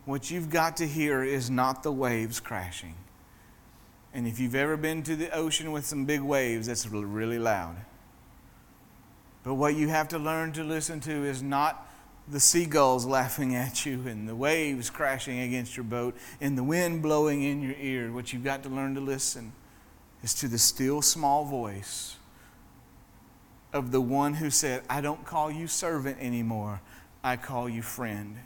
what 0.05 0.31
you've 0.31 0.49
got 0.49 0.77
to 0.77 0.87
hear 0.87 1.21
is 1.21 1.51
not 1.51 1.83
the 1.83 1.91
waves 1.91 2.39
crashing. 2.39 2.95
And 4.17 4.25
if 4.25 4.39
you've 4.39 4.55
ever 4.55 4.77
been 4.77 5.03
to 5.03 5.15
the 5.15 5.29
ocean 5.29 5.71
with 5.71 5.85
some 5.85 6.05
big 6.05 6.21
waves, 6.21 6.67
it's 6.67 6.87
really 6.87 7.37
loud. 7.37 7.75
But 9.43 9.53
what 9.53 9.75
you 9.75 9.89
have 9.89 10.07
to 10.07 10.17
learn 10.17 10.53
to 10.53 10.63
listen 10.63 10.99
to 11.01 11.23
is 11.23 11.43
not 11.43 11.87
the 12.27 12.39
seagulls 12.39 13.05
laughing 13.05 13.53
at 13.53 13.85
you 13.85 14.07
and 14.07 14.27
the 14.27 14.35
waves 14.35 14.89
crashing 14.89 15.41
against 15.41 15.77
your 15.77 15.83
boat 15.83 16.17
and 16.41 16.57
the 16.57 16.63
wind 16.63 17.03
blowing 17.03 17.43
in 17.43 17.61
your 17.61 17.75
ear. 17.79 18.11
What 18.11 18.33
you've 18.33 18.43
got 18.43 18.63
to 18.63 18.69
learn 18.69 18.95
to 18.95 19.01
listen 19.01 19.53
is 20.23 20.33
to 20.33 20.47
the 20.47 20.57
still 20.57 21.03
small 21.03 21.45
voice 21.45 22.15
of 23.71 23.91
the 23.91 24.01
one 24.01 24.33
who 24.33 24.49
said, 24.49 24.81
I 24.89 24.99
don't 24.99 25.25
call 25.25 25.51
you 25.51 25.67
servant 25.67 26.17
anymore, 26.19 26.81
I 27.23 27.35
call 27.35 27.69
you 27.69 27.83
friend 27.83 28.37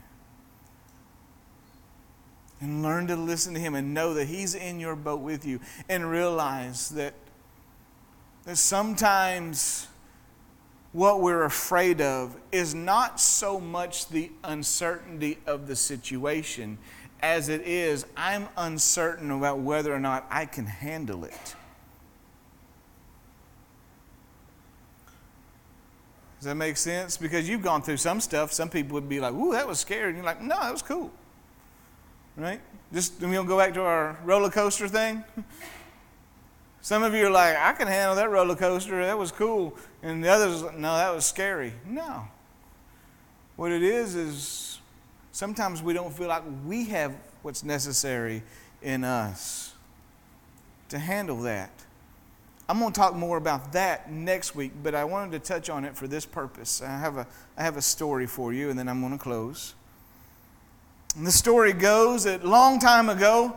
and 2.62 2.82
learn 2.82 3.08
to 3.08 3.16
listen 3.16 3.54
to 3.56 3.60
Him 3.60 3.76
and 3.76 3.94
know 3.94 4.14
that 4.14 4.28
He's 4.28 4.56
in 4.56 4.80
your 4.80 4.96
boat 4.96 5.20
with 5.20 5.46
you 5.46 5.60
and 5.90 6.10
realize 6.10 6.90
that, 6.90 7.14
that 8.46 8.58
sometimes 8.58 9.88
what 10.94 11.22
we're 11.22 11.44
afraid 11.44 12.02
of 12.02 12.38
is 12.52 12.76
not 12.76 13.20
so 13.20 13.60
much 13.60 14.08
the 14.10 14.32
uncertainty 14.44 15.40
of 15.48 15.68
the 15.68 15.76
situation 15.76 16.78
as 17.22 17.50
it 17.50 17.62
is 17.62 18.06
I'm 18.18 18.48
uncertain 18.58 19.32
about 19.32 19.60
whether 19.60 19.94
or 19.94 20.00
not 20.00 20.26
I 20.30 20.46
can 20.46 20.66
handle 20.66 21.24
it. 21.24 21.56
Does 26.40 26.46
that 26.46 26.56
make 26.56 26.78
sense? 26.78 27.18
Because 27.18 27.48
you've 27.48 27.62
gone 27.62 27.84
through 27.84 27.98
some 27.98 28.20
stuff. 28.20 28.52
Some 28.52 28.68
people 28.68 28.96
would 28.96 29.08
be 29.08 29.20
like, 29.20 29.34
"Ooh, 29.34 29.52
that 29.52 29.68
was 29.68 29.80
scary," 29.80 30.08
and 30.08 30.16
you're 30.18 30.26
like, 30.26 30.42
"No, 30.42 30.60
that 30.60 30.72
was 30.72 30.82
cool." 30.82 31.12
Right? 32.38 32.62
Just 32.94 33.22
we'll 33.22 33.44
go 33.44 33.58
back 33.58 33.74
to 33.76 33.82
our 33.82 34.18
roller 34.24 34.50
coaster 34.50 34.88
thing. 34.88 35.24
Some 36.82 37.04
of 37.04 37.14
you 37.14 37.28
are 37.28 37.32
like, 37.32 37.56
I 37.58 37.74
can 37.74 37.88
handle 37.88 38.16
that 38.16 38.30
roller 38.30 38.56
coaster. 38.56 39.06
That 39.06 39.18
was 39.18 39.32
cool. 39.32 39.78
And 40.02 40.24
the 40.24 40.30
others, 40.30 40.64
no, 40.64 40.96
that 40.96 41.14
was 41.14 41.26
scary. 41.26 41.74
No. 41.86 42.28
What 43.56 43.72
it 43.72 43.84
is 43.84 44.16
is 44.16 44.80
sometimes 45.32 45.84
we 45.84 45.94
don't 45.94 46.12
feel 46.12 46.28
like 46.28 46.44
we 46.66 46.86
have 46.86 47.14
what's 47.44 47.64
necessary 47.64 48.42
in 48.82 49.04
us 49.04 49.74
to 50.90 50.98
handle 50.98 51.42
that. 51.42 51.72
I'm 52.68 52.80
going 52.80 52.94
to 52.94 53.00
talk 53.00 53.16
more 53.16 53.38
about 53.38 53.74
that 53.74 54.12
next 54.12 54.56
week, 54.56 54.72
but 54.82 54.96
I 54.96 55.04
wanted 55.04 55.32
to 55.34 55.40
touch 55.40 55.70
on 55.70 55.86
it 55.86 55.96
for 55.96 56.08
this 56.08 56.26
purpose. 56.26 56.82
I 56.82 56.88
have 56.88 57.18
a, 57.18 57.28
I 57.58 57.64
have 57.64 57.78
a 57.78 57.82
story 57.82 58.26
for 58.26 58.54
you, 58.54 58.70
and 58.70 58.80
then 58.80 58.88
I'm 58.88 59.02
going 59.02 59.12
to 59.12 59.22
close. 59.22 59.76
And 61.16 61.28
the 61.28 61.32
story 61.32 61.74
goes 61.74 62.24
that 62.24 62.46
long 62.46 62.80
time 62.80 63.10
ago, 63.10 63.56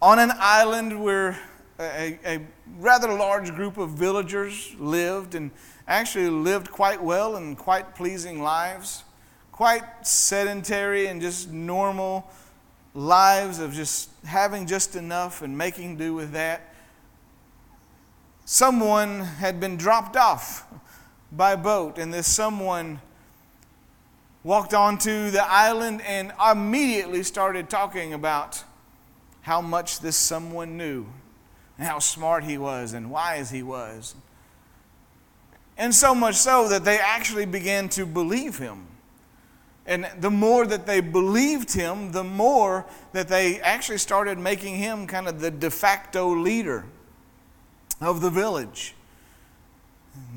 on 0.00 0.18
an 0.18 0.32
island 0.36 1.02
where 1.02 1.38
a, 1.78 2.18
a, 2.24 2.40
rather 2.78 3.12
large 3.12 3.54
group 3.54 3.76
of 3.76 3.90
villagers 3.90 4.74
lived 4.78 5.34
and 5.34 5.50
actually 5.86 6.28
lived 6.28 6.70
quite 6.70 7.02
well 7.02 7.36
and 7.36 7.58
quite 7.58 7.94
pleasing 7.94 8.42
lives, 8.42 9.04
quite 9.52 9.82
sedentary 10.02 11.06
and 11.06 11.20
just 11.20 11.50
normal 11.50 12.30
lives 12.94 13.58
of 13.58 13.72
just 13.72 14.10
having 14.24 14.66
just 14.66 14.96
enough 14.96 15.42
and 15.42 15.56
making 15.56 15.96
do 15.96 16.14
with 16.14 16.32
that. 16.32 16.74
Someone 18.46 19.20
had 19.20 19.60
been 19.60 19.76
dropped 19.76 20.16
off 20.16 20.66
by 21.30 21.56
boat, 21.56 21.98
and 21.98 22.12
this 22.12 22.26
someone 22.26 23.00
walked 24.44 24.74
onto 24.74 25.30
the 25.30 25.42
island 25.42 26.02
and 26.02 26.30
immediately 26.50 27.22
started 27.22 27.70
talking 27.70 28.12
about 28.12 28.62
how 29.40 29.60
much 29.60 30.00
this 30.00 30.16
someone 30.16 30.76
knew 30.76 31.06
and 31.78 31.88
how 31.88 31.98
smart 31.98 32.44
he 32.44 32.58
was 32.58 32.92
and 32.92 33.10
wise 33.10 33.50
he 33.50 33.62
was. 33.62 34.14
And 35.76 35.94
so 35.94 36.14
much 36.14 36.36
so 36.36 36.68
that 36.68 36.84
they 36.84 36.98
actually 36.98 37.46
began 37.46 37.88
to 37.90 38.06
believe 38.06 38.58
him. 38.58 38.86
And 39.86 40.08
the 40.20 40.30
more 40.30 40.66
that 40.66 40.86
they 40.86 41.00
believed 41.00 41.72
him, 41.72 42.12
the 42.12 42.24
more 42.24 42.86
that 43.12 43.28
they 43.28 43.60
actually 43.60 43.98
started 43.98 44.38
making 44.38 44.76
him 44.76 45.06
kind 45.06 45.26
of 45.26 45.40
the 45.40 45.50
de 45.50 45.70
facto 45.70 46.34
leader 46.34 46.84
of 48.00 48.20
the 48.20 48.30
village. 48.30 48.94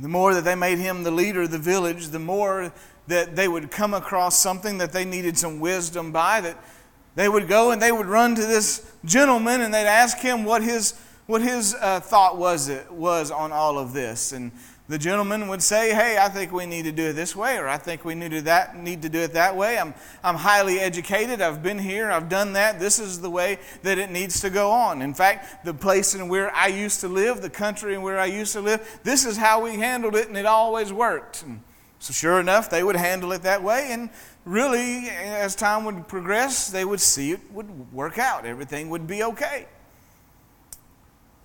The 0.02 0.08
more 0.08 0.34
that 0.34 0.44
they 0.44 0.56
made 0.56 0.78
him 0.78 1.04
the 1.04 1.12
leader 1.12 1.44
of 1.44 1.52
the 1.52 1.58
village, 1.58 2.08
the 2.08 2.20
more 2.20 2.72
that 3.08 3.36
they 3.36 3.48
would 3.48 3.72
come 3.72 3.94
across 3.94 4.40
something 4.40 4.78
that 4.78 4.92
they 4.92 5.06
needed 5.06 5.38
some 5.38 5.60
wisdom 5.60 6.12
by, 6.12 6.42
that 6.42 6.58
they 7.16 7.28
would 7.28 7.48
go 7.48 7.72
and 7.72 7.82
they 7.82 7.92
would 7.92 8.06
run 8.06 8.36
to 8.36 8.42
this 8.42 8.92
gentleman 9.04 9.62
and 9.62 9.74
they'd 9.74 9.88
ask 9.88 10.20
him 10.20 10.44
what 10.46 10.62
his, 10.62 10.94
what 11.26 11.42
his 11.42 11.74
uh, 11.74 12.00
thought 12.00 12.38
was, 12.38 12.70
it, 12.70 12.92
was 12.92 13.32
on 13.32 13.52
all 13.52 13.80
of 13.80 13.94
this. 13.94 14.34
And 14.34 14.52
the 14.90 14.98
gentleman 14.98 15.50
would 15.50 15.62
say, 15.62 15.94
Hey, 15.94 16.18
I 16.18 16.30
think 16.30 16.52
we 16.52 16.66
need 16.66 16.84
to 16.84 16.92
do 16.92 17.08
it 17.08 17.14
this 17.14 17.36
way, 17.36 17.58
or 17.58 17.68
I 17.68 17.78
think 17.78 18.06
we 18.06 18.16
need 18.16 18.32
to, 18.32 18.42
that, 18.44 18.78
need 18.78 19.02
to 19.02 19.10
do 19.10 19.20
it 19.20 19.34
that 19.34 19.56
way. 19.56 19.78
I'm, 19.78 19.94
I'm 20.24 20.36
highly 20.36 20.80
educated. 20.80 21.42
I've 21.42 21.62
been 21.62 21.80
here. 21.80 22.10
I've 22.10 22.30
done 22.30 22.54
that. 22.54 22.80
This 22.80 22.98
is 22.98 23.20
the 23.20 23.30
way 23.30 23.60
that 23.84 23.98
it 23.98 24.12
needs 24.12 24.40
to 24.42 24.50
go 24.50 24.72
on. 24.72 25.02
In 25.02 25.14
fact, 25.14 25.66
the 25.66 25.74
place 25.74 26.16
in 26.16 26.30
where 26.30 26.54
I 26.56 26.68
used 26.68 27.02
to 27.02 27.10
live, 27.10 27.42
the 27.42 27.50
country 27.50 27.96
in 27.96 28.02
where 28.02 28.20
I 28.20 28.28
used 28.28 28.54
to 28.54 28.62
live, 28.62 29.00
this 29.04 29.26
is 29.26 29.36
how 29.36 29.62
we 29.62 29.76
handled 29.76 30.16
it, 30.16 30.30
and 30.30 30.38
it 30.38 30.46
always 30.46 30.94
worked. 30.94 31.44
And 31.44 31.62
so, 32.00 32.14
sure 32.14 32.40
enough, 32.40 32.70
they 32.70 32.84
would 32.84 32.96
handle 32.96 33.34
it 33.34 33.42
that 33.42 33.62
way. 33.62 33.88
And 33.90 34.10
really, 34.46 35.10
as 35.10 35.56
time 35.56 35.84
would 35.84 36.08
progress, 36.08 36.70
they 36.70 36.86
would 36.86 37.02
see 37.02 37.32
it 37.34 37.42
would 37.52 37.92
work 37.92 38.18
out. 38.18 38.46
Everything 38.46 38.90
would 38.90 39.06
be 39.06 39.22
okay. 39.24 39.68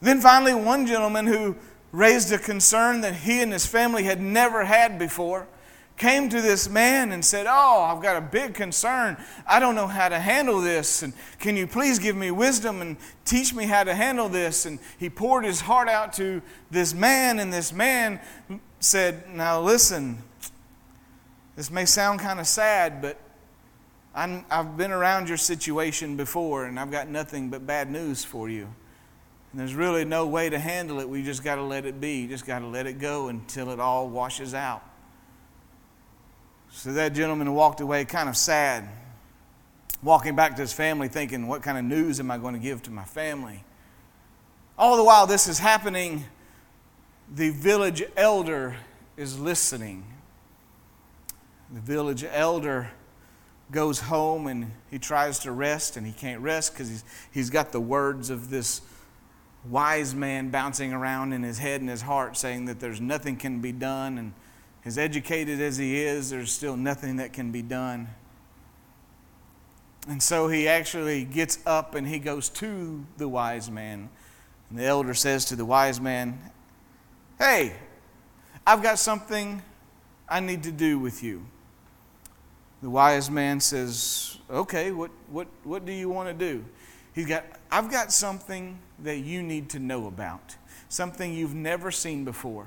Then 0.01 0.21
finally, 0.21 0.53
one 0.53 0.87
gentleman 0.87 1.27
who 1.27 1.57
raised 1.93 2.33
a 2.33 2.39
concern 2.39 3.03
that 3.03 3.15
he 3.15 3.41
and 3.41 3.53
his 3.53 3.67
family 3.67 4.05
had 4.05 4.21
never 4.21 4.65
had 4.65 4.99
before. 4.99 5.47
Came 5.99 6.31
to 6.31 6.41
this 6.41 6.69
man 6.69 7.13
and 7.13 7.23
said, 7.23 7.47
Oh, 7.47 7.83
I've 7.83 8.03
got 8.03 8.17
a 8.17 8.21
big 8.21 8.55
concern. 8.55 9.17
I 9.47 9.61
don't 9.61 9.75
know 9.75 9.87
how 9.87 10.09
to 10.09 10.19
handle 10.19 10.61
this. 10.61 11.03
And 11.03 11.13
can 11.39 11.55
you 11.57 11.67
please 11.67 11.99
give 11.99 12.17
me 12.17 12.31
wisdom 12.31 12.81
and 12.81 12.97
teach 13.27 13.55
me 13.55 13.67
how 13.67 13.85
to 13.85 13.95
handle 13.95 14.29
this? 14.29 14.65
And 14.65 14.79
he 14.99 15.11
poured 15.11 15.45
his 15.45 15.61
heart 15.61 15.89
out 15.89 16.15
to 16.15 16.41
this 16.71 16.95
man, 16.95 17.39
and 17.39 17.53
this 17.53 17.73
man 17.73 18.21
said, 18.81 19.29
Now 19.29 19.61
listen, 19.61 20.19
this 21.57 21.71
may 21.71 21.85
sound 21.85 22.21
kind 22.21 22.41
of 22.41 22.47
sad, 22.47 23.03
but 23.03 23.19
i 24.15 24.45
have 24.51 24.77
been 24.77 24.93
around 24.93 25.29
your 25.29 25.39
situation 25.39 26.17
before, 26.17 26.65
and 26.65 26.81
I've 26.81 26.91
got 26.91 27.09
nothing 27.09 27.49
but 27.49 27.67
bad 27.67 27.91
news 27.91 28.25
for 28.25 28.49
you. 28.49 28.69
And 29.53 29.61
there's 29.61 29.75
really 29.75 30.05
no 30.07 30.27
way 30.27 30.49
to 30.49 30.59
handle 30.59 30.99
it. 31.01 31.09
We 31.09 31.23
just 31.23 31.45
got 31.45 31.57
to 31.57 31.63
let 31.63 31.85
it 31.85 32.01
be. 32.01 32.23
You 32.23 32.29
just 32.29 32.47
got 32.47 32.61
to 32.61 32.67
let 32.67 32.87
it 32.87 32.99
go 32.99 33.29
until 33.29 33.71
it 33.71 33.79
all 33.79 34.09
washes 34.09 34.55
out. 34.55 34.83
So 36.71 36.95
that 36.95 37.13
gentleman 37.13 37.53
walked 37.53 37.83
away 37.83 38.07
kind 38.07 38.31
of 38.31 38.37
sad, 38.37 38.89
walking 40.03 40.35
back 40.35 40.57
to 40.57 40.63
his 40.63 40.73
family 40.73 41.09
thinking, 41.09 41.47
what 41.47 41.63
kind 41.63 41.77
of 41.77 41.85
news 41.85 42.19
am 42.19 42.31
I 42.31 42.39
going 42.39 42.55
to 42.55 42.61
give 42.61 42.83
to 42.85 42.91
my 42.91 43.05
family? 43.05 43.63
All 44.79 44.97
the 44.97 45.05
while 45.05 45.27
this 45.27 45.47
is 45.47 45.59
happening, 45.59 46.25
the 47.31 47.51
village 47.51 48.03
elder 48.17 48.77
is 49.19 49.39
listening. 49.39 50.05
The 51.71 51.81
village 51.81 52.25
elder 52.25 52.91
goes 53.71 54.01
home 54.01 54.47
and 54.47 54.73
he 54.91 54.99
tries 54.99 55.39
to 55.41 55.53
rest 55.53 55.99
and 55.99 56.07
he 56.07 56.13
can't 56.13 56.41
rest 56.41 56.73
because 56.73 56.89
he's, 56.89 57.05
he's 57.33 57.51
got 57.51 57.71
the 57.71 57.81
words 57.81 58.31
of 58.31 58.49
this 58.49 58.81
wise 59.69 60.15
man 60.15 60.51
bouncing 60.51 60.93
around 60.93 61.33
in 61.33 61.43
his 61.43 61.59
head 61.59 61.81
and 61.81 61.89
his 61.89 62.03
heart 62.03 62.37
saying 62.37 62.65
that 62.65 62.81
there's 62.81 63.01
nothing 63.01 63.37
can 63.37 63.61
be 63.61 63.73
done 63.73 64.19
and 64.19 64.33
as 64.85 64.99
educated 64.99 65.61
as 65.61 65.77
he 65.77 66.03
is 66.03 66.31
there's 66.31 66.51
still 66.51 66.77
nothing 66.77 67.17
that 67.17 67.33
can 67.33 67.53
be 67.53 67.63
done. 67.63 68.09
And 70.09 70.21
so 70.21 70.49
he 70.49 70.67
actually 70.67 71.25
gets 71.25 71.61
up 71.65 71.95
and 71.95 72.07
he 72.07 72.19
goes 72.19 72.49
to 72.51 73.07
the 73.19 73.29
wise 73.29 73.71
man. 73.71 74.09
And 74.69 74.79
the 74.79 74.85
elder 74.85 75.15
says 75.15 75.45
to 75.47 75.57
the 75.57 75.65
wise 75.65 76.01
man 76.01 76.41
hey 77.39 77.73
i've 78.67 78.83
got 78.83 78.99
something 78.99 79.61
i 80.29 80.39
need 80.41 80.63
to 80.65 80.73
do 80.73 80.99
with 80.99 81.23
you. 81.23 81.47
The 82.83 82.91
wise 82.91 83.31
man 83.31 83.61
says 83.61 84.39
okay 84.51 84.91
what, 84.91 85.13
what, 85.31 85.47
what 85.63 85.85
do 85.85 85.93
you 85.93 86.09
want 86.09 86.29
to 86.29 86.35
do 86.35 86.65
he's 87.15 87.27
got 87.27 87.45
i've 87.71 87.91
got 87.91 88.13
something 88.13 88.79
that 89.03 89.19
you 89.19 89.43
need 89.43 89.69
to 89.71 89.79
know 89.79 90.07
about, 90.07 90.57
something 90.89 91.33
you've 91.33 91.55
never 91.55 91.91
seen 91.91 92.25
before. 92.25 92.67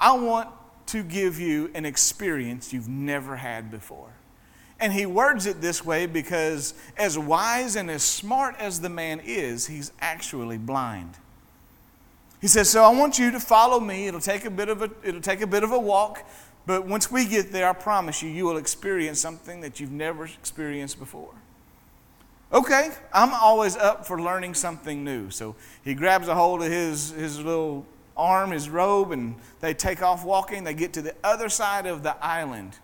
I 0.00 0.12
want 0.12 0.48
to 0.86 1.02
give 1.02 1.38
you 1.38 1.70
an 1.74 1.86
experience 1.86 2.72
you've 2.72 2.88
never 2.88 3.36
had 3.36 3.70
before. 3.70 4.10
And 4.80 4.92
he 4.92 5.06
words 5.06 5.46
it 5.46 5.60
this 5.60 5.84
way 5.84 6.06
because, 6.06 6.74
as 6.96 7.18
wise 7.18 7.76
and 7.76 7.90
as 7.90 8.02
smart 8.02 8.56
as 8.58 8.80
the 8.80 8.88
man 8.88 9.20
is, 9.24 9.66
he's 9.66 9.92
actually 10.00 10.58
blind. 10.58 11.16
He 12.40 12.48
says, 12.48 12.68
So 12.68 12.82
I 12.82 12.92
want 12.92 13.18
you 13.18 13.30
to 13.30 13.40
follow 13.40 13.80
me. 13.80 14.08
It'll 14.08 14.20
take 14.20 14.44
a 14.44 14.50
bit 14.50 14.68
of 14.68 14.82
a, 14.82 14.90
it'll 15.02 15.20
take 15.20 15.40
a 15.40 15.46
bit 15.46 15.62
of 15.62 15.72
a 15.72 15.78
walk, 15.78 16.28
but 16.66 16.86
once 16.86 17.10
we 17.10 17.26
get 17.26 17.52
there, 17.52 17.68
I 17.68 17.72
promise 17.72 18.22
you, 18.22 18.28
you 18.28 18.44
will 18.44 18.56
experience 18.56 19.20
something 19.20 19.60
that 19.60 19.80
you've 19.80 19.92
never 19.92 20.24
experienced 20.24 20.98
before. 20.98 21.34
Okay, 22.52 22.90
I'm 23.12 23.32
always 23.32 23.76
up 23.76 24.06
for 24.06 24.20
learning 24.20 24.54
something 24.54 25.02
new. 25.02 25.30
So 25.30 25.56
he 25.82 25.94
grabs 25.94 26.28
a 26.28 26.34
hold 26.34 26.62
of 26.62 26.70
his, 26.70 27.10
his 27.10 27.38
little 27.38 27.86
arm, 28.16 28.50
his 28.50 28.68
robe, 28.68 29.12
and 29.12 29.36
they 29.60 29.74
take 29.74 30.02
off 30.02 30.24
walking. 30.24 30.64
They 30.64 30.74
get 30.74 30.92
to 30.94 31.02
the 31.02 31.14
other 31.24 31.48
side 31.48 31.86
of 31.86 32.02
the 32.02 32.16
island. 32.24 32.78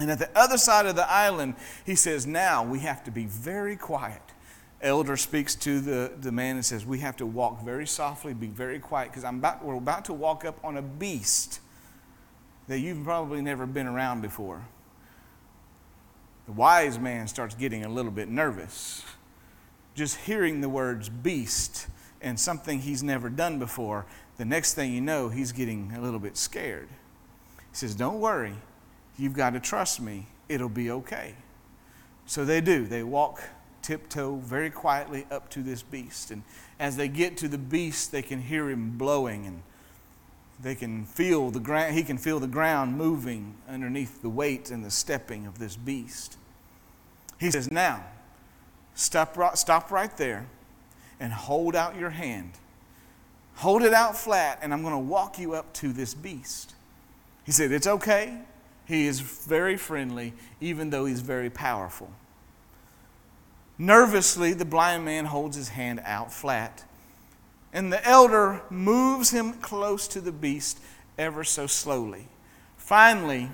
And 0.00 0.10
at 0.10 0.18
the 0.18 0.30
other 0.38 0.56
side 0.56 0.86
of 0.86 0.96
the 0.96 1.10
island, 1.10 1.54
he 1.84 1.94
says, 1.94 2.26
Now 2.26 2.64
we 2.64 2.78
have 2.80 3.04
to 3.04 3.10
be 3.10 3.26
very 3.26 3.76
quiet. 3.76 4.22
Elder 4.80 5.16
speaks 5.16 5.56
to 5.56 5.80
the, 5.80 6.12
the 6.20 6.30
man 6.30 6.54
and 6.54 6.64
says, 6.64 6.86
We 6.86 7.00
have 7.00 7.16
to 7.16 7.26
walk 7.26 7.64
very 7.64 7.86
softly, 7.86 8.32
be 8.32 8.46
very 8.46 8.78
quiet, 8.78 9.10
because 9.10 9.24
about, 9.24 9.64
we're 9.64 9.74
about 9.74 10.04
to 10.06 10.12
walk 10.12 10.44
up 10.44 10.58
on 10.62 10.76
a 10.76 10.82
beast 10.82 11.60
that 12.68 12.78
you've 12.78 13.02
probably 13.02 13.42
never 13.42 13.66
been 13.66 13.86
around 13.86 14.22
before. 14.22 14.64
The 16.48 16.54
wise 16.54 16.98
man 16.98 17.28
starts 17.28 17.54
getting 17.54 17.84
a 17.84 17.90
little 17.90 18.10
bit 18.10 18.30
nervous. 18.30 19.04
Just 19.94 20.16
hearing 20.16 20.62
the 20.62 20.68
words 20.70 21.10
beast 21.10 21.88
and 22.22 22.40
something 22.40 22.78
he's 22.78 23.02
never 23.02 23.28
done 23.28 23.58
before, 23.58 24.06
the 24.38 24.46
next 24.46 24.72
thing 24.72 24.94
you 24.94 25.02
know, 25.02 25.28
he's 25.28 25.52
getting 25.52 25.92
a 25.94 26.00
little 26.00 26.18
bit 26.18 26.38
scared. 26.38 26.88
He 27.58 27.76
says, 27.76 27.94
Don't 27.94 28.18
worry, 28.18 28.54
you've 29.18 29.34
got 29.34 29.50
to 29.50 29.60
trust 29.60 30.00
me, 30.00 30.26
it'll 30.48 30.70
be 30.70 30.90
okay. 30.90 31.34
So 32.24 32.46
they 32.46 32.62
do. 32.62 32.86
They 32.86 33.02
walk 33.02 33.42
tiptoe 33.82 34.36
very 34.36 34.70
quietly 34.70 35.26
up 35.30 35.50
to 35.50 35.62
this 35.62 35.82
beast. 35.82 36.30
And 36.30 36.44
as 36.80 36.96
they 36.96 37.08
get 37.08 37.36
to 37.38 37.48
the 37.48 37.58
beast, 37.58 38.10
they 38.10 38.22
can 38.22 38.40
hear 38.40 38.70
him 38.70 38.96
blowing 38.96 39.44
and 39.44 39.62
they 40.60 40.74
can 40.74 41.04
feel 41.04 41.50
the 41.50 41.60
ground, 41.60 41.94
he 41.94 42.02
can 42.02 42.18
feel 42.18 42.40
the 42.40 42.48
ground 42.48 42.96
moving 42.96 43.54
underneath 43.68 44.22
the 44.22 44.28
weight 44.28 44.70
and 44.70 44.84
the 44.84 44.90
stepping 44.90 45.46
of 45.46 45.58
this 45.58 45.76
beast. 45.76 46.36
He 47.38 47.50
says, 47.50 47.70
Now, 47.70 48.04
stop, 48.94 49.56
stop 49.56 49.90
right 49.90 50.14
there 50.16 50.46
and 51.20 51.32
hold 51.32 51.76
out 51.76 51.96
your 51.96 52.10
hand. 52.10 52.52
Hold 53.56 53.82
it 53.82 53.92
out 53.92 54.16
flat, 54.16 54.58
and 54.62 54.72
I'm 54.72 54.82
going 54.82 54.94
to 54.94 54.98
walk 54.98 55.38
you 55.38 55.54
up 55.54 55.72
to 55.74 55.92
this 55.92 56.14
beast. 56.14 56.74
He 57.44 57.52
said, 57.52 57.72
It's 57.72 57.86
okay. 57.86 58.38
He 58.84 59.06
is 59.06 59.20
very 59.20 59.76
friendly, 59.76 60.32
even 60.60 60.90
though 60.90 61.04
he's 61.04 61.20
very 61.20 61.50
powerful. 61.50 62.10
Nervously, 63.76 64.54
the 64.54 64.64
blind 64.64 65.04
man 65.04 65.26
holds 65.26 65.56
his 65.56 65.68
hand 65.68 66.00
out 66.04 66.32
flat 66.32 66.84
and 67.72 67.92
the 67.92 68.06
elder 68.06 68.62
moves 68.70 69.30
him 69.30 69.54
close 69.54 70.08
to 70.08 70.20
the 70.20 70.32
beast 70.32 70.80
ever 71.18 71.44
so 71.44 71.66
slowly. 71.66 72.28
Finally, 72.76 73.50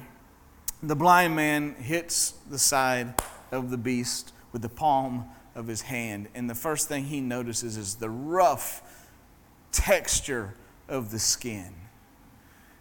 the 0.83 0.95
blind 0.95 1.35
man 1.35 1.75
hits 1.75 2.33
the 2.49 2.59
side 2.59 3.15
of 3.51 3.71
the 3.71 3.79
beast 3.79 4.33
with 4.53 4.63
the 4.63 4.69
palm 4.69 5.25
of 5.55 5.67
his 5.67 5.83
hand. 5.83 6.29
And 6.35 6.49
the 6.49 6.55
first 6.55 6.89
thing 6.89 7.05
he 7.05 7.21
notices 7.21 7.77
is 7.77 7.97
the 7.97 8.11
rough 8.11 8.83
texture 9.73 10.55
of 10.89 11.11
the 11.11 11.19
skin. 11.19 11.75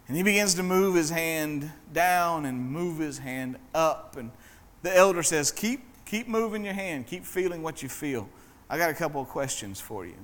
And 0.06 0.16
he 0.16 0.22
begins 0.22 0.54
to 0.54 0.62
move 0.62 0.94
his 0.94 1.10
hand 1.10 1.72
down 1.92 2.44
and 2.44 2.70
move 2.70 2.98
his 2.98 3.18
hand 3.18 3.56
up. 3.74 4.16
And 4.16 4.30
the 4.82 4.94
elder 4.94 5.22
says, 5.22 5.50
Keep, 5.50 5.80
keep 6.04 6.28
moving 6.28 6.64
your 6.64 6.74
hand, 6.74 7.06
keep 7.06 7.24
feeling 7.24 7.62
what 7.62 7.82
you 7.82 7.88
feel. 7.88 8.28
I 8.68 8.76
got 8.76 8.90
a 8.90 8.94
couple 8.94 9.20
of 9.20 9.28
questions 9.28 9.80
for 9.80 10.04
you. 10.04 10.16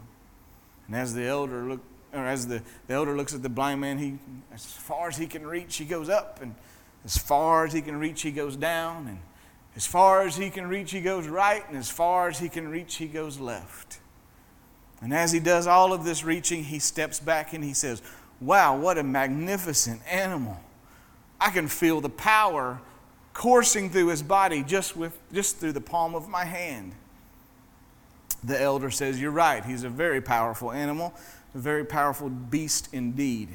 And 0.91 0.99
as 0.99 1.14
the 1.14 1.22
elder 1.22 1.62
look, 1.62 1.80
or 2.12 2.26
as 2.26 2.49
the, 2.49 2.61
the 2.88 2.95
elder 2.95 3.16
looks 3.16 3.32
at 3.32 3.45
the 3.45 3.49
blind 3.49 3.80
man, 3.80 3.97
he 3.97 4.18
as 4.53 4.66
far 4.66 5.07
as 5.07 5.16
he 5.16 5.28
can 5.28 5.47
reach, 5.47 5.76
he 5.76 5.84
goes 5.84 6.09
up, 6.09 6.41
and 6.43 6.53
as 7.05 7.16
far 7.16 7.64
as 7.64 7.72
he 7.72 7.80
can 7.80 7.97
reach, 7.97 8.22
he 8.22 8.32
goes 8.32 8.57
down, 8.57 9.07
and 9.07 9.18
as 9.76 9.86
far 9.86 10.22
as 10.22 10.36
he 10.36 10.51
can 10.51 10.66
reach, 10.66 10.91
he 10.91 11.01
goes 11.01 11.28
right, 11.28 11.62
and 11.68 11.78
as 11.78 11.88
far 11.88 12.28
as 12.28 12.41
he 12.41 12.49
can 12.49 12.66
reach, 12.66 12.97
he 12.97 13.07
goes 13.07 13.38
left. 13.38 14.01
And 15.01 15.14
as 15.14 15.30
he 15.30 15.38
does 15.38 15.68
all 15.68 15.93
of 15.93 16.05
this 16.05 16.24
reaching, 16.24 16.64
he 16.64 16.80
steps 16.80 17.20
back 17.20 17.53
and 17.53 17.62
he 17.62 17.72
says, 17.72 18.03
Wow, 18.41 18.76
what 18.76 18.99
a 18.99 19.05
magnificent 19.05 20.03
animal. 20.11 20.59
I 21.41 21.51
can 21.51 21.68
feel 21.68 22.01
the 22.01 22.11
power 22.11 22.80
coursing 23.32 23.91
through 23.91 24.09
his 24.09 24.24
body 24.24 24.64
just, 24.64 24.97
with, 24.97 25.16
just 25.32 25.59
through 25.59 25.72
the 25.72 25.80
palm 25.80 26.16
of 26.16 26.28
my 26.28 26.45
hand 26.45 26.95
the 28.43 28.61
elder 28.61 28.91
says, 28.91 29.20
You're 29.20 29.30
right. 29.30 29.64
He's 29.64 29.84
a 29.84 29.88
very 29.88 30.20
powerful 30.20 30.72
animal, 30.72 31.14
a 31.55 31.59
very 31.59 31.84
powerful 31.84 32.28
beast 32.28 32.88
indeed. 32.93 33.49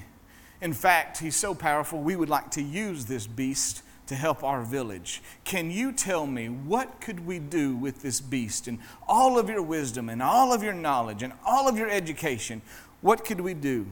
In 0.62 0.74
fact, 0.74 1.20
he's 1.20 1.36
so 1.36 1.54
powerful, 1.54 2.00
we 2.00 2.16
would 2.16 2.30
like 2.30 2.52
to 2.52 2.62
use 2.62 3.06
this 3.06 3.28
beast 3.28 3.82
to 4.08 4.16
help 4.16 4.44
our 4.44 4.62
village. 4.62 5.22
Can 5.44 5.72
you 5.72 5.92
tell 5.92 6.28
me 6.28 6.48
what 6.48 7.02
could 7.02 7.26
we 7.26 7.40
do 7.40 7.76
with 7.76 8.02
this 8.02 8.22
beast 8.22 8.68
and 8.68 8.80
all 9.08 9.40
of 9.40 9.50
your 9.50 9.62
wisdom 9.62 10.10
and 10.10 10.22
all 10.22 10.54
of 10.54 10.64
your 10.64 10.74
knowledge 10.74 11.24
and 11.24 11.34
all 11.46 11.68
of 11.68 11.78
your 11.78 11.90
education? 11.90 12.62
What 13.02 13.26
could 13.26 13.42
we 13.42 13.54
do 13.54 13.88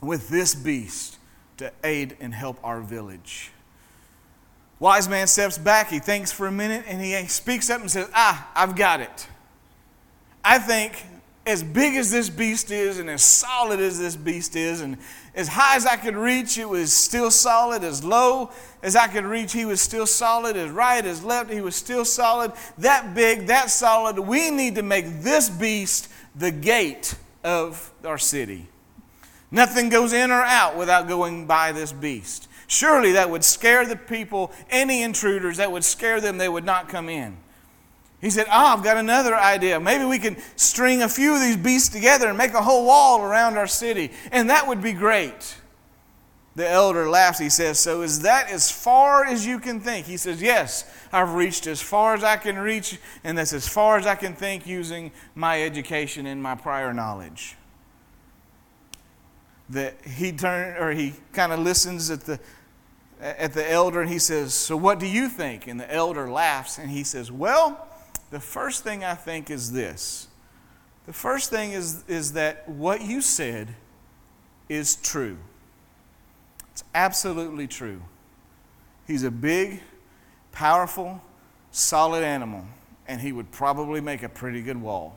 with 0.00 0.28
this 0.28 0.54
beast 0.54 1.18
to 1.58 1.72
aid 1.84 2.16
and 2.20 2.32
help 2.34 2.58
our 2.62 2.80
village? 2.80 3.50
Wise 4.78 5.08
man 5.08 5.26
steps 5.28 5.58
back, 5.58 5.90
he 5.90 6.00
thinks 6.00 6.32
for 6.32 6.48
a 6.48 6.52
minute, 6.52 6.84
and 6.88 7.00
he 7.00 7.14
speaks 7.28 7.70
up 7.70 7.80
and 7.80 7.90
says, 7.90 8.08
Ah, 8.14 8.50
I've 8.54 8.74
got 8.74 9.00
it. 9.00 9.28
I 10.44 10.58
think 10.58 11.04
as 11.44 11.62
big 11.62 11.94
as 11.96 12.10
this 12.10 12.28
beast 12.28 12.70
is 12.70 12.98
and 12.98 13.10
as 13.10 13.22
solid 13.22 13.80
as 13.80 13.98
this 13.98 14.14
beast 14.14 14.54
is 14.54 14.80
and 14.80 14.96
as 15.34 15.48
high 15.48 15.76
as 15.76 15.86
I 15.86 15.96
could 15.96 16.14
reach, 16.14 16.58
it 16.58 16.68
was 16.68 16.92
still 16.92 17.30
solid. 17.30 17.82
As 17.82 18.04
low 18.04 18.50
as 18.82 18.94
I 18.94 19.08
could 19.08 19.24
reach, 19.24 19.52
he 19.52 19.64
was 19.64 19.80
still 19.80 20.06
solid. 20.06 20.56
As 20.56 20.70
right 20.70 21.04
as 21.04 21.24
left, 21.24 21.50
he 21.50 21.60
was 21.60 21.74
still 21.74 22.04
solid. 22.04 22.52
That 22.78 23.14
big, 23.14 23.46
that 23.46 23.70
solid. 23.70 24.18
We 24.18 24.50
need 24.50 24.74
to 24.76 24.82
make 24.82 25.22
this 25.22 25.48
beast 25.48 26.08
the 26.36 26.50
gate 26.50 27.14
of 27.42 27.92
our 28.04 28.18
city. 28.18 28.68
Nothing 29.50 29.88
goes 29.88 30.12
in 30.12 30.30
or 30.30 30.42
out 30.42 30.76
without 30.76 31.08
going 31.08 31.46
by 31.46 31.72
this 31.72 31.92
beast. 31.92 32.48
Surely 32.66 33.12
that 33.12 33.28
would 33.28 33.44
scare 33.44 33.86
the 33.86 33.96
people, 33.96 34.50
any 34.70 35.02
intruders, 35.02 35.58
that 35.58 35.70
would 35.70 35.84
scare 35.84 36.20
them, 36.20 36.38
they 36.38 36.48
would 36.48 36.64
not 36.64 36.88
come 36.88 37.08
in. 37.08 37.36
He 38.22 38.30
said, 38.30 38.46
Oh, 38.46 38.66
I've 38.66 38.84
got 38.84 38.96
another 38.96 39.34
idea. 39.34 39.80
Maybe 39.80 40.04
we 40.04 40.20
can 40.20 40.36
string 40.54 41.02
a 41.02 41.08
few 41.08 41.34
of 41.34 41.40
these 41.40 41.56
beasts 41.56 41.88
together 41.88 42.28
and 42.28 42.38
make 42.38 42.54
a 42.54 42.62
whole 42.62 42.86
wall 42.86 43.20
around 43.20 43.58
our 43.58 43.66
city, 43.66 44.12
and 44.30 44.48
that 44.48 44.66
would 44.66 44.80
be 44.80 44.92
great. 44.92 45.56
The 46.54 46.68
elder 46.68 47.10
laughs. 47.10 47.40
He 47.40 47.50
says, 47.50 47.80
So 47.80 48.02
is 48.02 48.22
that 48.22 48.48
as 48.48 48.70
far 48.70 49.24
as 49.24 49.44
you 49.44 49.58
can 49.58 49.80
think? 49.80 50.06
He 50.06 50.16
says, 50.16 50.40
Yes, 50.40 50.84
I've 51.12 51.34
reached 51.34 51.66
as 51.66 51.82
far 51.82 52.14
as 52.14 52.22
I 52.22 52.36
can 52.36 52.56
reach, 52.56 52.98
and 53.24 53.36
that's 53.36 53.52
as 53.52 53.66
far 53.66 53.98
as 53.98 54.06
I 54.06 54.14
can 54.14 54.34
think 54.34 54.68
using 54.68 55.10
my 55.34 55.60
education 55.60 56.26
and 56.26 56.40
my 56.40 56.54
prior 56.54 56.94
knowledge. 56.94 57.56
That 59.68 59.96
he 60.06 60.30
turned 60.30 60.78
or 60.78 60.92
he 60.92 61.14
kind 61.32 61.52
of 61.52 61.58
listens 61.58 62.08
at 62.08 62.20
the 62.20 62.38
at 63.20 63.52
the 63.52 63.68
elder 63.68 64.00
and 64.00 64.10
he 64.10 64.18
says, 64.20 64.54
So 64.54 64.76
what 64.76 65.00
do 65.00 65.06
you 65.06 65.28
think? 65.28 65.66
And 65.66 65.80
the 65.80 65.92
elder 65.92 66.30
laughs 66.30 66.78
and 66.78 66.90
he 66.90 67.02
says, 67.02 67.32
Well, 67.32 67.88
the 68.32 68.40
first 68.40 68.82
thing 68.82 69.04
I 69.04 69.14
think 69.14 69.50
is 69.50 69.72
this. 69.72 70.26
The 71.04 71.12
first 71.12 71.50
thing 71.50 71.72
is, 71.72 72.02
is 72.08 72.32
that 72.32 72.66
what 72.66 73.02
you 73.02 73.20
said 73.20 73.68
is 74.70 74.96
true. 74.96 75.36
It's 76.70 76.82
absolutely 76.94 77.66
true. 77.66 78.00
He's 79.06 79.22
a 79.22 79.30
big, 79.30 79.82
powerful, 80.50 81.20
solid 81.72 82.24
animal, 82.24 82.64
and 83.06 83.20
he 83.20 83.32
would 83.32 83.52
probably 83.52 84.00
make 84.00 84.22
a 84.22 84.30
pretty 84.30 84.62
good 84.62 84.80
wall. 84.80 85.14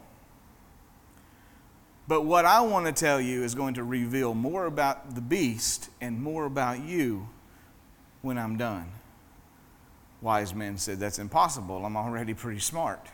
But 2.09 2.23
what 2.23 2.43
I 2.43 2.59
want 2.61 2.85
to 2.85 2.91
tell 2.91 3.21
you 3.21 3.43
is 3.43 3.55
going 3.55 3.75
to 3.75 3.83
reveal 3.85 4.33
more 4.33 4.65
about 4.65 5.15
the 5.15 5.21
beast 5.21 5.89
and 6.01 6.21
more 6.21 6.45
about 6.45 6.81
you 6.81 7.29
when 8.21 8.37
I'm 8.37 8.57
done. 8.57 8.91
Wise 10.25 10.55
men 10.55 10.75
said, 10.79 10.99
That's 10.99 11.19
impossible. 11.19 11.85
I'm 11.85 11.95
already 11.95 12.33
pretty 12.33 12.59
smart. 12.59 13.09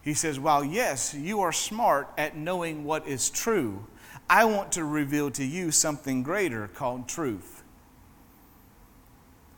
He 0.00 0.14
says, 0.14 0.40
While 0.40 0.64
yes, 0.64 1.12
you 1.12 1.42
are 1.42 1.52
smart 1.52 2.08
at 2.16 2.34
knowing 2.34 2.84
what 2.84 3.06
is 3.06 3.28
true, 3.28 3.84
I 4.28 4.46
want 4.46 4.72
to 4.72 4.84
reveal 4.84 5.30
to 5.32 5.44
you 5.44 5.70
something 5.70 6.22
greater 6.22 6.66
called 6.66 7.08
truth. 7.08 7.62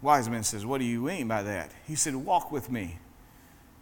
Wise 0.02 0.28
man 0.28 0.42
says, 0.42 0.66
What 0.66 0.78
do 0.78 0.84
you 0.84 1.02
mean 1.02 1.28
by 1.28 1.44
that? 1.44 1.70
He 1.86 1.94
said, 1.94 2.16
Walk 2.16 2.50
with 2.50 2.68
me. 2.68 2.98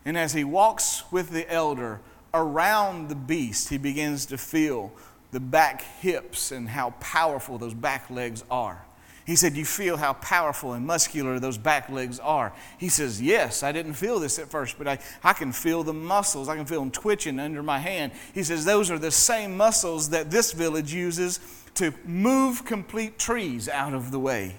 And 0.05 0.18
as 0.18 0.35
he 0.35 0.45
walks 0.45 1.11
with 1.11 1.30
the 1.30 1.51
elder 1.51 2.03
around 2.35 3.09
the 3.09 3.14
beast, 3.14 3.70
he 3.70 3.78
begins 3.78 4.26
to 4.26 4.37
feel 4.37 4.93
the 5.30 5.41
back 5.41 5.80
hips 5.80 6.53
and 6.53 6.68
how 6.68 6.91
powerful 7.01 7.57
those 7.57 7.72
back 7.72 8.11
legs 8.11 8.45
are. 8.51 8.85
He 9.27 9.37
said, 9.37 9.57
You 9.57 9.64
feel 9.64 9.97
how 9.97 10.14
powerful 10.14 10.75
and 10.75 10.87
muscular 10.87 11.39
those 11.39 11.57
back 11.57 11.89
legs 11.89 12.18
are. 12.18 12.53
He 12.79 12.89
says, 12.89 13.22
Yes, 13.22 13.62
I 13.62 13.72
didn't 13.72 13.95
feel 13.95 14.20
this 14.20 14.39
at 14.39 14.51
first, 14.51 14.77
but 14.77 14.87
I, 14.87 14.99
I 15.22 15.33
can 15.33 15.53
feel 15.53 15.83
the 15.83 15.95
muscles. 15.95 16.49
I 16.49 16.57
can 16.57 16.66
feel 16.66 16.81
them 16.81 16.91
twitching 16.91 17.41
under 17.41 17.62
my 17.62 17.79
hand. 17.79 18.12
He 18.35 18.43
says, 18.43 18.64
Those 18.64 18.91
are 18.91 18.99
the 18.99 19.11
same 19.11 19.57
muscles 19.57 20.11
that 20.11 20.31
this 20.31 20.53
village 20.53 20.93
uses 20.93 21.41
to 21.77 21.93
move 22.05 22.64
complete 22.64 23.18
trees 23.18 23.68
out 23.68 23.95
of 23.95 24.11
the 24.11 24.18
way. 24.18 24.57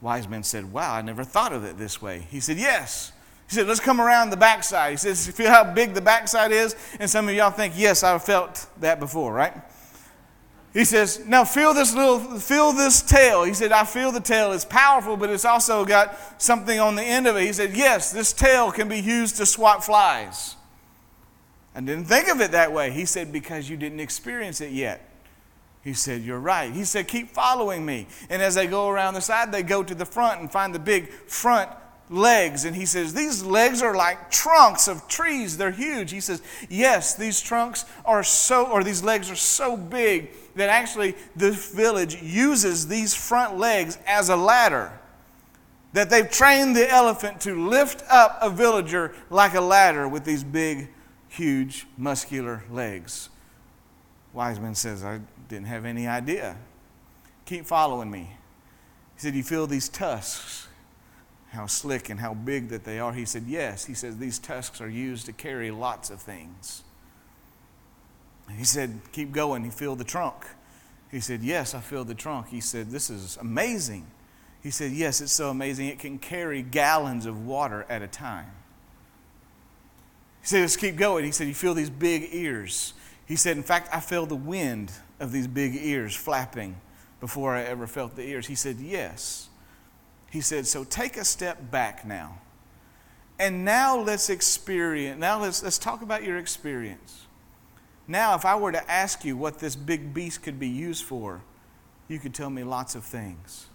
Wise 0.00 0.26
men 0.26 0.42
said, 0.42 0.72
Wow, 0.72 0.94
I 0.94 1.02
never 1.02 1.24
thought 1.24 1.52
of 1.52 1.64
it 1.64 1.76
this 1.76 2.00
way. 2.00 2.26
He 2.30 2.40
said, 2.40 2.56
Yes. 2.56 3.12
He 3.48 3.56
said, 3.56 3.66
Let's 3.66 3.80
come 3.80 4.00
around 4.00 4.30
the 4.30 4.38
backside. 4.38 4.92
He 4.92 4.96
says, 4.96 5.26
You 5.26 5.34
feel 5.34 5.50
how 5.50 5.64
big 5.64 5.92
the 5.92 6.00
backside 6.00 6.50
is? 6.50 6.74
And 6.98 7.10
some 7.10 7.28
of 7.28 7.34
y'all 7.34 7.50
think, 7.50 7.74
Yes, 7.76 8.02
I've 8.02 8.24
felt 8.24 8.66
that 8.80 9.00
before, 9.00 9.34
right? 9.34 9.54
He 10.74 10.84
says, 10.84 11.24
Now 11.24 11.44
feel 11.44 11.72
this 11.72 11.94
little, 11.94 12.18
feel 12.40 12.72
this 12.72 13.00
tail. 13.00 13.44
He 13.44 13.54
said, 13.54 13.70
I 13.70 13.84
feel 13.84 14.10
the 14.10 14.20
tail. 14.20 14.52
It's 14.52 14.64
powerful, 14.64 15.16
but 15.16 15.30
it's 15.30 15.44
also 15.44 15.84
got 15.84 16.42
something 16.42 16.80
on 16.80 16.96
the 16.96 17.02
end 17.02 17.28
of 17.28 17.36
it. 17.36 17.42
He 17.42 17.52
said, 17.52 17.76
Yes, 17.76 18.10
this 18.10 18.32
tail 18.32 18.72
can 18.72 18.88
be 18.88 18.98
used 18.98 19.36
to 19.36 19.46
swat 19.46 19.84
flies. 19.84 20.56
I 21.76 21.80
didn't 21.80 22.06
think 22.06 22.28
of 22.28 22.40
it 22.40 22.50
that 22.50 22.72
way. 22.72 22.90
He 22.90 23.04
said, 23.04 23.32
Because 23.32 23.70
you 23.70 23.76
didn't 23.76 24.00
experience 24.00 24.60
it 24.60 24.72
yet. 24.72 25.08
He 25.84 25.92
said, 25.92 26.22
You're 26.22 26.40
right. 26.40 26.72
He 26.72 26.84
said, 26.84 27.06
Keep 27.06 27.30
following 27.30 27.86
me. 27.86 28.08
And 28.28 28.42
as 28.42 28.56
they 28.56 28.66
go 28.66 28.88
around 28.88 29.14
the 29.14 29.20
side, 29.20 29.52
they 29.52 29.62
go 29.62 29.84
to 29.84 29.94
the 29.94 30.04
front 30.04 30.40
and 30.40 30.50
find 30.50 30.74
the 30.74 30.80
big 30.80 31.08
front 31.08 31.70
legs. 32.10 32.64
And 32.64 32.74
he 32.74 32.84
says, 32.84 33.14
These 33.14 33.44
legs 33.44 33.80
are 33.80 33.94
like 33.94 34.28
trunks 34.28 34.88
of 34.88 35.06
trees. 35.06 35.56
They're 35.56 35.70
huge. 35.70 36.10
He 36.10 36.20
says, 36.20 36.42
Yes, 36.68 37.14
these 37.14 37.40
trunks 37.40 37.84
are 38.04 38.24
so, 38.24 38.66
or 38.66 38.82
these 38.82 39.04
legs 39.04 39.30
are 39.30 39.36
so 39.36 39.76
big 39.76 40.30
that 40.56 40.68
actually 40.68 41.14
this 41.34 41.72
village 41.72 42.22
uses 42.22 42.88
these 42.88 43.14
front 43.14 43.58
legs 43.58 43.98
as 44.06 44.28
a 44.28 44.36
ladder. 44.36 44.92
That 45.92 46.10
they've 46.10 46.30
trained 46.30 46.74
the 46.74 46.90
elephant 46.90 47.40
to 47.42 47.68
lift 47.68 48.02
up 48.10 48.38
a 48.40 48.50
villager 48.50 49.14
like 49.30 49.54
a 49.54 49.60
ladder 49.60 50.08
with 50.08 50.24
these 50.24 50.42
big, 50.42 50.88
huge, 51.28 51.86
muscular 51.96 52.64
legs. 52.70 53.28
Wiseman 54.32 54.74
says, 54.74 55.04
I 55.04 55.20
didn't 55.48 55.66
have 55.66 55.84
any 55.84 56.06
idea. 56.06 56.56
Keep 57.46 57.66
following 57.66 58.10
me. 58.10 58.36
He 59.14 59.20
said, 59.20 59.34
You 59.34 59.42
feel 59.42 59.66
these 59.66 59.88
tusks, 59.88 60.66
how 61.50 61.66
slick 61.66 62.08
and 62.10 62.18
how 62.18 62.34
big 62.34 62.68
that 62.68 62.84
they 62.84 62.98
are? 62.98 63.12
He 63.12 63.24
said, 63.24 63.44
Yes. 63.46 63.84
He 63.84 63.94
says, 63.94 64.18
These 64.18 64.38
tusks 64.38 64.80
are 64.80 64.88
used 64.88 65.26
to 65.26 65.32
carry 65.32 65.70
lots 65.70 66.10
of 66.10 66.20
things. 66.20 66.83
He 68.50 68.64
said, 68.64 69.00
Keep 69.12 69.32
going. 69.32 69.64
He 69.64 69.70
filled 69.70 69.98
the 69.98 70.04
trunk. 70.04 70.44
He 71.10 71.20
said, 71.20 71.42
Yes, 71.42 71.74
I 71.74 71.80
filled 71.80 72.08
the 72.08 72.14
trunk. 72.14 72.48
He 72.48 72.60
said, 72.60 72.90
This 72.90 73.10
is 73.10 73.36
amazing. 73.40 74.06
He 74.62 74.70
said, 74.70 74.92
Yes, 74.92 75.20
it's 75.20 75.32
so 75.32 75.50
amazing. 75.50 75.88
It 75.88 75.98
can 75.98 76.18
carry 76.18 76.62
gallons 76.62 77.26
of 77.26 77.46
water 77.46 77.86
at 77.88 78.02
a 78.02 78.08
time. 78.08 78.50
He 80.40 80.48
said, 80.48 80.60
Let's 80.60 80.76
keep 80.76 80.96
going. 80.96 81.24
He 81.24 81.32
said, 81.32 81.48
You 81.48 81.54
feel 81.54 81.74
these 81.74 81.90
big 81.90 82.28
ears. 82.32 82.94
He 83.26 83.36
said, 83.36 83.56
In 83.56 83.62
fact, 83.62 83.88
I 83.92 84.00
feel 84.00 84.26
the 84.26 84.34
wind 84.34 84.92
of 85.20 85.32
these 85.32 85.46
big 85.46 85.74
ears 85.76 86.14
flapping 86.14 86.76
before 87.20 87.54
I 87.54 87.62
ever 87.62 87.86
felt 87.86 88.16
the 88.16 88.22
ears. 88.22 88.46
He 88.46 88.54
said, 88.54 88.76
Yes. 88.78 89.48
He 90.30 90.40
said, 90.40 90.66
So 90.66 90.84
take 90.84 91.16
a 91.16 91.24
step 91.24 91.70
back 91.70 92.04
now. 92.04 92.38
And 93.38 93.64
now 93.64 93.98
let's 93.98 94.30
experience, 94.30 95.18
now 95.18 95.40
let's, 95.40 95.62
let's 95.62 95.78
talk 95.78 96.02
about 96.02 96.22
your 96.22 96.38
experience. 96.38 97.23
Now, 98.06 98.34
if 98.34 98.44
I 98.44 98.56
were 98.56 98.72
to 98.72 98.90
ask 98.90 99.24
you 99.24 99.36
what 99.36 99.58
this 99.58 99.76
big 99.76 100.12
beast 100.12 100.42
could 100.42 100.58
be 100.58 100.68
used 100.68 101.04
for, 101.04 101.42
you 102.08 102.18
could 102.18 102.34
tell 102.34 102.50
me 102.50 102.62
lots 102.62 102.94
of 102.94 103.04
things. 103.04 103.66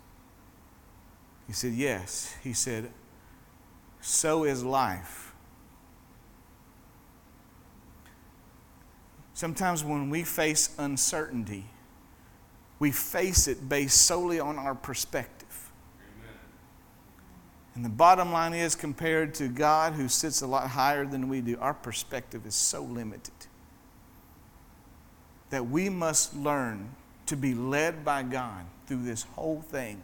He 1.47 1.53
said, 1.53 1.73
Yes. 1.73 2.35
He 2.43 2.53
said, 2.53 2.91
So 4.01 4.43
is 4.43 4.63
life. 4.63 5.33
Sometimes 9.33 9.83
when 9.83 10.09
we 10.09 10.23
face 10.23 10.75
uncertainty, 10.77 11.65
we 12.77 12.91
face 12.91 13.47
it 13.47 13.67
based 13.67 14.05
solely 14.05 14.39
on 14.39 14.59
our 14.59 14.75
perspective. 14.75 15.71
Amen. 16.01 16.35
And 17.73 17.85
the 17.85 17.89
bottom 17.89 18.31
line 18.31 18.53
is, 18.53 18.75
compared 18.75 19.33
to 19.35 19.47
God, 19.47 19.93
who 19.93 20.07
sits 20.07 20.41
a 20.41 20.47
lot 20.47 20.69
higher 20.69 21.05
than 21.05 21.29
we 21.29 21.41
do, 21.41 21.57
our 21.59 21.73
perspective 21.73 22.45
is 22.45 22.53
so 22.53 22.83
limited 22.83 23.33
that 25.49 25.69
we 25.69 25.89
must 25.89 26.35
learn 26.35 26.89
to 27.25 27.35
be 27.35 27.53
led 27.53 28.03
by 28.03 28.23
God 28.23 28.65
through 28.87 29.03
this 29.03 29.23
whole 29.23 29.61
thing. 29.61 30.01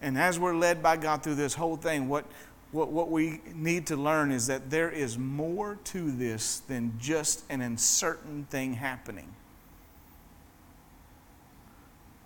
And 0.00 0.18
as 0.18 0.38
we're 0.38 0.54
led 0.54 0.82
by 0.82 0.96
God 0.96 1.22
through 1.22 1.36
this 1.36 1.54
whole 1.54 1.76
thing, 1.76 2.08
what, 2.08 2.24
what, 2.72 2.90
what 2.90 3.10
we 3.10 3.40
need 3.54 3.86
to 3.86 3.96
learn 3.96 4.30
is 4.30 4.46
that 4.48 4.70
there 4.70 4.90
is 4.90 5.16
more 5.16 5.78
to 5.84 6.10
this 6.10 6.58
than 6.60 6.92
just 6.98 7.44
an 7.48 7.60
uncertain 7.60 8.46
thing 8.50 8.74
happening. 8.74 9.28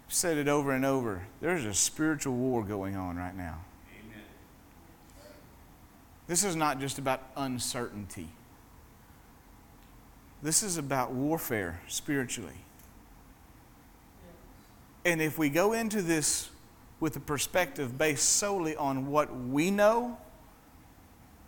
said 0.09 0.39
it 0.39 0.49
over 0.49 0.73
and 0.73 0.85
over. 0.85 1.27
There's 1.41 1.65
a 1.65 1.75
spiritual 1.75 2.35
war 2.35 2.65
going 2.65 2.97
on 2.97 3.17
right 3.17 3.37
now. 3.37 3.59
Amen. 3.93 4.23
This 6.27 6.45
is 6.45 6.57
not 6.57 6.81
just 6.81 6.99
about 6.99 7.23
uncertainty. 7.37 8.29
This 10.43 10.63
is 10.63 10.77
about 10.77 11.13
warfare 11.13 11.81
spiritually. 11.89 12.55
And 15.05 15.21
if 15.21 15.39
we 15.39 15.49
go 15.49 15.73
into 15.73 16.03
this 16.03 16.51
with 17.01 17.17
a 17.17 17.21
perspective 17.21 17.97
based 17.97 18.29
solely 18.29 18.77
on 18.77 19.07
what 19.07 19.35
we 19.35 19.71
know, 19.71 20.19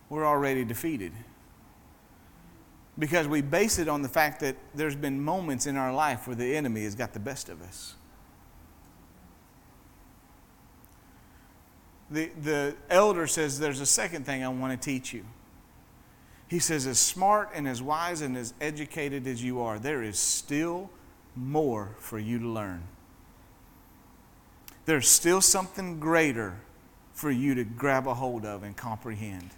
we're 0.09 0.26
already 0.26 0.64
defeated. 0.64 1.12
Because 2.99 3.28
we 3.28 3.41
base 3.41 3.78
it 3.78 3.88
on 3.88 4.03
the 4.03 4.09
fact 4.09 4.41
that 4.41 4.57
there's 4.74 4.97
been 4.97 5.22
moments 5.22 5.66
in 5.66 5.76
our 5.76 5.93
life 5.93 6.26
where 6.26 6.36
the 6.36 6.57
enemy 6.57 6.82
has 6.84 6.95
got 6.95 7.12
the 7.12 7.20
best 7.20 7.49
of 7.49 7.62
us. 7.62 7.95
The, 12.11 12.30
the 12.43 12.74
elder 12.91 13.28
says 13.28 13.61
there's 13.61 13.80
a 13.80 13.86
second 13.86 14.26
thing 14.26 14.43
I 14.43 14.49
want 14.49 14.78
to 14.78 14.84
teach 14.84 15.12
you. 15.12 15.24
He 16.51 16.59
says, 16.59 16.84
as 16.88 16.98
smart 16.98 17.51
and 17.55 17.68
as 17.68 17.80
wise 17.80 18.22
and 18.22 18.36
as 18.36 18.55
educated 18.61 19.28
as 19.28 19.40
you 19.40 19.61
are, 19.61 19.78
there 19.78 20.03
is 20.03 20.18
still 20.18 20.90
more 21.36 21.90
for 22.01 22.18
you 22.18 22.40
to 22.40 22.48
learn. 22.48 22.82
There's 24.84 25.09
still 25.09 25.40
something 25.40 26.01
greater 26.01 26.57
for 27.12 27.30
you 27.30 27.55
to 27.55 27.62
grab 27.62 28.09
a 28.09 28.14
hold 28.14 28.44
of 28.44 28.64
and 28.64 28.76
comprehend. 28.76 29.51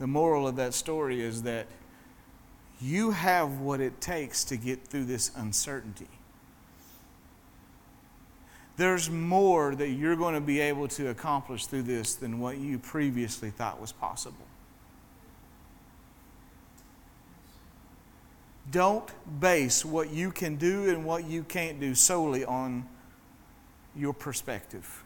The 0.00 0.06
moral 0.06 0.46
of 0.46 0.56
that 0.56 0.74
story 0.74 1.22
is 1.22 1.44
that 1.44 1.66
you 2.78 3.12
have 3.12 3.60
what 3.60 3.80
it 3.80 4.02
takes 4.02 4.44
to 4.44 4.58
get 4.58 4.86
through 4.86 5.06
this 5.06 5.30
uncertainty. 5.34 6.08
There's 8.76 9.08
more 9.08 9.74
that 9.74 9.88
you're 9.88 10.14
going 10.14 10.34
to 10.34 10.42
be 10.42 10.60
able 10.60 10.88
to 10.88 11.08
accomplish 11.08 11.64
through 11.64 11.84
this 11.84 12.16
than 12.16 12.38
what 12.38 12.58
you 12.58 12.78
previously 12.78 13.48
thought 13.48 13.80
was 13.80 13.92
possible. 13.92 14.44
Don't 18.70 19.10
base 19.40 19.84
what 19.84 20.10
you 20.10 20.30
can 20.30 20.56
do 20.56 20.88
and 20.90 21.04
what 21.04 21.24
you 21.24 21.42
can't 21.42 21.80
do 21.80 21.94
solely 21.94 22.44
on 22.44 22.86
your 23.94 24.12
perspective. 24.12 25.04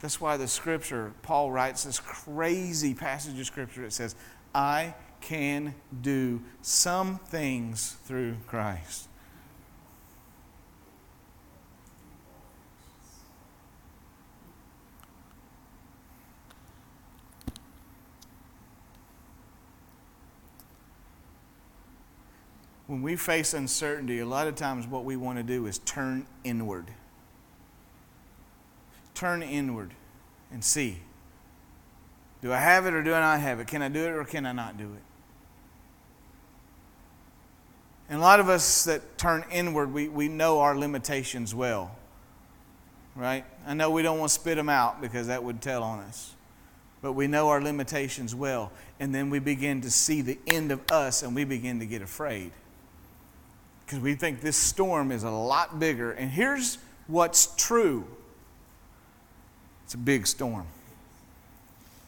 That's 0.00 0.20
why 0.20 0.36
the 0.36 0.48
scripture, 0.48 1.12
Paul 1.22 1.50
writes 1.50 1.84
this 1.84 1.98
crazy 1.98 2.94
passage 2.94 3.38
of 3.38 3.46
scripture 3.46 3.82
that 3.82 3.92
says, 3.92 4.14
I 4.54 4.94
can 5.20 5.74
do 6.02 6.42
some 6.62 7.18
things 7.18 7.96
through 8.04 8.36
Christ. 8.46 9.08
When 22.86 23.02
we 23.02 23.16
face 23.16 23.52
uncertainty, 23.52 24.20
a 24.20 24.26
lot 24.26 24.46
of 24.46 24.54
times 24.54 24.86
what 24.86 25.04
we 25.04 25.16
want 25.16 25.38
to 25.38 25.42
do 25.42 25.66
is 25.66 25.78
turn 25.78 26.26
inward. 26.44 26.86
Turn 29.14 29.42
inward 29.42 29.92
and 30.52 30.62
see. 30.62 30.98
Do 32.42 32.52
I 32.52 32.58
have 32.58 32.86
it 32.86 32.94
or 32.94 33.02
do 33.02 33.12
I 33.12 33.20
not 33.20 33.40
have 33.40 33.58
it? 33.58 33.66
Can 33.66 33.82
I 33.82 33.88
do 33.88 34.04
it 34.04 34.10
or 34.10 34.24
can 34.24 34.46
I 34.46 34.52
not 34.52 34.78
do 34.78 34.84
it? 34.84 35.02
And 38.08 38.18
a 38.18 38.20
lot 38.20 38.38
of 38.38 38.48
us 38.48 38.84
that 38.84 39.18
turn 39.18 39.44
inward, 39.50 39.92
we, 39.92 40.08
we 40.08 40.28
know 40.28 40.60
our 40.60 40.78
limitations 40.78 41.54
well. 41.54 41.96
Right? 43.16 43.44
I 43.66 43.74
know 43.74 43.90
we 43.90 44.02
don't 44.02 44.18
want 44.18 44.30
to 44.30 44.34
spit 44.34 44.56
them 44.56 44.68
out 44.68 45.00
because 45.00 45.26
that 45.26 45.42
would 45.42 45.60
tell 45.60 45.82
on 45.82 46.00
us. 46.00 46.34
But 47.02 47.14
we 47.14 47.26
know 47.26 47.48
our 47.48 47.60
limitations 47.60 48.32
well. 48.32 48.70
And 49.00 49.12
then 49.12 49.28
we 49.28 49.40
begin 49.40 49.80
to 49.80 49.90
see 49.90 50.22
the 50.22 50.38
end 50.46 50.70
of 50.70 50.80
us 50.92 51.24
and 51.24 51.34
we 51.34 51.44
begin 51.44 51.80
to 51.80 51.86
get 51.86 52.00
afraid 52.00 52.52
because 53.86 54.00
we 54.00 54.16
think 54.16 54.40
this 54.40 54.56
storm 54.56 55.12
is 55.12 55.22
a 55.22 55.30
lot 55.30 55.78
bigger. 55.78 56.10
And 56.12 56.28
here's 56.28 56.78
what's 57.06 57.54
true 57.56 58.04
it's 59.84 59.94
a 59.94 59.98
big 59.98 60.26
storm 60.26 60.66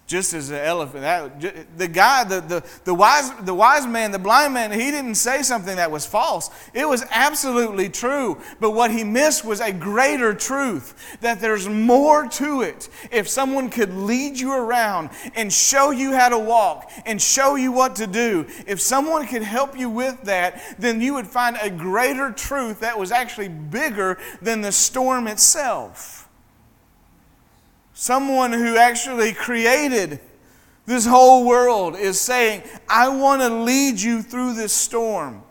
just 0.09 0.33
as 0.33 0.49
the 0.49 0.65
elephant. 0.65 1.03
That, 1.03 1.77
the 1.77 1.87
guy, 1.87 2.25
the, 2.25 2.41
the, 2.41 2.65
the, 2.85 2.95
wise, 2.95 3.31
the 3.43 3.53
wise 3.53 3.87
man, 3.87 4.11
the 4.11 4.19
blind 4.19 4.55
man, 4.55 4.73
he 4.73 4.91
didn't 4.91 5.17
say 5.17 5.43
something 5.43 5.77
that 5.77 5.91
was 5.91 6.07
false. 6.07 6.51
It 6.73 6.89
was 6.89 7.05
absolutely 7.11 7.91
true. 7.91 8.41
But 8.59 8.71
what 8.71 8.91
he 8.91 9.05
missed 9.05 9.45
was 9.45 9.61
a 9.61 9.71
greater 9.71 10.33
truth 10.33 11.19
that 11.21 11.41
there's 11.41 11.69
more 11.69 12.27
to 12.27 12.63
it. 12.63 12.89
If 13.13 13.29
someone 13.29 13.69
could 13.69 13.93
lead 13.95 14.41
you 14.41 14.55
around 14.55 15.11
and 15.35 15.53
show 15.53 15.91
you 15.91 16.15
how 16.15 16.31
to 16.31 16.39
walk 16.39 16.91
and 17.05 17.21
show 17.21 17.57
you 17.57 17.71
what 17.71 17.95
to 17.97 18.07
do, 18.07 18.47
if 18.67 18.81
someone 18.81 19.27
could 19.27 19.43
help 19.43 19.79
you 19.79 19.91
with 19.91 20.23
that, 20.23 20.63
then 20.79 21.03
you 21.03 21.13
would 21.15 21.27
find 21.27 21.59
a 21.61 21.69
greater 21.69 22.33
truth 22.33 22.81
that 22.81 22.99
was 22.99 23.13
actually 23.13 23.49
bigger 23.49 24.17
than 24.41 24.63
the 24.63 24.73
storm 24.73 25.29
itself. 25.29 26.18
Someone 28.01 28.53
who 28.53 28.77
actually 28.77 29.33
created 29.33 30.21
this 30.87 31.05
whole 31.05 31.45
world 31.45 31.97
is 31.97 32.21
saying, 32.21 32.63
I 32.89 33.09
want 33.09 33.43
to 33.43 33.49
lead 33.49 34.01
you 34.01 34.23
through 34.23 34.55
this 34.55 34.73
storm. 34.73 35.43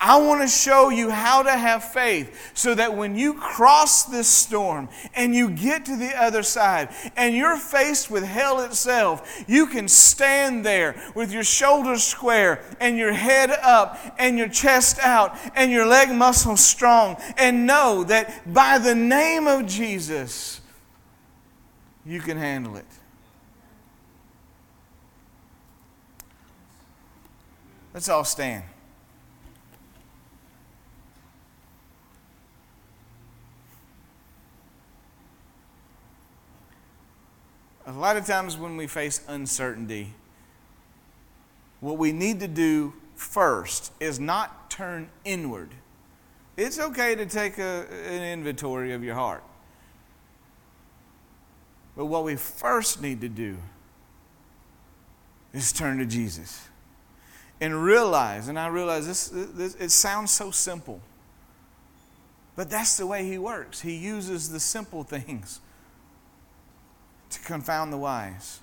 I 0.00 0.18
want 0.18 0.40
to 0.40 0.48
show 0.48 0.88
you 0.88 1.10
how 1.10 1.42
to 1.42 1.50
have 1.50 1.84
faith 1.84 2.52
so 2.54 2.74
that 2.76 2.96
when 2.96 3.14
you 3.14 3.34
cross 3.34 4.04
this 4.04 4.26
storm 4.26 4.88
and 5.14 5.34
you 5.34 5.50
get 5.50 5.84
to 5.84 5.96
the 5.98 6.18
other 6.18 6.42
side 6.42 6.88
and 7.14 7.36
you're 7.36 7.58
faced 7.58 8.10
with 8.10 8.24
hell 8.24 8.60
itself, 8.60 9.44
you 9.46 9.66
can 9.66 9.86
stand 9.86 10.64
there 10.64 10.98
with 11.14 11.30
your 11.30 11.44
shoulders 11.44 12.02
square 12.02 12.64
and 12.80 12.96
your 12.96 13.12
head 13.12 13.50
up 13.50 13.98
and 14.18 14.38
your 14.38 14.48
chest 14.48 14.98
out 15.00 15.36
and 15.54 15.70
your 15.70 15.84
leg 15.84 16.10
muscles 16.10 16.64
strong 16.64 17.18
and 17.36 17.66
know 17.66 18.02
that 18.04 18.50
by 18.50 18.78
the 18.78 18.94
name 18.94 19.46
of 19.46 19.66
Jesus, 19.66 20.61
you 22.04 22.20
can 22.20 22.36
handle 22.36 22.76
it. 22.76 22.86
Let's 27.94 28.08
all 28.08 28.24
stand. 28.24 28.64
A 37.86 37.92
lot 37.92 38.16
of 38.16 38.24
times 38.24 38.56
when 38.56 38.76
we 38.76 38.86
face 38.86 39.20
uncertainty, 39.28 40.14
what 41.80 41.98
we 41.98 42.12
need 42.12 42.40
to 42.40 42.48
do 42.48 42.94
first 43.14 43.92
is 44.00 44.18
not 44.18 44.70
turn 44.70 45.10
inward. 45.24 45.70
It's 46.56 46.78
okay 46.78 47.14
to 47.14 47.26
take 47.26 47.58
a, 47.58 47.86
an 48.06 48.22
inventory 48.22 48.92
of 48.92 49.04
your 49.04 49.14
heart. 49.14 49.42
But 51.96 52.06
what 52.06 52.24
we 52.24 52.36
first 52.36 53.02
need 53.02 53.20
to 53.20 53.28
do 53.28 53.58
is 55.52 55.72
turn 55.72 55.98
to 55.98 56.06
Jesus 56.06 56.68
and 57.60 57.82
realize, 57.82 58.48
and 58.48 58.58
I 58.58 58.68
realize 58.68 59.06
this, 59.06 59.28
this, 59.28 59.74
it 59.76 59.90
sounds 59.90 60.30
so 60.30 60.50
simple, 60.50 61.00
but 62.56 62.70
that's 62.70 62.96
the 62.96 63.06
way 63.06 63.24
He 63.24 63.38
works. 63.38 63.80
He 63.82 63.96
uses 63.96 64.50
the 64.50 64.60
simple 64.60 65.04
things 65.04 65.60
to 67.30 67.40
confound 67.40 67.92
the 67.92 67.98
wise. 67.98 68.60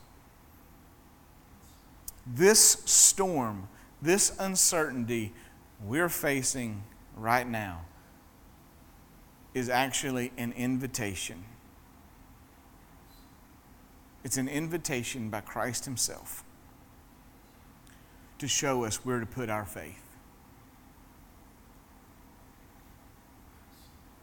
This 2.25 2.81
storm, 2.85 3.67
this 4.01 4.35
uncertainty 4.39 5.33
we're 5.85 6.09
facing 6.09 6.83
right 7.15 7.47
now 7.47 7.81
is 9.53 9.69
actually 9.69 10.31
an 10.37 10.51
invitation 10.53 11.43
it's 14.23 14.37
an 14.37 14.47
invitation 14.47 15.29
by 15.29 15.41
Christ 15.41 15.85
Himself 15.85 16.43
to 18.39 18.47
show 18.47 18.83
us 18.85 19.05
where 19.05 19.19
to 19.19 19.25
put 19.25 19.49
our 19.49 19.65
faith. 19.65 20.03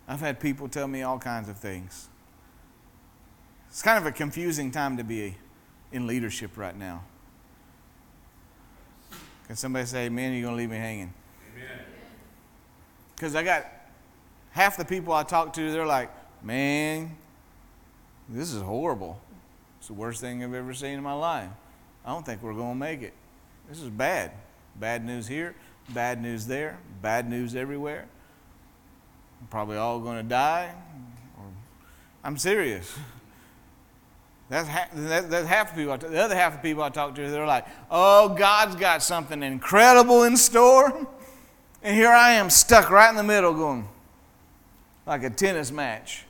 I've 0.08 0.20
had 0.20 0.38
people 0.40 0.68
tell 0.68 0.86
me 0.86 1.02
all 1.02 1.18
kinds 1.18 1.48
of 1.48 1.58
things. 1.58 2.08
It's 3.68 3.82
kind 3.82 3.98
of 3.98 4.06
a 4.06 4.12
confusing 4.12 4.70
time 4.70 4.96
to 4.96 5.04
be 5.04 5.36
in 5.92 6.06
leadership 6.06 6.56
right 6.56 6.76
now. 6.76 7.04
Can 9.46 9.56
somebody 9.56 9.86
say, 9.86 10.06
Amen? 10.06 10.32
You're 10.32 10.42
going 10.42 10.54
to 10.54 10.58
leave 10.58 10.70
me 10.70 10.76
hanging? 10.76 11.12
Because 13.14 13.34
I 13.34 13.42
got 13.42 13.66
half 14.50 14.76
the 14.76 14.84
people 14.84 15.12
I 15.12 15.22
talk 15.22 15.52
to, 15.54 15.72
they're 15.72 15.86
like, 15.86 16.10
Man, 16.42 17.16
this 18.28 18.52
is 18.52 18.62
horrible. 18.62 19.20
It's 19.86 19.88
the 19.90 19.94
worst 19.94 20.20
thing 20.20 20.42
I've 20.42 20.52
ever 20.52 20.74
seen 20.74 20.94
in 20.94 21.02
my 21.04 21.12
life. 21.12 21.48
I 22.04 22.08
don't 22.10 22.26
think 22.26 22.42
we're 22.42 22.54
going 22.54 22.72
to 22.72 22.76
make 22.76 23.02
it. 23.02 23.12
This 23.68 23.80
is 23.80 23.88
bad. 23.88 24.32
Bad 24.74 25.04
news 25.04 25.28
here, 25.28 25.54
bad 25.90 26.20
news 26.20 26.44
there, 26.44 26.80
bad 27.00 27.30
news 27.30 27.54
everywhere. 27.54 28.08
we're 29.40 29.46
probably 29.46 29.76
all 29.76 30.00
going 30.00 30.16
to 30.16 30.28
die. 30.28 30.74
I'm 32.24 32.36
serious. 32.36 32.98
That's, 34.48 34.68
ha- 34.68 34.88
that, 34.92 35.30
that's 35.30 35.46
half 35.46 35.70
the 35.72 35.82
people. 35.82 35.96
The 35.96 36.20
other 36.20 36.34
half 36.34 36.56
of 36.56 36.62
people 36.62 36.82
I 36.82 36.88
talk 36.88 37.14
to, 37.14 37.30
they're 37.30 37.46
like, 37.46 37.66
"Oh, 37.88 38.28
God's 38.30 38.74
got 38.74 39.04
something 39.04 39.42
incredible 39.42 40.24
in 40.24 40.36
store," 40.36 41.06
and 41.82 41.96
here 41.96 42.10
I 42.10 42.32
am 42.32 42.50
stuck 42.50 42.90
right 42.90 43.10
in 43.10 43.16
the 43.16 43.24
middle, 43.24 43.54
going 43.54 43.88
like 45.04 45.22
a 45.24 45.30
tennis 45.30 45.72
match. 45.72 46.25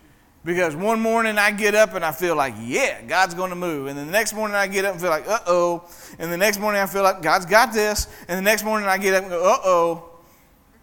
Because 0.46 0.76
one 0.76 1.00
morning 1.00 1.38
I 1.38 1.50
get 1.50 1.74
up 1.74 1.94
and 1.94 2.04
I 2.04 2.12
feel 2.12 2.36
like, 2.36 2.54
yeah, 2.62 3.02
God's 3.02 3.34
going 3.34 3.50
to 3.50 3.56
move. 3.56 3.88
And 3.88 3.98
the 3.98 4.04
next 4.04 4.32
morning 4.32 4.54
I 4.54 4.68
get 4.68 4.84
up 4.84 4.92
and 4.92 5.00
feel 5.00 5.10
like, 5.10 5.26
uh 5.26 5.40
oh. 5.48 5.90
And 6.20 6.32
the 6.32 6.36
next 6.36 6.60
morning 6.60 6.80
I 6.80 6.86
feel 6.86 7.02
like 7.02 7.20
God's 7.20 7.46
got 7.46 7.72
this. 7.72 8.06
And 8.28 8.38
the 8.38 8.42
next 8.42 8.62
morning 8.64 8.88
I 8.88 8.96
get 8.96 9.12
up 9.12 9.22
and 9.22 9.30
go, 9.32 9.42
uh 9.44 9.58
oh. 9.64 10.04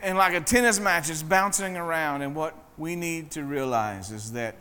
And 0.01 0.18
like 0.18 0.34
a 0.34 0.41
tennis 0.41 0.82
match, 0.82 1.09
it's 1.09 1.24
bouncing 1.24 1.78
around. 1.78 2.24
And 2.24 2.36
what 2.36 2.57
we 2.78 2.97
need 2.97 3.32
to 3.32 3.45
realize 3.45 4.11
is 4.11 4.34
that 4.34 4.57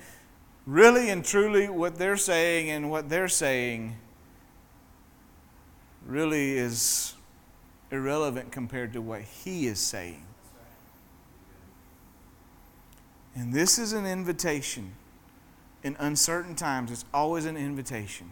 really 0.66 1.11
and 1.11 1.24
truly 1.24 1.68
what 1.68 1.96
they're 1.96 2.16
saying 2.16 2.70
and 2.70 2.88
what 2.88 3.09
they're 3.09 3.26
saying 3.26 3.96
really 6.07 6.53
is 6.53 7.14
irrelevant 7.90 8.53
compared 8.53 8.92
to 8.92 9.03
what 9.03 9.22
He 9.22 9.66
is 9.66 9.80
saying. 9.80 10.24
And 13.34 13.52
this 13.52 13.78
is 13.78 13.92
an 13.92 14.06
invitation. 14.06 14.92
In 15.82 15.96
uncertain 15.98 16.54
times, 16.54 16.90
it's 16.90 17.04
always 17.12 17.44
an 17.44 17.56
invitation 17.56 18.30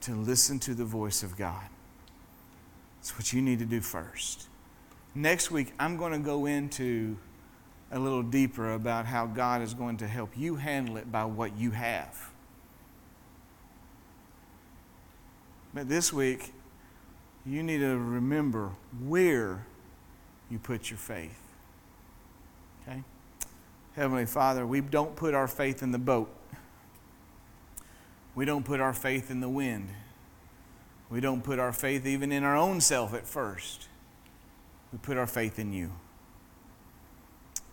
to 0.00 0.14
listen 0.14 0.58
to 0.60 0.74
the 0.74 0.84
voice 0.84 1.22
of 1.22 1.36
God. 1.36 1.64
That's 2.98 3.16
what 3.16 3.32
you 3.32 3.42
need 3.42 3.58
to 3.58 3.64
do 3.64 3.80
first. 3.80 4.48
Next 5.14 5.50
week, 5.50 5.72
I'm 5.78 5.96
going 5.96 6.12
to 6.12 6.18
go 6.18 6.46
into 6.46 7.16
a 7.90 7.98
little 7.98 8.22
deeper 8.22 8.74
about 8.74 9.06
how 9.06 9.26
God 9.26 9.62
is 9.62 9.74
going 9.74 9.96
to 9.98 10.06
help 10.06 10.36
you 10.36 10.56
handle 10.56 10.96
it 10.96 11.10
by 11.10 11.24
what 11.24 11.56
you 11.56 11.70
have. 11.70 12.30
But 15.72 15.88
this 15.88 16.12
week, 16.12 16.52
you 17.46 17.62
need 17.62 17.78
to 17.78 17.96
remember 17.96 18.72
where 19.06 19.64
you 20.50 20.58
put 20.58 20.90
your 20.90 20.98
faith. 20.98 21.47
Heavenly 23.98 24.26
Father, 24.26 24.64
we 24.64 24.80
don't 24.80 25.16
put 25.16 25.34
our 25.34 25.48
faith 25.48 25.82
in 25.82 25.90
the 25.90 25.98
boat. 25.98 26.32
We 28.36 28.44
don't 28.44 28.64
put 28.64 28.80
our 28.80 28.92
faith 28.92 29.28
in 29.28 29.40
the 29.40 29.48
wind. 29.48 29.88
We 31.10 31.20
don't 31.20 31.42
put 31.42 31.58
our 31.58 31.72
faith 31.72 32.06
even 32.06 32.30
in 32.30 32.44
our 32.44 32.56
own 32.56 32.80
self 32.80 33.12
at 33.12 33.26
first. 33.26 33.88
We 34.92 34.98
put 34.98 35.16
our 35.16 35.26
faith 35.26 35.58
in 35.58 35.72
you. 35.72 35.90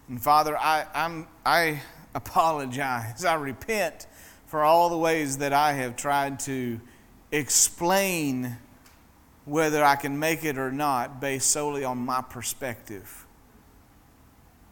And 0.10 0.20
Father, 0.20 0.58
I, 0.58 0.88
I'm, 0.96 1.28
I 1.46 1.84
apologize. 2.16 3.24
I 3.24 3.36
repent 3.36 4.08
for 4.48 4.64
all 4.64 4.90
the 4.90 4.98
ways 4.98 5.38
that 5.38 5.54
I 5.54 5.74
have 5.74 5.96
tried 5.96 6.40
to 6.42 6.82
explain 7.32 8.58
whether 9.46 9.84
I 9.84 9.96
can 9.96 10.18
make 10.18 10.44
it 10.44 10.58
or 10.58 10.72
not 10.72 11.22
based 11.22 11.52
solely 11.52 11.84
on 11.84 12.00
my 12.00 12.24
perspective. 12.24 13.25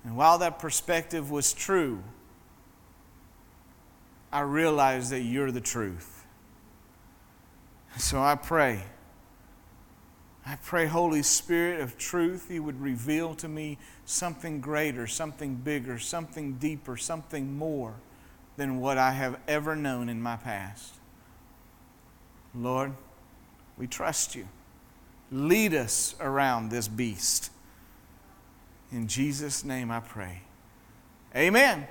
And 0.04 0.18
while 0.18 0.38
that 0.40 0.60
perspective 0.60 1.32
was 1.32 1.54
true, 1.54 2.04
I 4.32 4.42
realize 4.42 5.10
that 5.12 5.22
you're 5.22 5.52
the 5.52 5.62
truth. 5.62 6.26
So 7.98 8.22
I 8.22 8.36
pray. 8.36 8.84
I 10.46 10.58
pray, 10.58 10.88
Holy 10.88 11.24
Spirit 11.24 11.80
of 11.80 11.98
truth, 11.98 12.52
you 12.52 12.64
would 12.64 12.82
reveal 12.82 13.34
to 13.36 13.48
me 13.48 13.78
something 14.06 14.60
greater, 14.60 15.08
something 15.08 15.56
bigger, 15.56 15.98
something 15.98 16.56
deeper, 16.56 16.98
something 16.98 17.56
more 17.56 17.94
than 18.58 18.80
what 18.80 18.98
I 18.98 19.12
have 19.12 19.40
ever 19.48 19.76
known 19.76 20.10
in 20.10 20.22
my 20.22 20.36
past. 20.36 20.96
Lord, 22.54 22.94
we 23.78 23.88
trust 23.88 24.36
you. 24.36 24.48
Lead 25.32 25.74
us 25.74 26.16
around 26.20 26.70
this 26.70 26.88
beast. 26.88 27.50
In 28.94 29.08
Jesus' 29.08 29.66
name 29.66 29.90
I 29.90 30.02
pray. 30.02 30.44
Amen. 31.36 31.88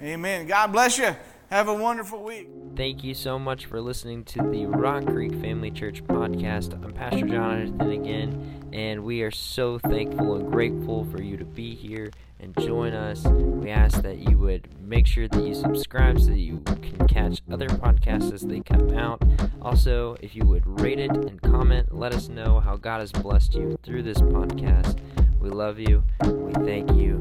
Amen. 0.00 0.46
God 0.46 0.70
bless 0.70 0.96
you. 0.96 1.16
Have 1.50 1.66
a 1.66 1.74
wonderful 1.74 2.22
week. 2.22 2.48
Thank 2.76 3.02
you 3.02 3.14
so 3.14 3.36
much 3.36 3.66
for 3.66 3.80
listening 3.80 4.22
to 4.26 4.42
the 4.52 4.66
Rock 4.66 5.06
Creek 5.06 5.32
Family 5.40 5.72
Church 5.72 6.04
podcast. 6.04 6.72
I'm 6.72 6.92
Pastor 6.92 7.26
Jonathan 7.26 7.90
again, 7.90 8.68
and 8.72 9.02
we 9.02 9.22
are 9.22 9.32
so 9.32 9.80
thankful 9.80 10.36
and 10.36 10.48
grateful 10.48 11.04
for 11.06 11.20
you 11.20 11.36
to 11.36 11.44
be 11.44 11.74
here 11.74 12.12
and 12.38 12.56
join 12.60 12.92
us. 12.92 13.24
We 13.24 13.70
ask 13.70 14.02
that 14.02 14.18
you 14.18 14.38
would 14.38 14.68
make 14.80 15.08
sure 15.08 15.26
that 15.26 15.42
you 15.42 15.52
subscribe 15.52 16.20
so 16.20 16.26
that 16.26 16.38
you 16.38 16.60
can 16.60 17.08
catch 17.08 17.40
other 17.50 17.68
podcasts 17.68 18.32
as 18.32 18.42
they 18.42 18.60
come 18.60 18.96
out. 18.96 19.20
Also, 19.62 20.16
if 20.20 20.36
you 20.36 20.44
would 20.44 20.80
rate 20.80 21.00
it 21.00 21.10
and 21.10 21.42
comment, 21.42 21.92
let 21.92 22.14
us 22.14 22.28
know 22.28 22.60
how 22.60 22.76
God 22.76 23.00
has 23.00 23.10
blessed 23.10 23.54
you 23.54 23.76
through 23.82 24.04
this 24.04 24.18
podcast. 24.18 25.00
We 25.40 25.50
love 25.50 25.78
you. 25.78 26.02
We 26.24 26.52
thank 26.64 26.90
you. 26.92 27.20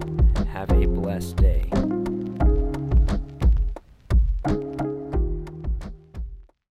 Have 0.52 0.72
a 0.72 0.88
blessed 0.88 1.38
day. 1.38 1.70